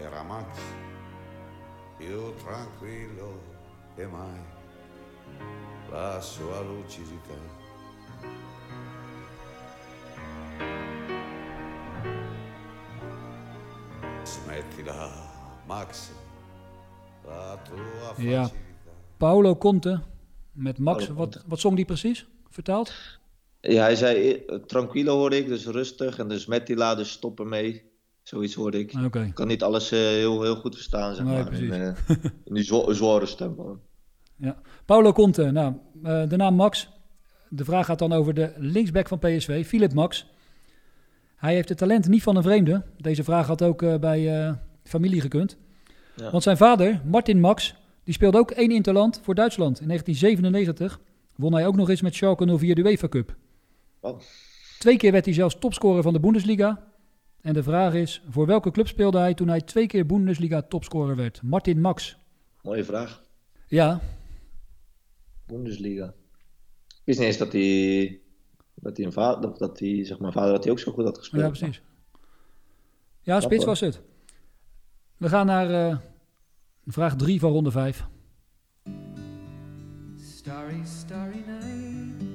[0.00, 0.58] era Max,
[2.00, 3.40] io tranquillo
[3.96, 4.40] e mai
[5.92, 7.36] la sua lucidità.
[14.24, 15.10] Smettila,
[15.66, 16.10] Max,
[17.26, 18.50] la tua Ja.
[19.16, 20.00] Paolo Conte
[20.52, 21.04] met Max.
[21.06, 22.26] Paolo Wat, wat zong die precies?
[22.50, 22.92] Vertaald?
[23.60, 26.18] ja, hij zei eh, tranquilo hoorde ik, dus rustig.
[26.18, 27.90] En dus met die la, dus stop ermee.
[28.22, 28.92] Zoiets hoorde ik.
[28.92, 31.52] Ik kan niet alles eh, heel, heel goed verstaan, zeg Nee, maar.
[31.52, 31.94] In, eh,
[32.44, 33.80] in die zwa- zware stem.
[34.42, 34.56] Ja.
[34.84, 36.88] Paulo Conte, nou, eh, de naam Max.
[37.48, 40.26] De vraag gaat dan over de linksback van PSV, Philip Max.
[41.36, 42.82] Hij heeft het talent niet van een vreemde.
[42.96, 44.52] Deze vraag had ook eh, bij eh,
[44.84, 45.56] familie gekund.
[46.16, 46.30] Ja.
[46.30, 47.74] Want zijn vader, Martin Max,
[48.04, 49.80] die speelde ook één interland voor Duitsland.
[49.80, 51.00] In 1997
[51.36, 53.36] won hij ook nog eens met Schalke 04 de UEFA Cup.
[54.00, 54.20] Wow.
[54.78, 56.84] Twee keer werd hij zelfs topscorer van de Bundesliga.
[57.40, 61.16] En de vraag is, voor welke club speelde hij toen hij twee keer Bundesliga topscorer
[61.16, 61.40] werd?
[61.42, 62.16] Martin Max.
[62.62, 63.22] Mooie vraag.
[63.66, 64.00] Ja,
[65.46, 66.14] Bundesliga.
[66.88, 68.20] Ik wist niet eens dat hij,
[68.74, 71.04] dat hij een vader, dat, dat hij, zeg maar, vader dat hij ook zo goed
[71.04, 71.42] had gespeeld.
[71.42, 71.82] Ja, precies.
[73.20, 74.02] Ja, spits was het.
[75.16, 75.98] We gaan naar eh,
[76.86, 78.06] vraag 3 van ronde 5.
[80.16, 82.30] Starry, starry night.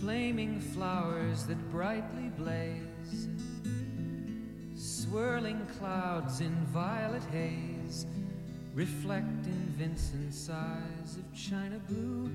[0.00, 3.28] Flaming flowers that brightly blaze.
[4.74, 8.19] Swirling clouds in violet haze.
[8.74, 12.30] Reflect in Vincent's eyes of china blue.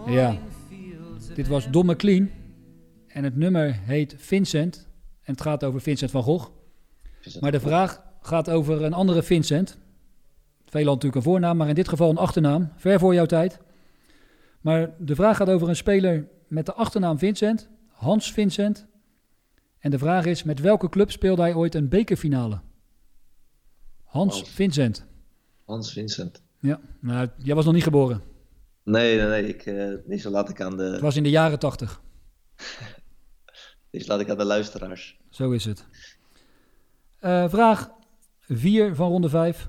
[0.07, 0.37] Ja.
[1.35, 2.31] Dit was Don McLean.
[3.07, 4.87] En het nummer heet Vincent.
[5.23, 6.51] En het gaat over Vincent van Gogh.
[7.41, 9.79] maar de vraag gaat over een andere Vincent.
[10.67, 12.73] Veelal natuurlijk een voornaam, maar in dit geval een achternaam.
[12.77, 13.59] Ver voor jouw tijd.
[14.61, 17.69] Maar de vraag gaat over een speler met de achternaam Vincent.
[17.89, 18.87] Hans Vincent.
[19.79, 22.61] En de vraag is, met welke club speelde hij ooit een bekerfinale?
[24.05, 25.07] Hans Vincent.
[25.65, 26.43] Hans Vincent.
[26.61, 28.23] Ja, nou, jij was nog niet geboren.
[28.83, 29.49] Nee, nee, nee.
[29.49, 30.83] Ik, eh, deze laat ik aan de...
[30.83, 32.03] Het was in de jaren tachtig.
[33.91, 35.21] Deze laat ik aan de luisteraars.
[35.31, 35.87] Zo is het.
[37.19, 37.91] Eh, vraag
[38.41, 39.69] 4 van ronde 5.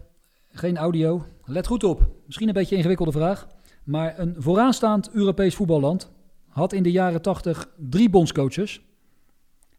[0.52, 1.26] Geen audio.
[1.46, 2.12] Let goed op.
[2.26, 3.48] Misschien een beetje een ingewikkelde vraag.
[3.84, 6.12] Maar een vooraanstaand Europees voetballand
[6.48, 8.82] had in de jaren 80 drie bondscoaches.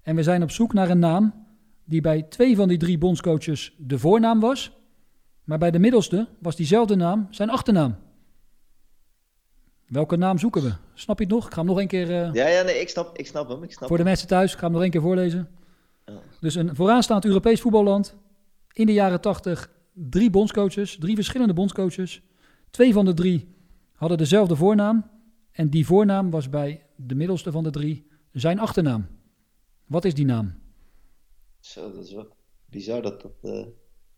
[0.03, 1.47] En we zijn op zoek naar een naam
[1.85, 4.73] die bij twee van die drie bondscoaches de voornaam was.
[5.45, 7.97] Maar bij de middelste was diezelfde naam zijn achternaam.
[9.87, 10.73] Welke naam zoeken we?
[10.95, 11.47] Snap je het nog?
[11.47, 12.11] Ik ga hem nog een keer...
[12.11, 13.63] eh, Ja, ja, nee, ik snap, ik snap hem.
[13.63, 15.49] Ik snap voor de mensen thuis, ik ga hem nog één keer voorlezen.
[16.41, 18.17] Dus een vooraanstaand Europees voetballand.
[18.73, 22.23] In de jaren 80 drie bondscoaches, drie verschillende bondscoaches.
[22.71, 23.55] Twee van de drie
[23.95, 25.11] hadden dezelfde voornaam.
[25.53, 29.07] En die voornaam was bij de middelste van de drie zijn achternaam.
[29.91, 30.55] Wat is die naam?
[31.61, 32.37] Zo, dat is wel
[32.67, 33.33] bizar dat dat...
[33.43, 33.67] eh,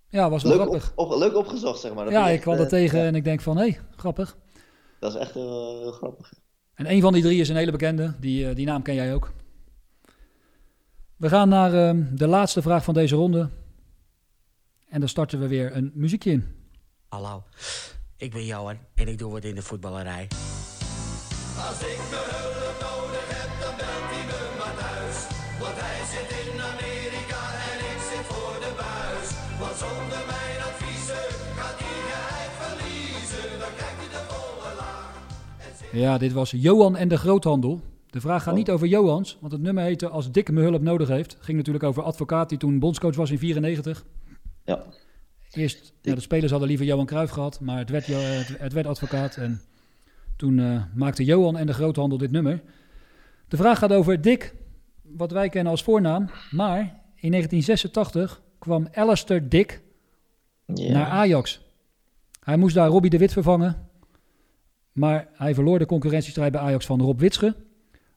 [0.09, 0.93] Ja, was wel leuk, grappig.
[0.97, 2.05] Op, op- leuk opgezocht, zeg maar.
[2.05, 4.37] Dat ja, ik kwam er eh, tegen ja, en ik denk van, hé, grappig.
[5.01, 6.33] Dat is echt heel, heel grappig.
[6.75, 8.15] En een van die drie is een hele bekende.
[8.21, 9.33] Die, eh, die naam ken jij ook.
[11.17, 13.49] We gaan naar ehm, de laatste vraag van deze ronde.
[14.89, 16.55] En dan starten we weer een muziekje in.
[17.09, 17.43] Hallo,
[18.17, 20.29] ik ben Johan en ik doe wat in de voetballerij.
[21.69, 22.52] Als ik me
[35.93, 37.81] Ja, dit was Johan en de Groothandel.
[38.11, 41.09] De vraag gaat niet over Johans, want het nummer heette Als Dick me hulp nodig
[41.09, 41.37] heeft.
[41.41, 44.05] Ging natuurlijk over advocaat die toen bondscoach was in 94.
[44.65, 44.83] Ja.
[45.53, 48.07] Eerst, ja, de spelers hadden liever Johan Cruijff gehad, maar het werd,
[48.59, 49.37] het werd advocaat.
[49.37, 49.61] En
[50.37, 52.63] toen eh, maakte Johan en de Groothandel dit nummer.
[53.49, 54.55] De vraag gaat over Dick,
[55.03, 56.31] wat wij kennen als voornaam.
[56.51, 56.79] Maar
[57.15, 59.83] in 1986 kwam Alistair Dick
[60.67, 60.93] Ja.
[60.93, 61.61] naar Ajax.
[62.45, 63.91] Hij moest daar Robbie de Wit vervangen.
[64.93, 67.55] Maar hij verloor de concurrentiestrijd bij Ajax van Rob Witsche.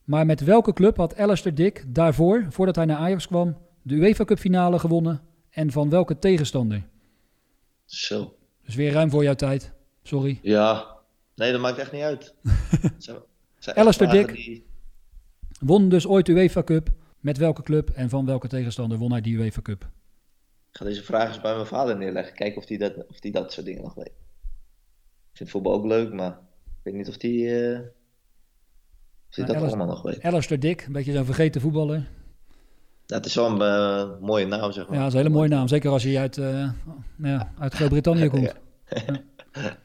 [0.04, 4.24] Maar met welke club had Alistair Dick daarvoor, voordat hij naar Ajax kwam, de UEFA
[4.26, 5.22] Cup finale gewonnen?
[5.50, 6.88] En van welke tegenstander?
[7.86, 8.36] Zo.
[8.66, 9.74] Dus weer ruim voor jouw tijd.
[10.04, 10.40] Sorry.
[10.42, 10.96] Ja.
[11.36, 12.34] Nee, dat maakt echt niet uit.
[12.98, 13.18] Zijn-
[13.60, 14.66] zijn echt Alistair Dick die-
[15.60, 16.90] won dus ooit de UEFA Cup.
[17.20, 19.84] Met welke club en van welke tegenstander won hij die UEFA Cup?
[20.72, 22.36] Ik ga deze vraag eens bij mijn vader neerleggen.
[22.36, 24.14] Kijken of hij dat, of die dat soort dingen nog weet.
[25.32, 26.40] Ik vind voetbal ook leuk, maar
[26.86, 27.86] weet niet of die, eh, of
[29.30, 30.22] die Nou, dat Alis- allemaal nog weet.
[30.22, 32.08] Alistair Dick, een beetje zo'n vergeten voetballer.
[33.06, 34.96] Ja, het is wel een eh, mooie naam, zeg maar.
[34.96, 35.68] Ja, dat is een hele mooie naam.
[35.68, 36.70] Zeker als hij uit, eh,
[37.18, 38.54] ja, uit Groot-Brittannië komt.
[39.52, 39.78] Ja.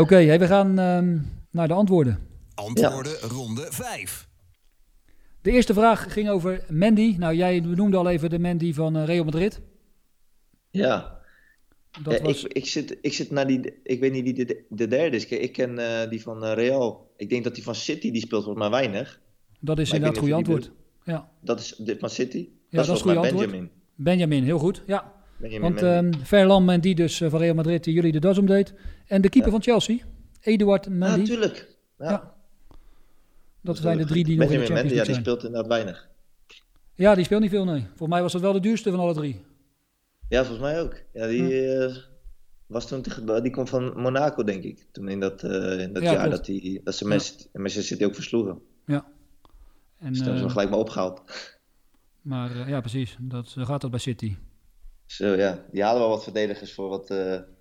[0.00, 1.18] Oké, hey, we gaan ehm,
[1.50, 2.18] naar de antwoorden.
[2.54, 4.28] Antwoorden ronde 5.
[5.42, 7.16] De eerste vraag ging over Mandy.
[7.18, 9.60] Nou, jij noemde al even de Mandy van Real Madrid.
[10.70, 11.15] Ja.
[12.02, 14.64] Dat Ja, was- ik, ik, zit, ik zit naar die, ik weet niet wie de,
[14.68, 15.26] de derde is.
[15.26, 17.10] Ik ken eh, die van eh, Real.
[17.16, 19.20] Ik denk dat die van City, die speelt volgens mij weinig.
[19.60, 20.70] Dat is Maar inderdaad die antwoord.
[21.04, 22.36] Ja, Dat is dit van City?
[22.38, 23.46] ja dat is een volgens goede mij antwoord.
[23.50, 23.70] Benjamin.
[23.94, 24.82] Benjamin, heel goed.
[24.86, 25.12] Ja.
[25.36, 26.16] Benjamin Want Mendy.
[26.16, 28.74] ehm Ferland Mendy dus eh, van Real Madrid, die jullie de das omdeed.
[29.06, 29.96] En de keeper van Chelsea,
[30.40, 31.18] Eduard Mendy.
[31.18, 31.76] Ja, tuurlijk.
[31.98, 32.34] Ja.
[33.62, 35.68] Dat zijn de drie die nog in de Benjamin Champions Mendy, ja, die speelt inderdaad
[35.70, 36.08] weinig.
[36.94, 37.80] Ja, die speelt niet veel, nee.
[37.88, 39.40] Volgens mij was dat wel de duurste van alle drie.
[40.28, 40.96] Ja, volgens mij ook.
[41.12, 41.96] Ja, die eh,
[42.66, 43.02] was toen
[43.42, 44.86] die kwam van Monaco, denk ik.
[44.92, 46.36] Toen in dat, eh, in dat Ja, jaar klopt.
[46.36, 47.10] dat, die, dat ze Ja.
[47.52, 48.60] Manchester City ook versloegen.
[48.86, 49.06] Ja.
[49.98, 51.22] En, Dus toen hebben ze gelijk maar opgehaald.
[52.22, 53.16] Maar eh, ja, precies.
[53.20, 54.36] Dat, zo gaat dat bij City.
[55.06, 57.14] Zo ja, die halen wel wat verdedigers voor wat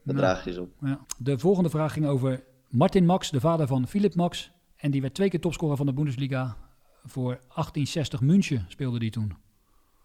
[0.03, 0.69] bedragjes op.
[0.81, 1.05] Ja.
[1.17, 4.51] De volgende vraag ging over Martin Max, de vader van Philip Max.
[4.75, 6.57] En die werd twee keer topscorer van de Bundesliga.
[7.03, 9.33] Voor 1860 München speelde die toen.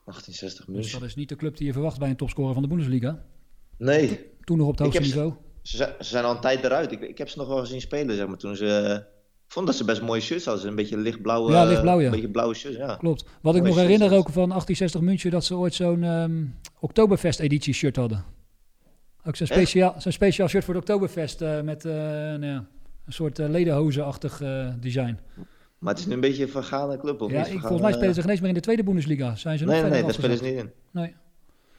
[0.05, 1.01] 1860 Dus München.
[1.01, 3.23] dat is niet de club die je verwacht bij een topscorer van de Bundesliga.
[3.79, 4.21] Nee.
[4.41, 5.33] Toen nog op het hoogste niveau.
[5.63, 6.93] Ze, zijn- ze zijn al een tijd eruit.
[6.93, 8.37] Ik, ik heb ze nog wel gezien spelen, zeg maar.
[8.37, 8.67] Toen ze...
[8.77, 8.95] eh,
[9.47, 10.69] Ik vond dat ze best mooie shirts hadden.
[10.69, 11.53] Een beetje lichtblauwe...
[11.53, 12.05] Ja, lichtblauw, ja.
[12.05, 12.97] Een beetje blauwe shirts, ja.
[12.97, 13.25] Klopt.
[13.43, 13.89] Wat ik nog shirts.
[13.89, 16.45] herinner ook van 1860 München, dat ze ooit zo'n ehm
[16.81, 18.25] Oktoberfest editie shirt hadden.
[19.25, 22.67] Ook zo'n speciaal, zo'n speciaal shirt voor de Oktoberfest eh, met eh, nou ja,
[23.07, 25.19] een soort uh, ledenhozenachtig eh, design.
[25.81, 27.47] Maar het is nu een beetje een vergane club, of Ja, niet?
[27.47, 29.35] ik, Vergane- volgens mij spelen ze geen eens meer in de tweede Bundesliga.
[29.37, 30.71] Zijn ze nog Nee, nee, daar spelen ze niet in.
[30.91, 31.15] Nee.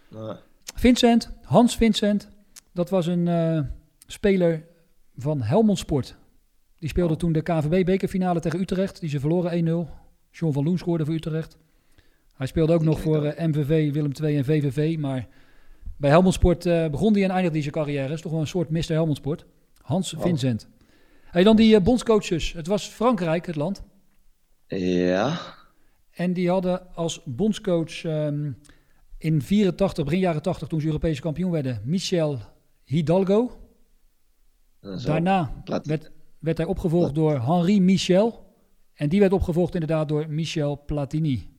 [0.09, 0.35] Nee.
[0.75, 2.29] Vincent, Hans Vincent,
[2.73, 3.59] dat was een eh,
[4.07, 4.65] speler
[5.17, 6.15] van Helmond Sport.
[6.79, 8.99] Die speelde toen de KVB-bekerfinale tegen Utrecht.
[8.99, 9.89] Die ze verloren 1-0.
[10.31, 11.57] John van Loen scoorde voor Utrecht.
[12.33, 14.97] Hij speelde ook nog voor eh, MVV, Willem II en VVV.
[14.97, 15.27] Maar
[15.97, 18.13] bij Helmond Sport eh, begon hij en eindigde hij zijn carrière.
[18.13, 18.85] Is toch wel een soort Mr.
[18.87, 19.45] Helmond Sport.
[19.81, 20.21] Hans Oh.
[20.21, 20.67] Vincent.
[21.25, 22.53] Hey, dan die eh, bondscoaches.
[22.53, 23.83] Het was Frankrijk, het land.
[24.77, 25.39] Ja.
[26.11, 28.51] En die hadden als bondscoach ehm,
[29.17, 32.37] in 84, begin jaren 80, toen ze Europese kampioen werden, Michel
[32.83, 33.51] Hidalgo.
[34.81, 34.97] Zo.
[34.97, 38.49] Daarna werd, werd hij opgevolgd door Henri Michel.
[38.93, 41.49] En die werd opgevolgd inderdaad door Michel Platini.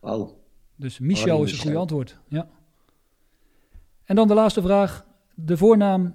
[0.00, 0.44] Wauw.
[0.76, 2.18] Dus Michel Henri is het goede antwoord.
[2.28, 2.48] Ja.
[4.04, 5.06] En dan de laatste vraag.
[5.34, 6.14] De voornaam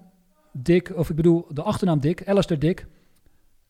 [0.53, 2.87] Dick, of ik bedoel de achternaam Dick, Alistair Dick.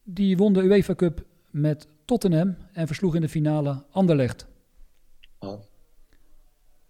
[0.03, 4.47] Die won de UEFA Cup met Tottenham en versloeg in de finale Anderlecht.
[5.39, 5.61] Oh.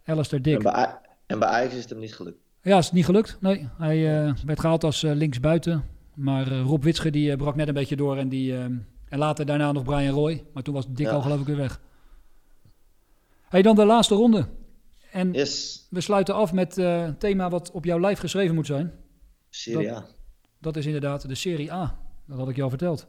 [0.03, 0.55] Alistair Dick.
[0.55, 2.37] En bij, en bij Ajax is het hem niet gelukt.
[2.61, 3.37] Ja, is niet gelukt.
[3.41, 5.83] Nee, hij eh, werd gehaald als eh, linksbuiten.
[6.13, 8.17] Maar eh, Rob Witsche die brak net een beetje door.
[8.17, 8.63] En, die, eh,
[9.09, 10.43] en later daarna nog Brian Roy.
[10.53, 11.11] Maar toen was Dick Ja.
[11.11, 11.81] al geloof ik weer weg.
[13.47, 14.47] Hey, dan de laatste ronde.
[15.11, 15.87] En Yes.
[15.89, 18.91] we sluiten af met een thema wat op jouw lijf geschreven moet zijn.
[19.49, 20.05] Serie Dat- A.
[20.59, 21.97] Dat is inderdaad de Serie A.
[22.27, 23.07] Dat had ik je al verteld.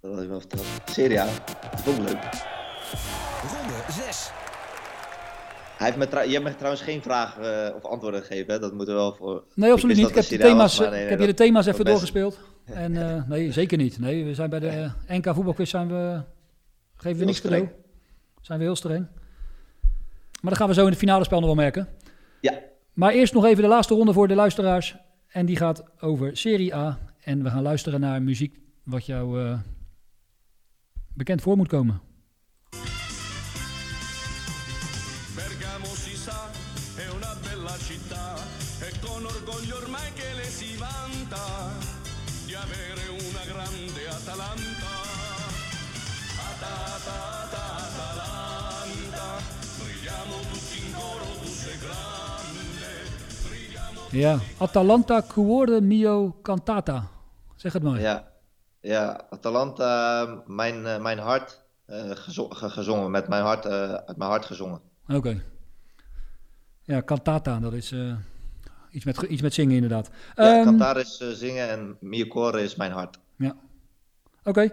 [0.00, 0.64] Dat had ik wel verteld.
[0.84, 1.26] Serie A.
[1.86, 2.22] Ook leuk.
[3.42, 4.30] Ronde 6.
[5.76, 8.52] Hij heeft me je hebt me trouwens geen vragen eh, of antwoorden gegeven.
[8.52, 8.58] Hè?
[8.58, 9.44] Dat moeten we wel voor.
[9.54, 10.08] Nee, absoluut niet.
[10.08, 11.90] Ik heb, de thema's, was, nee, ik heb je de thema's even best.
[11.90, 12.38] doorgespeeld.
[12.64, 13.98] En eh, nee, zeker niet.
[13.98, 16.22] Nee, we zijn bij de eh, NK voetbalquiz zijn we,
[16.94, 17.68] geven we Heel niks cadeau.
[18.40, 19.06] Zijn we heel streng.
[20.40, 21.88] Maar dat gaan we zo in het finale spel nog wel merken.
[22.40, 22.58] Ja.
[22.92, 24.96] Maar eerst nog even de laatste ronde voor de luisteraars.
[25.28, 26.98] En die gaat over Serie A.
[27.20, 29.58] En we gaan luisteren naar muziek wat jou eh,
[31.18, 32.00] bekend voor moet komen.
[35.34, 36.40] Bergamo si sa,
[37.04, 38.26] è una bella città
[38.86, 41.46] e con orgoglio ormai che le si vanta
[42.46, 44.90] di avere una grande Atalanta.
[47.98, 49.26] Atalanta,
[49.82, 52.90] brilliamo tutti in coro, tu sei grande,
[53.46, 57.08] brilliamo Ja, Atalanta Cuore Mio Cantata.
[57.56, 58.00] Zeg het maar.
[58.00, 58.27] Ja,
[58.80, 63.10] ja Atalanta, mijn, eh, mijn hart eh, gezo- ge- gezongen.
[63.10, 64.80] Met mijn hart, eh, uit mijn hart gezongen.
[65.08, 65.42] Oké.
[66.82, 68.12] Ja, cantata, dat is eh,
[68.90, 70.10] iets, met, iets met zingen inderdaad.
[70.34, 73.18] Ja, Ehm, Kantar is eh, zingen en Mio Core is mijn hart.
[73.36, 73.56] Ja.
[74.44, 74.68] Oké,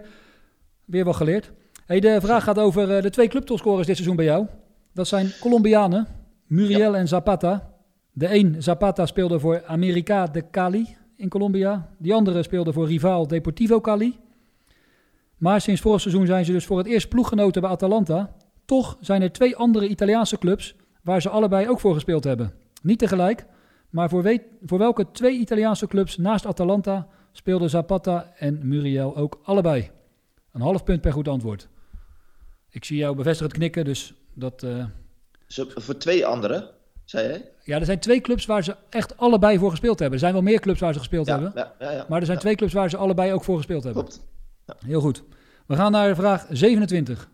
[0.84, 1.50] weer wel geleerd.
[1.86, 4.46] Hey, de vraag gaat over eh, de twee clubtopscorers dit seizoen bij jou.
[4.92, 6.06] Dat zijn Colombianen,
[6.46, 7.70] Muriel en Zapata.
[8.12, 11.90] De een, Zapata, speelde voor America de Cali in Colombia.
[11.98, 14.18] Die andere speelde voor rivaal Deportivo Cali.
[15.36, 18.36] Maar sinds vorig seizoen zijn ze dus voor het eerst ploeggenoten bij Atalanta.
[18.64, 22.52] Toch zijn er twee andere Italiaanse clubs waar ze allebei ook voor gespeeld hebben.
[22.82, 23.46] Niet tegelijk,
[23.90, 29.40] maar voor, weet, voor welke twee Italiaanse clubs naast Atalanta speelden Zapata en Muriel ook
[29.42, 29.90] allebei?
[30.52, 31.68] Een half punt per goed antwoord.
[32.70, 34.62] Ik zie jou bevestigend knikken, dus dat...
[34.62, 34.86] eh,
[35.76, 36.70] voor twee anderen,
[37.04, 37.50] zei jij?
[37.66, 40.14] Ja, er zijn twee clubs waar ze echt allebei voor gespeeld hebben.
[40.18, 41.52] Er zijn wel meer clubs waar ze gespeeld Ja, hebben.
[41.54, 42.06] ja, ja, ja.
[42.08, 44.04] maar er zijn twee clubs waar ze allebei ook voor gespeeld hebben.
[44.04, 44.26] Klopt.
[44.86, 45.22] Heel goed.
[45.66, 47.28] We gaan naar vraag 27.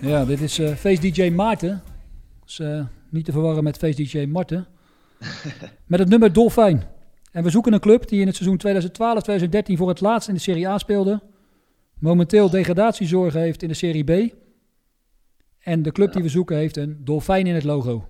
[0.00, 1.82] Ja, dit is eh Face DJ Maarten.
[2.44, 4.66] Dus, eh, niet te verwarren met Face DJ Marten.
[5.86, 6.82] met het nummer Dolfijn.
[7.34, 8.60] En we zoeken een club die in het seizoen
[9.72, 11.20] 2012-2013 voor het laatst in de Serie A speelde.
[11.98, 14.34] Momenteel degradatiezorgen heeft in de Serie B.
[15.58, 18.08] En de club die we zoeken heeft een dolfijn in het logo.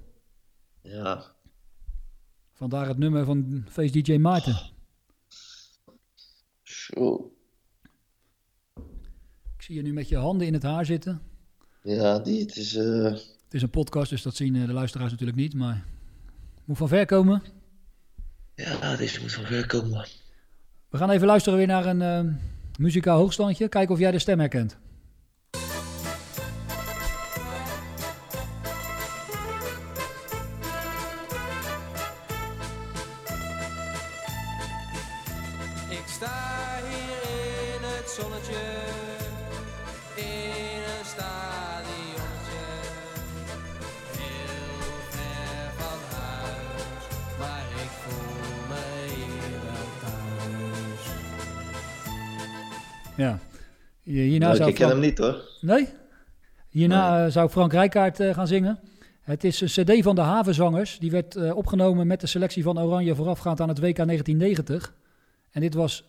[0.82, 1.24] Ja.
[2.52, 4.56] Vandaar het nummer van Face DJ Maarten.
[6.62, 7.32] Zo.
[9.56, 11.20] Ik zie je nu met je handen in het haar zitten.
[11.82, 12.74] Ja, die, het is...
[12.76, 15.54] eh, Het is een podcast, dus dat zien eh, de luisteraars natuurlijk niet.
[15.54, 15.84] Maar
[16.64, 17.42] moet van ver komen.
[18.54, 20.06] Ja, deze moet van ver komen.
[20.88, 22.32] We gaan even luisteren weer naar een eh,
[22.78, 23.68] muzikaal hoogstandje.
[23.68, 24.78] Kijken of jij de stem herkent.
[53.16, 53.38] Ja.
[54.02, 55.42] Hierna Leuk, zou ik ken hem niet hoor.
[55.60, 55.88] Nee?
[56.68, 58.78] Hierna eh, zou Frank Rijkaard eh, gaan zingen.
[59.20, 60.98] Het is een cd van de Havenzangers.
[60.98, 64.94] Die werd eh, opgenomen met de selectie van Oranje voorafgaand aan het WK 1990.
[65.50, 66.04] En dit was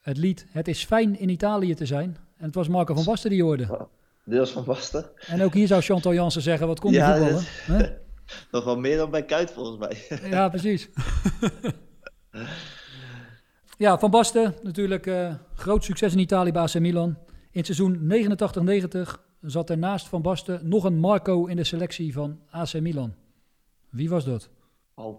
[0.00, 2.16] het lied Het is fijn in Italië te zijn.
[2.38, 3.88] En het was Marco van Basten die hoorde.
[4.24, 5.04] Dit was van Basten.
[5.26, 7.40] En ook hier zou Chantal Jansen zeggen, wat kon die Ja, voetballen?
[7.42, 7.88] dit- hè?
[8.50, 10.20] Nog wel meer dan bij Kuit volgens mij.
[10.30, 10.88] Ja, precies.
[13.76, 17.08] ja, Van Basten natuurlijk eh, groot succes in Italië bij AC Milan.
[17.50, 18.12] In het seizoen
[19.18, 23.14] 89-90 zat er naast Van Basten nog een Marco in de selectie van AC Milan.
[23.90, 24.48] Wie was dat?
[24.94, 25.18] Oh,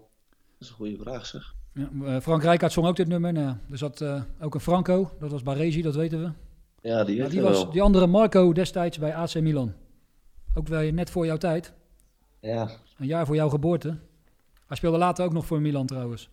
[0.58, 1.54] is een goede vraag zeg.
[1.74, 3.32] Ja, eh, Frank Rijkaard zong ook dit nummer.
[3.32, 6.30] Nou, er zat eh, ook een Franco, dat was Baresi, dat weten we.
[6.88, 7.70] Ja, die die, was, wel.
[7.70, 9.72] die andere Marco destijds bij AC Milan.
[10.54, 11.72] Ook wel net voor jouw tijd.
[12.40, 12.70] Ja.
[12.98, 13.98] Een jaar voor jouw geboorte.
[14.66, 16.30] Hij speelde later ook nog voor Milan trouwens.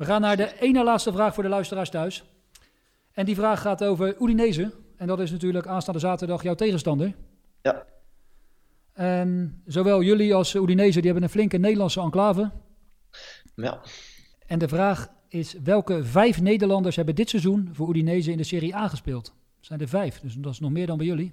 [0.00, 2.24] We gaan naar de ene laatste vraag voor de luisteraars thuis.
[3.12, 4.72] En die vraag gaat over Udinese.
[4.96, 7.14] En dat is natuurlijk aanstaande zaterdag jouw tegenstander.
[7.62, 7.86] Ja.
[8.92, 12.50] En zowel jullie als Udinese die hebben een flinke Nederlandse enclave.
[13.54, 13.80] Ja.
[14.46, 18.76] En de vraag is, welke vijf Nederlanders hebben dit seizoen voor Udinese in de Serie
[18.76, 19.34] A gespeeld?
[19.60, 21.32] Zijn er vijf, dus dat is nog meer dan bij jullie.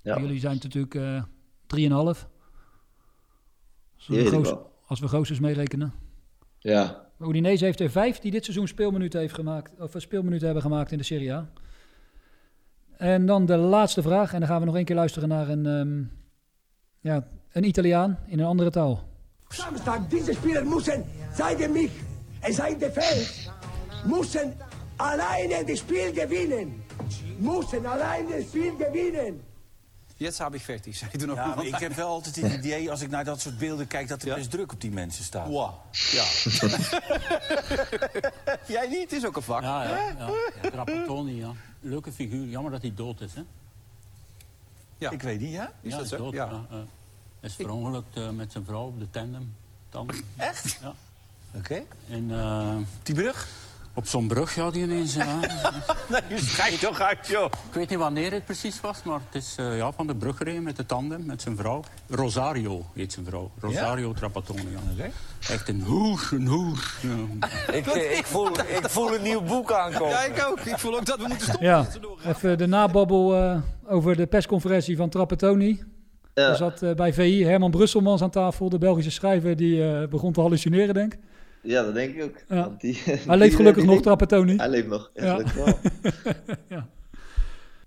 [0.00, 0.14] Ja.
[0.14, 1.22] Bij jullie zijn het natuurlijk eh
[1.66, 2.28] drieënhalf.
[3.96, 4.70] Als we, Goos- wel.
[4.86, 5.00] als
[5.30, 5.92] we meerekenen.
[6.58, 7.10] Ja.
[7.28, 10.92] Udinese heeft er vijf die dit seizoen speelminuten, heeft gemaakt, of eh, speelminuten hebben gemaakt
[10.92, 11.48] in de Serie A.
[12.96, 14.32] En dan de laatste vraag.
[14.32, 16.02] En dan gaan we nog één keer luisteren naar een, ehm,
[17.00, 19.10] ja, een Italiaan in een andere taal.
[19.48, 21.04] Samstag, diese Spieler müssen,
[21.34, 21.90] zeigen mich,
[22.40, 23.50] es seien die Fans,
[24.04, 24.54] müssen
[24.96, 26.82] alleine das Spiel gewinnen.
[27.38, 29.40] Müssen alleine das Spiel gewinnen.
[30.22, 31.36] Jetzt habe ich fertig, zei je toen ook.
[31.36, 34.08] Ja, maar ik heb wel altijd het idee, als ik naar dat soort beelden kijk,
[34.08, 35.48] dat er best druk op die mensen staat.
[35.48, 35.70] Wow.
[35.90, 36.24] Ja.
[38.74, 39.00] Jij niet?
[39.00, 39.62] Het is ook een vak.
[39.62, 39.96] Ja, ja.
[40.18, 40.30] ja.
[40.62, 41.52] ja Trapattoni, ja.
[41.80, 42.46] Leuke figuur.
[42.46, 43.42] Jammer dat hij dood is, hè?
[44.98, 45.10] Ja.
[45.10, 45.72] Ik weet niet, ja?
[45.80, 46.16] Is ja, dat zo?
[46.16, 46.44] Dood, Ja.
[46.44, 46.66] ja.
[46.70, 46.84] ja.
[47.40, 49.54] Hij is verongelukt eh, met zijn vrouw op de tandem.
[49.88, 50.16] tandem.
[50.36, 50.78] Echt?
[50.82, 50.94] Ja.
[51.54, 51.82] Oké.
[52.08, 53.48] En, eh, Die brug?
[53.94, 55.14] Op zo'n brug, ja, die ineens...
[55.14, 55.38] ja.
[56.28, 57.44] nee, schijt toch uit, joh.
[57.44, 60.36] Ik weet niet wanneer het precies was, maar het is eh, ja, van de brug
[60.36, 61.84] gereden met de tandem, met zijn vrouw.
[62.08, 63.50] Rosario heet zijn vrouw.
[63.60, 64.66] Rosario Trapattoni,
[64.96, 65.04] ja.
[65.48, 66.94] Echt een hoer, een hoer.
[67.00, 67.48] Ja.
[67.72, 70.08] Ik, eh, ik, voel, ik voel een nieuw boek aankomen.
[70.08, 70.60] Ja, ik ook.
[70.60, 71.66] Ik voel ook dat we moeten stoppen.
[71.66, 71.86] Ja,
[72.26, 73.56] even de nababbel eh,
[73.86, 75.82] over de persconferentie van Trapattoni.
[76.34, 80.32] Er zat eh, bij VI Herman Brusselmans aan tafel, de Belgische schrijver, die eh, begon
[80.32, 81.20] te hallucineren, denk ik.
[81.62, 82.36] Ja, dat denk ik ook.
[82.48, 82.64] Ja.
[82.64, 84.56] Want die- Hij die- leeft gelukkig nog, Trapattoni.
[84.56, 85.74] Hij leeft nog, ja, gelukkig wel.
[86.78, 86.88] ja.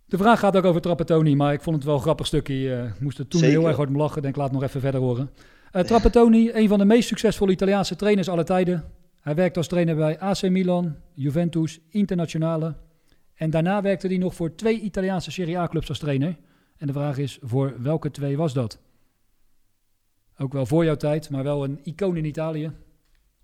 [0.06, 2.74] De vraag gaat ook over Trapattoni, maar ik vond het wel een grappig stukje.
[2.76, 3.58] eh, Ik moest er toen Zeker.
[3.58, 4.22] heel erg hard om lachen.
[4.22, 5.30] Denk, laat het nog even verder horen.
[5.72, 8.84] Eh Trapattoni, een van de meest succesvolle Italiaanse trainers aller tijden.
[9.22, 12.76] Hij werkte als trainer bij AC Milan, Juventus, Internationale.
[13.36, 16.36] En daarna werkte hij nog voor twee Italiaanse Serie A-clubs als trainer.
[16.78, 18.80] En de vraag is, voor welke twee was dat?
[20.38, 22.72] Ook wel voor jouw tijd, maar wel een icoon in Italië.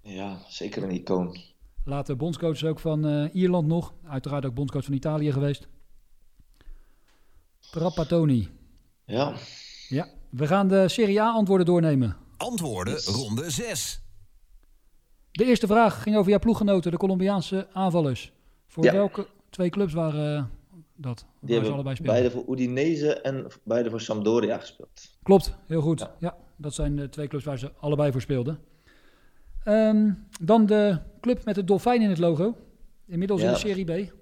[0.03, 1.37] Ja, zeker een icoon.
[1.85, 3.93] Later bondscoach ook van eh, Ierland nog.
[4.07, 5.67] Uiteraard ook bondscoach van Italië geweest.
[7.71, 8.49] Trapattoni.
[9.05, 9.33] Ja.
[9.89, 12.17] Ja, we gaan de Serie A antwoorden doornemen.
[12.37, 14.01] Antwoorden ronde 6.
[15.31, 18.31] De eerste vraag ging over jouw ploeggenoten, de Colombiaanse aanvallers.
[18.67, 18.91] Voor Ja.
[18.91, 20.43] welke twee clubs waren eh,
[20.95, 21.17] dat?
[21.17, 22.21] Die Waar ze hebben allebei speelden?
[22.21, 25.17] beide voor Udinese en beide voor Sampdoria gespeeld.
[25.23, 26.09] Klopt, heel goed.
[26.19, 26.37] Ja.
[26.57, 28.59] dat zijn de twee clubs waar ze allebei voor speelden.
[29.63, 30.11] Ehm,
[30.41, 32.57] dan de club met het dolfijn in het logo.
[33.05, 33.53] Inmiddels in Ja.
[33.53, 34.13] de Serie B.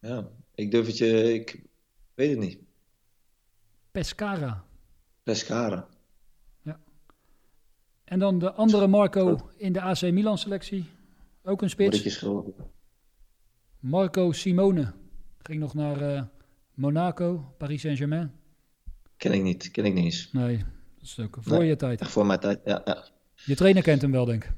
[0.00, 1.32] Ja, ik durf het je...
[1.34, 1.62] Ik
[2.14, 2.58] weet het niet.
[3.90, 4.64] Pescara.
[5.22, 5.88] Pescara.
[8.04, 10.84] En dan de andere Marco in de AC Milan selectie.
[11.42, 12.24] Ook een spits.
[13.78, 14.92] Marco Simone.
[15.38, 16.22] Ging nog naar eh,
[16.74, 18.32] Monaco, Paris Saint-Germain.
[19.16, 19.70] Ken ik niet.
[19.70, 20.32] Ken ik niet eens.
[20.32, 22.06] Nee, dat is ook voor Nee, je tijd.
[22.08, 22.82] Voor mijn tijd, ja.
[22.84, 23.08] ja.
[23.44, 24.52] Je trainer kent hem wel, denk ik.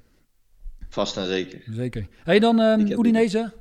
[0.89, 1.63] Vast en zeker.
[1.71, 2.07] Zeker.
[2.25, 3.53] Hey, dan heb- Udinese.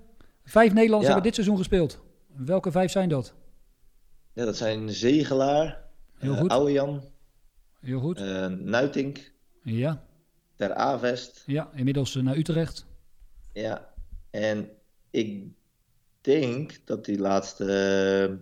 [0.43, 1.13] Vijf Nederlanders Ja.
[1.13, 2.01] hebben dit seizoen gespeeld.
[2.35, 3.33] Welke vijf zijn dat?
[4.33, 5.83] Ja, dat zijn Zegelaar,
[6.17, 6.49] Heel eh, goed.
[6.51, 7.03] Ouwejan,
[7.81, 8.21] Heel goed.
[8.21, 9.31] eh, Nuitink,
[9.63, 10.03] Ja,
[10.55, 11.43] Ter Avest.
[11.45, 12.85] ja inmiddels eh, naar Utrecht.
[13.53, 13.93] Ja,
[14.29, 14.69] en
[15.09, 15.43] ik
[16.21, 18.39] denk dat die laatste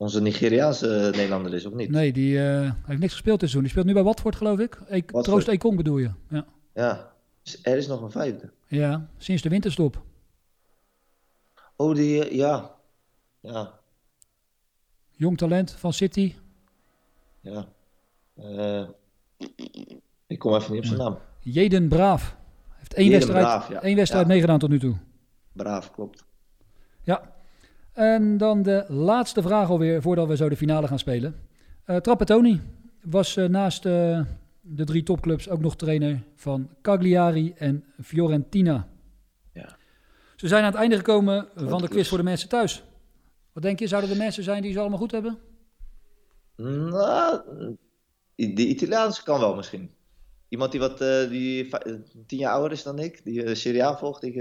[0.00, 1.90] onze Nigeriaanse Nederlander is, of niet?
[1.90, 3.60] Nee, die eh, heeft niks gespeeld dit seizoen.
[3.60, 4.74] Die speelt nu bij Watford, geloof ik.
[4.88, 5.24] E Watford.
[5.24, 6.10] Troost Ekong bedoel je.
[6.28, 6.46] Ja.
[6.74, 7.12] Ja,
[7.42, 8.50] dus er is nog een vijfde.
[8.66, 10.02] ja, sinds de winterstop.
[11.76, 12.74] Oh, die, eh, ja.
[13.40, 13.78] Ja,
[15.10, 16.34] Jong talent van City.
[17.40, 17.68] ja.
[18.34, 18.88] Eh,
[20.26, 21.18] ik kom even niet op zijn naam.
[21.40, 22.36] Jeden Braaf.
[22.68, 23.82] Heeft één Jeden wedstrijd, Braaf, ja.
[23.82, 24.32] één wedstrijd Ja.
[24.32, 24.96] meegedaan tot nu toe.
[25.52, 26.24] Braaf, klopt.
[27.02, 27.32] Ja.
[28.00, 31.34] En dan de laatste vraag alweer, voordat we zo de finale gaan spelen.
[31.84, 32.60] Eh Trapattoni
[33.02, 34.20] was eh, naast eh,
[34.60, 38.88] de drie topclubs ook nog trainer van Cagliari en Fiorentina.
[39.52, 39.76] Ja.
[40.36, 42.82] Ze zijn aan het einde gekomen van de quiz voor de mensen thuis.
[43.52, 45.38] Wat denk je, zouden er mensen zijn die ze allemaal goed hebben?
[46.56, 47.40] Nou,
[48.34, 49.90] De Italiaanse kan wel misschien.
[50.48, 50.98] Iemand die wat
[51.28, 51.68] die
[52.26, 54.22] tien jaar ouder is dan ik, die eh Serie A volgt.
[54.24, 54.34] Ik,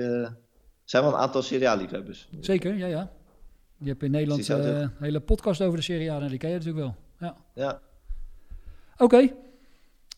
[0.83, 2.29] zijn wel een aantal Serie A-liefhebbers.
[2.39, 3.17] Zeker, ja, ja.
[3.79, 6.17] Je hebt in Nederland ja, eh, een hele podcast over de Serie A.
[6.17, 6.95] Nou, die ken je natuurlijk wel.
[7.19, 7.35] Ja.
[7.53, 7.81] Ja.
[8.97, 9.31] Oké,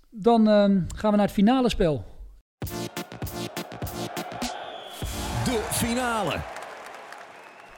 [0.09, 2.05] dan ehm, gaan we naar het finale spel.
[5.45, 6.39] De finale.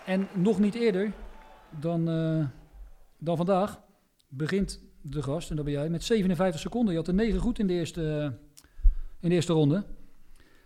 [0.05, 1.11] En nog niet eerder
[1.69, 2.45] dan, eh,
[3.17, 3.81] dan vandaag
[4.27, 6.91] begint de gast, en dat ben jij, met 57 seconden.
[6.91, 8.23] Je had er 9 goed in de eerste, eh,
[9.19, 9.83] in de eerste ronde.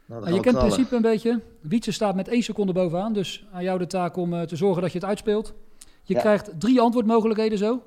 [0.08, 1.42] Nou, En je kent het principe een beetje.
[1.62, 3.14] Wietse staat met 1 seconde bovenaan.
[3.14, 5.54] Dus aan jou de taak om eh, te zorgen dat je het uitspeelt.
[6.04, 6.20] Je Ja.
[6.20, 7.84] krijgt drie antwoordmogelijkheden zo.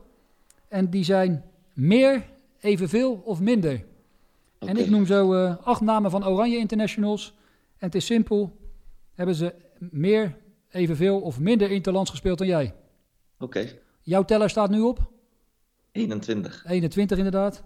[0.69, 2.23] En die zijn meer,
[2.61, 3.85] evenveel of minder.
[4.59, 7.35] En ik noem zo eh, acht namen van Oranje Internationals.
[7.79, 8.57] En het is simpel.
[9.15, 10.37] Hebben ze meer,
[10.71, 12.75] evenveel of minder interlands gespeeld dan jij?
[13.39, 13.69] Oké,
[14.03, 15.11] Jouw teller staat nu op?
[15.93, 16.65] 21.
[16.69, 17.63] 21 inderdaad.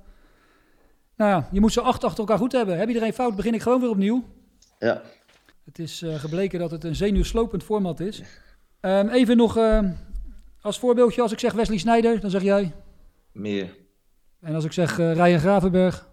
[1.16, 2.78] Nou ja, je moet ze acht achter elkaar goed hebben.
[2.78, 4.24] Heb je er een fout, begin ik gewoon weer opnieuw.
[4.85, 5.02] Ja.
[5.65, 8.23] Het is eh, gebleken dat het een zenuwslopend format is.
[8.81, 9.81] Ehm, even nog eh,
[10.61, 12.73] als voorbeeldje, als ik zeg Wesley Sneijder, dan zeg jij.
[13.32, 13.77] Meer.
[14.40, 16.09] En als ik zeg eh Ryan Gravenberg, Dan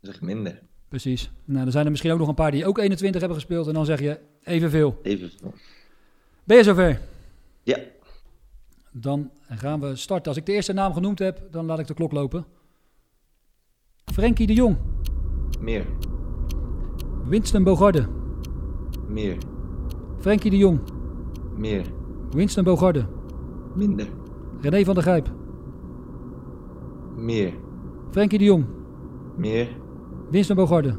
[0.00, 0.62] zeg ik minder.
[0.88, 1.30] precies.
[1.44, 3.66] Nou, dan zijn er misschien ook nog een paar die ook 21 hebben gespeeld.
[3.66, 4.98] En dan zeg je evenveel.
[5.02, 5.54] Evenveel.
[6.44, 7.00] Ben je zover?
[7.62, 7.78] Ja.
[8.90, 10.28] Dan gaan we starten.
[10.28, 12.44] Als ik de eerste naam genoemd heb, dan laat ik de klok lopen.
[14.12, 14.76] Frenkie de Jong,
[15.60, 15.86] Meer.
[17.28, 18.06] Winston Bogarde,
[19.08, 19.36] Meer.
[20.18, 20.78] Frenkie de Jong,
[21.56, 21.84] Meer.
[22.32, 23.06] Winston Bogarde,
[23.74, 24.06] Minder.
[24.60, 25.28] René van der Gijp,
[27.16, 27.52] Meer.
[28.10, 28.64] Frenkie de Jong,
[29.36, 29.68] Meer.
[30.30, 30.96] Winston Bogarde,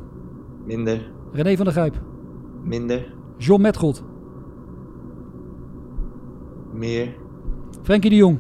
[0.66, 1.12] Minder.
[1.34, 1.96] René van der Gijp,
[2.64, 3.14] Minder.
[3.38, 4.04] John Metgold,
[6.74, 7.16] Meer.
[7.84, 8.38] Frenkie de Jong,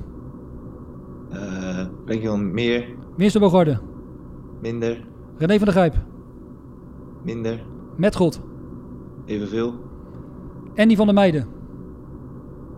[1.33, 2.95] Eh, denk je dan meer.
[3.17, 3.79] Winston Bogarde,
[4.61, 5.07] Minder.
[5.37, 5.95] René van der Gijp,
[7.23, 7.63] Minder.
[7.97, 8.41] Metgold,
[9.25, 9.73] Evenveel.
[10.75, 11.47] Andy van der Meijden,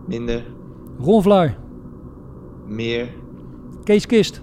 [0.06, 0.44] Minder.
[0.98, 1.56] Ron Vlaar,
[2.66, 3.08] Meer.
[3.84, 4.40] Kees Kist,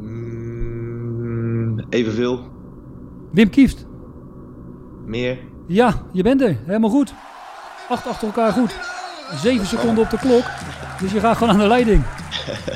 [0.00, 2.40] Mm, evenveel.
[3.32, 3.86] Wim Kieft.
[5.04, 5.38] Meer.
[5.66, 6.56] Ja, je bent er.
[6.64, 7.14] Helemaal goed.
[7.88, 8.74] Acht achter elkaar goed.
[9.34, 10.44] Zeven seconden op de klok.
[11.00, 12.04] Dus je gaat gewoon aan de leiding.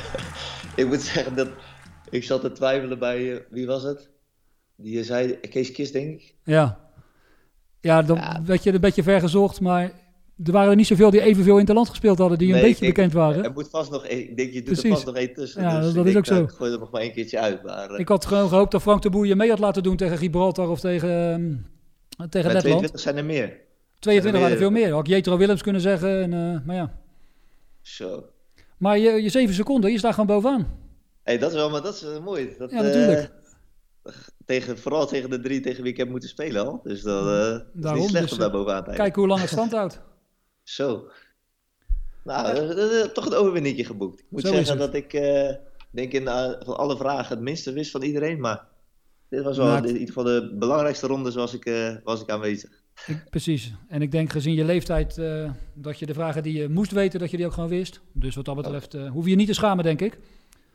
[0.77, 1.49] ik moet zeggen dat
[2.11, 4.11] ik zat te twijfelen bij, eh, wie was het?
[4.81, 6.35] Die je zei, Kees Kist denk ik.
[6.45, 6.79] Ja.
[7.81, 9.83] Ja, dan werd je een beetje ver gezocht, maar
[10.45, 12.81] er waren er niet zoveel die evenveel in het land gespeeld hadden, die een beetje
[12.81, 13.45] denk, bekend waren.
[13.45, 14.85] Er moet vast nog één, ik denk je doet Precies.
[14.85, 15.63] er vast nog één tussen.
[15.63, 16.43] Ja, dus dat is ook zo.
[16.43, 17.63] Ik gooi er nog maar één keertje uit.
[17.63, 19.97] Maar, eh, Ik had gewoon gehoopt dat Frank de Boer je mee had laten doen
[19.97, 22.63] tegen Gibraltar of tegen, ehm, tegen Letland.
[22.63, 23.57] 22 zijn er meer.
[23.99, 24.93] 22 waren er veel meer.
[24.93, 26.99] Had ik Jetro Willems kunnen zeggen, en, eh, maar ja.
[27.83, 28.25] Zo.
[28.77, 30.67] Maar je, je zeven seconden, je staat gewoon bovenaan.
[31.23, 32.55] Hey, dat is wel, maar dat is eh, mooi.
[32.59, 33.31] Dat, Ja, natuurlijk.
[34.45, 36.81] Tegen, vooral tegen de drie tegen wie ik heb moeten spelen al.
[36.83, 39.27] Dus dat, eh, dat is niet slecht dus, om daar eh, bovenaan te Kijk hoe
[39.27, 40.01] lang het stand houdt.
[40.63, 41.11] Zo.
[42.25, 44.19] Nou, eh, eh, toch een overwinningje geboekt.
[44.21, 45.55] Ik moet Zo zeggen dat ik eh,
[45.91, 46.25] denk in
[46.65, 48.41] van alle vragen het minste wist van iedereen.
[48.41, 48.65] Maar
[49.29, 52.71] dit was wel Nou, in ieder geval de belangrijkste ronde zoals ik, was ik aanwezig.
[53.07, 53.73] Ik- precies.
[53.89, 55.21] En ik denk gezien je leeftijd
[55.75, 58.01] dat je de vragen die je moest weten, dat je die ook gewoon wist.
[58.13, 60.19] Dus wat dat betreft eh, hoef je je niet te schamen, denk ik.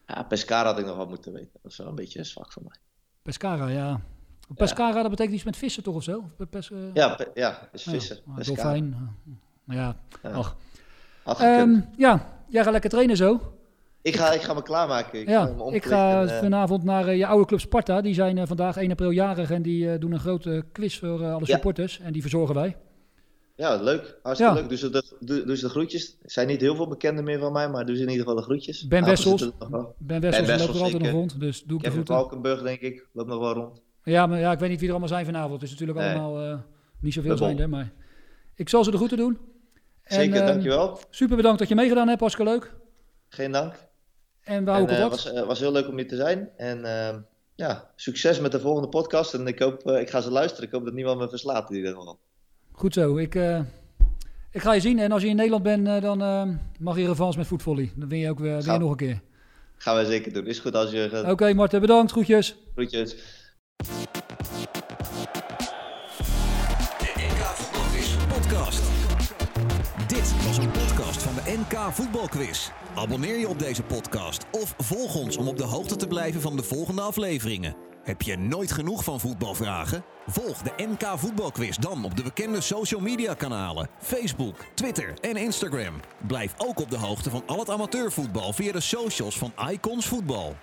[0.07, 1.59] Ja, Pescara had ik nog wat moeten weten.
[1.61, 2.77] Dat is wel een beetje zwak van mij.
[3.23, 3.99] Pescara, ja.
[4.55, 6.23] Pescara, dat betekent iets met vissen toch of zo?
[6.49, 8.17] Pes, Ja, pe- ja, is vissen.
[8.37, 8.89] Ja, dolfijn.
[9.63, 9.95] Nou ja,
[10.33, 10.55] ach.
[11.97, 13.39] Ja, jij gaat lekker trainen zo.
[14.01, 15.19] ik, ga, ik ga me klaarmaken.
[15.19, 18.01] Ik ga Ja, me ik ga eh, vanavond naar eh, je oude club Sparta.
[18.01, 21.45] Die zijn eh, vandaag 1 april jarig en die doen een grote quiz voor alle
[21.45, 21.53] Ja.
[21.53, 21.99] supporters.
[21.99, 22.75] En die verzorgen wij.
[23.55, 24.19] Ja, leuk.
[24.23, 24.67] Hartstikke Ja.
[24.67, 24.79] leuk.
[24.79, 26.17] De, doe, doe ze de groetjes.
[26.21, 28.39] Er zijn niet heel veel bekenden meer van mij, maar doe ze in ieder geval
[28.39, 28.87] de groetjes.
[28.87, 29.51] Ben aantal Wessels.
[29.97, 31.39] Ben Wessels, loopt er altijd nog rond.
[31.39, 32.15] Dus doe ik de Kevin groeten.
[32.15, 33.81] Valkenburg, denk ik, loopt nog wel rond.
[34.03, 35.53] Ja, maar ja, ik weet niet wie er allemaal zijn vanavond.
[35.53, 36.09] Het is natuurlijk Nee.
[36.09, 36.59] allemaal eh,
[36.99, 37.69] niet zoveel zijn er.
[37.69, 37.91] Maar
[38.55, 39.37] ik zal ze de groeten doen.
[40.03, 40.99] Zeker, ehm, dankjewel.
[41.09, 42.19] Super bedankt dat je meegedaan hebt.
[42.19, 42.73] Hartstikke leuk.
[43.29, 43.73] Geen dank.
[44.41, 45.23] En we houden eh, contact.
[45.23, 46.49] was, eh, was heel leuk om hier te zijn.
[46.57, 47.19] En ehm,
[47.55, 49.33] ja, succes met de volgende podcast.
[49.33, 50.65] En ik hoop, ik ga ze luisteren.
[50.67, 52.19] Ik hoop dat niemand me verslaat in ieder geval.
[52.75, 53.17] Goed zo.
[53.17, 53.59] Ik, eh,
[54.51, 54.99] ik ga je zien.
[54.99, 56.43] En als je in Nederland bent, eh, dan eh,
[56.79, 57.91] mag je revanche met voetvolley.
[57.95, 59.21] Dan win je ook weer, win je Gaan- nog een keer.
[59.77, 60.45] Gaan wij zeker doen.
[60.45, 61.23] Is goed als je...
[61.27, 62.11] Oké, Marten, bedankt.
[62.11, 62.55] Groetjes.
[62.73, 63.15] Groetjes.
[68.27, 68.81] Podcast.
[70.07, 72.69] Dit was een podcast van de NK Voetbalquiz.
[72.95, 76.55] Abonneer je op deze podcast of volg ons om op de hoogte te blijven van
[76.55, 77.75] de volgende afleveringen.
[78.03, 80.03] Heb je nooit genoeg van voetbalvragen?
[80.27, 85.99] Volg de NK Voetbalquiz dan op de bekende social media kanalen: Facebook, Twitter en Instagram.
[86.27, 90.55] Blijf ook op de hoogte van al het amateurvoetbal via de socials van Icons Voetbal.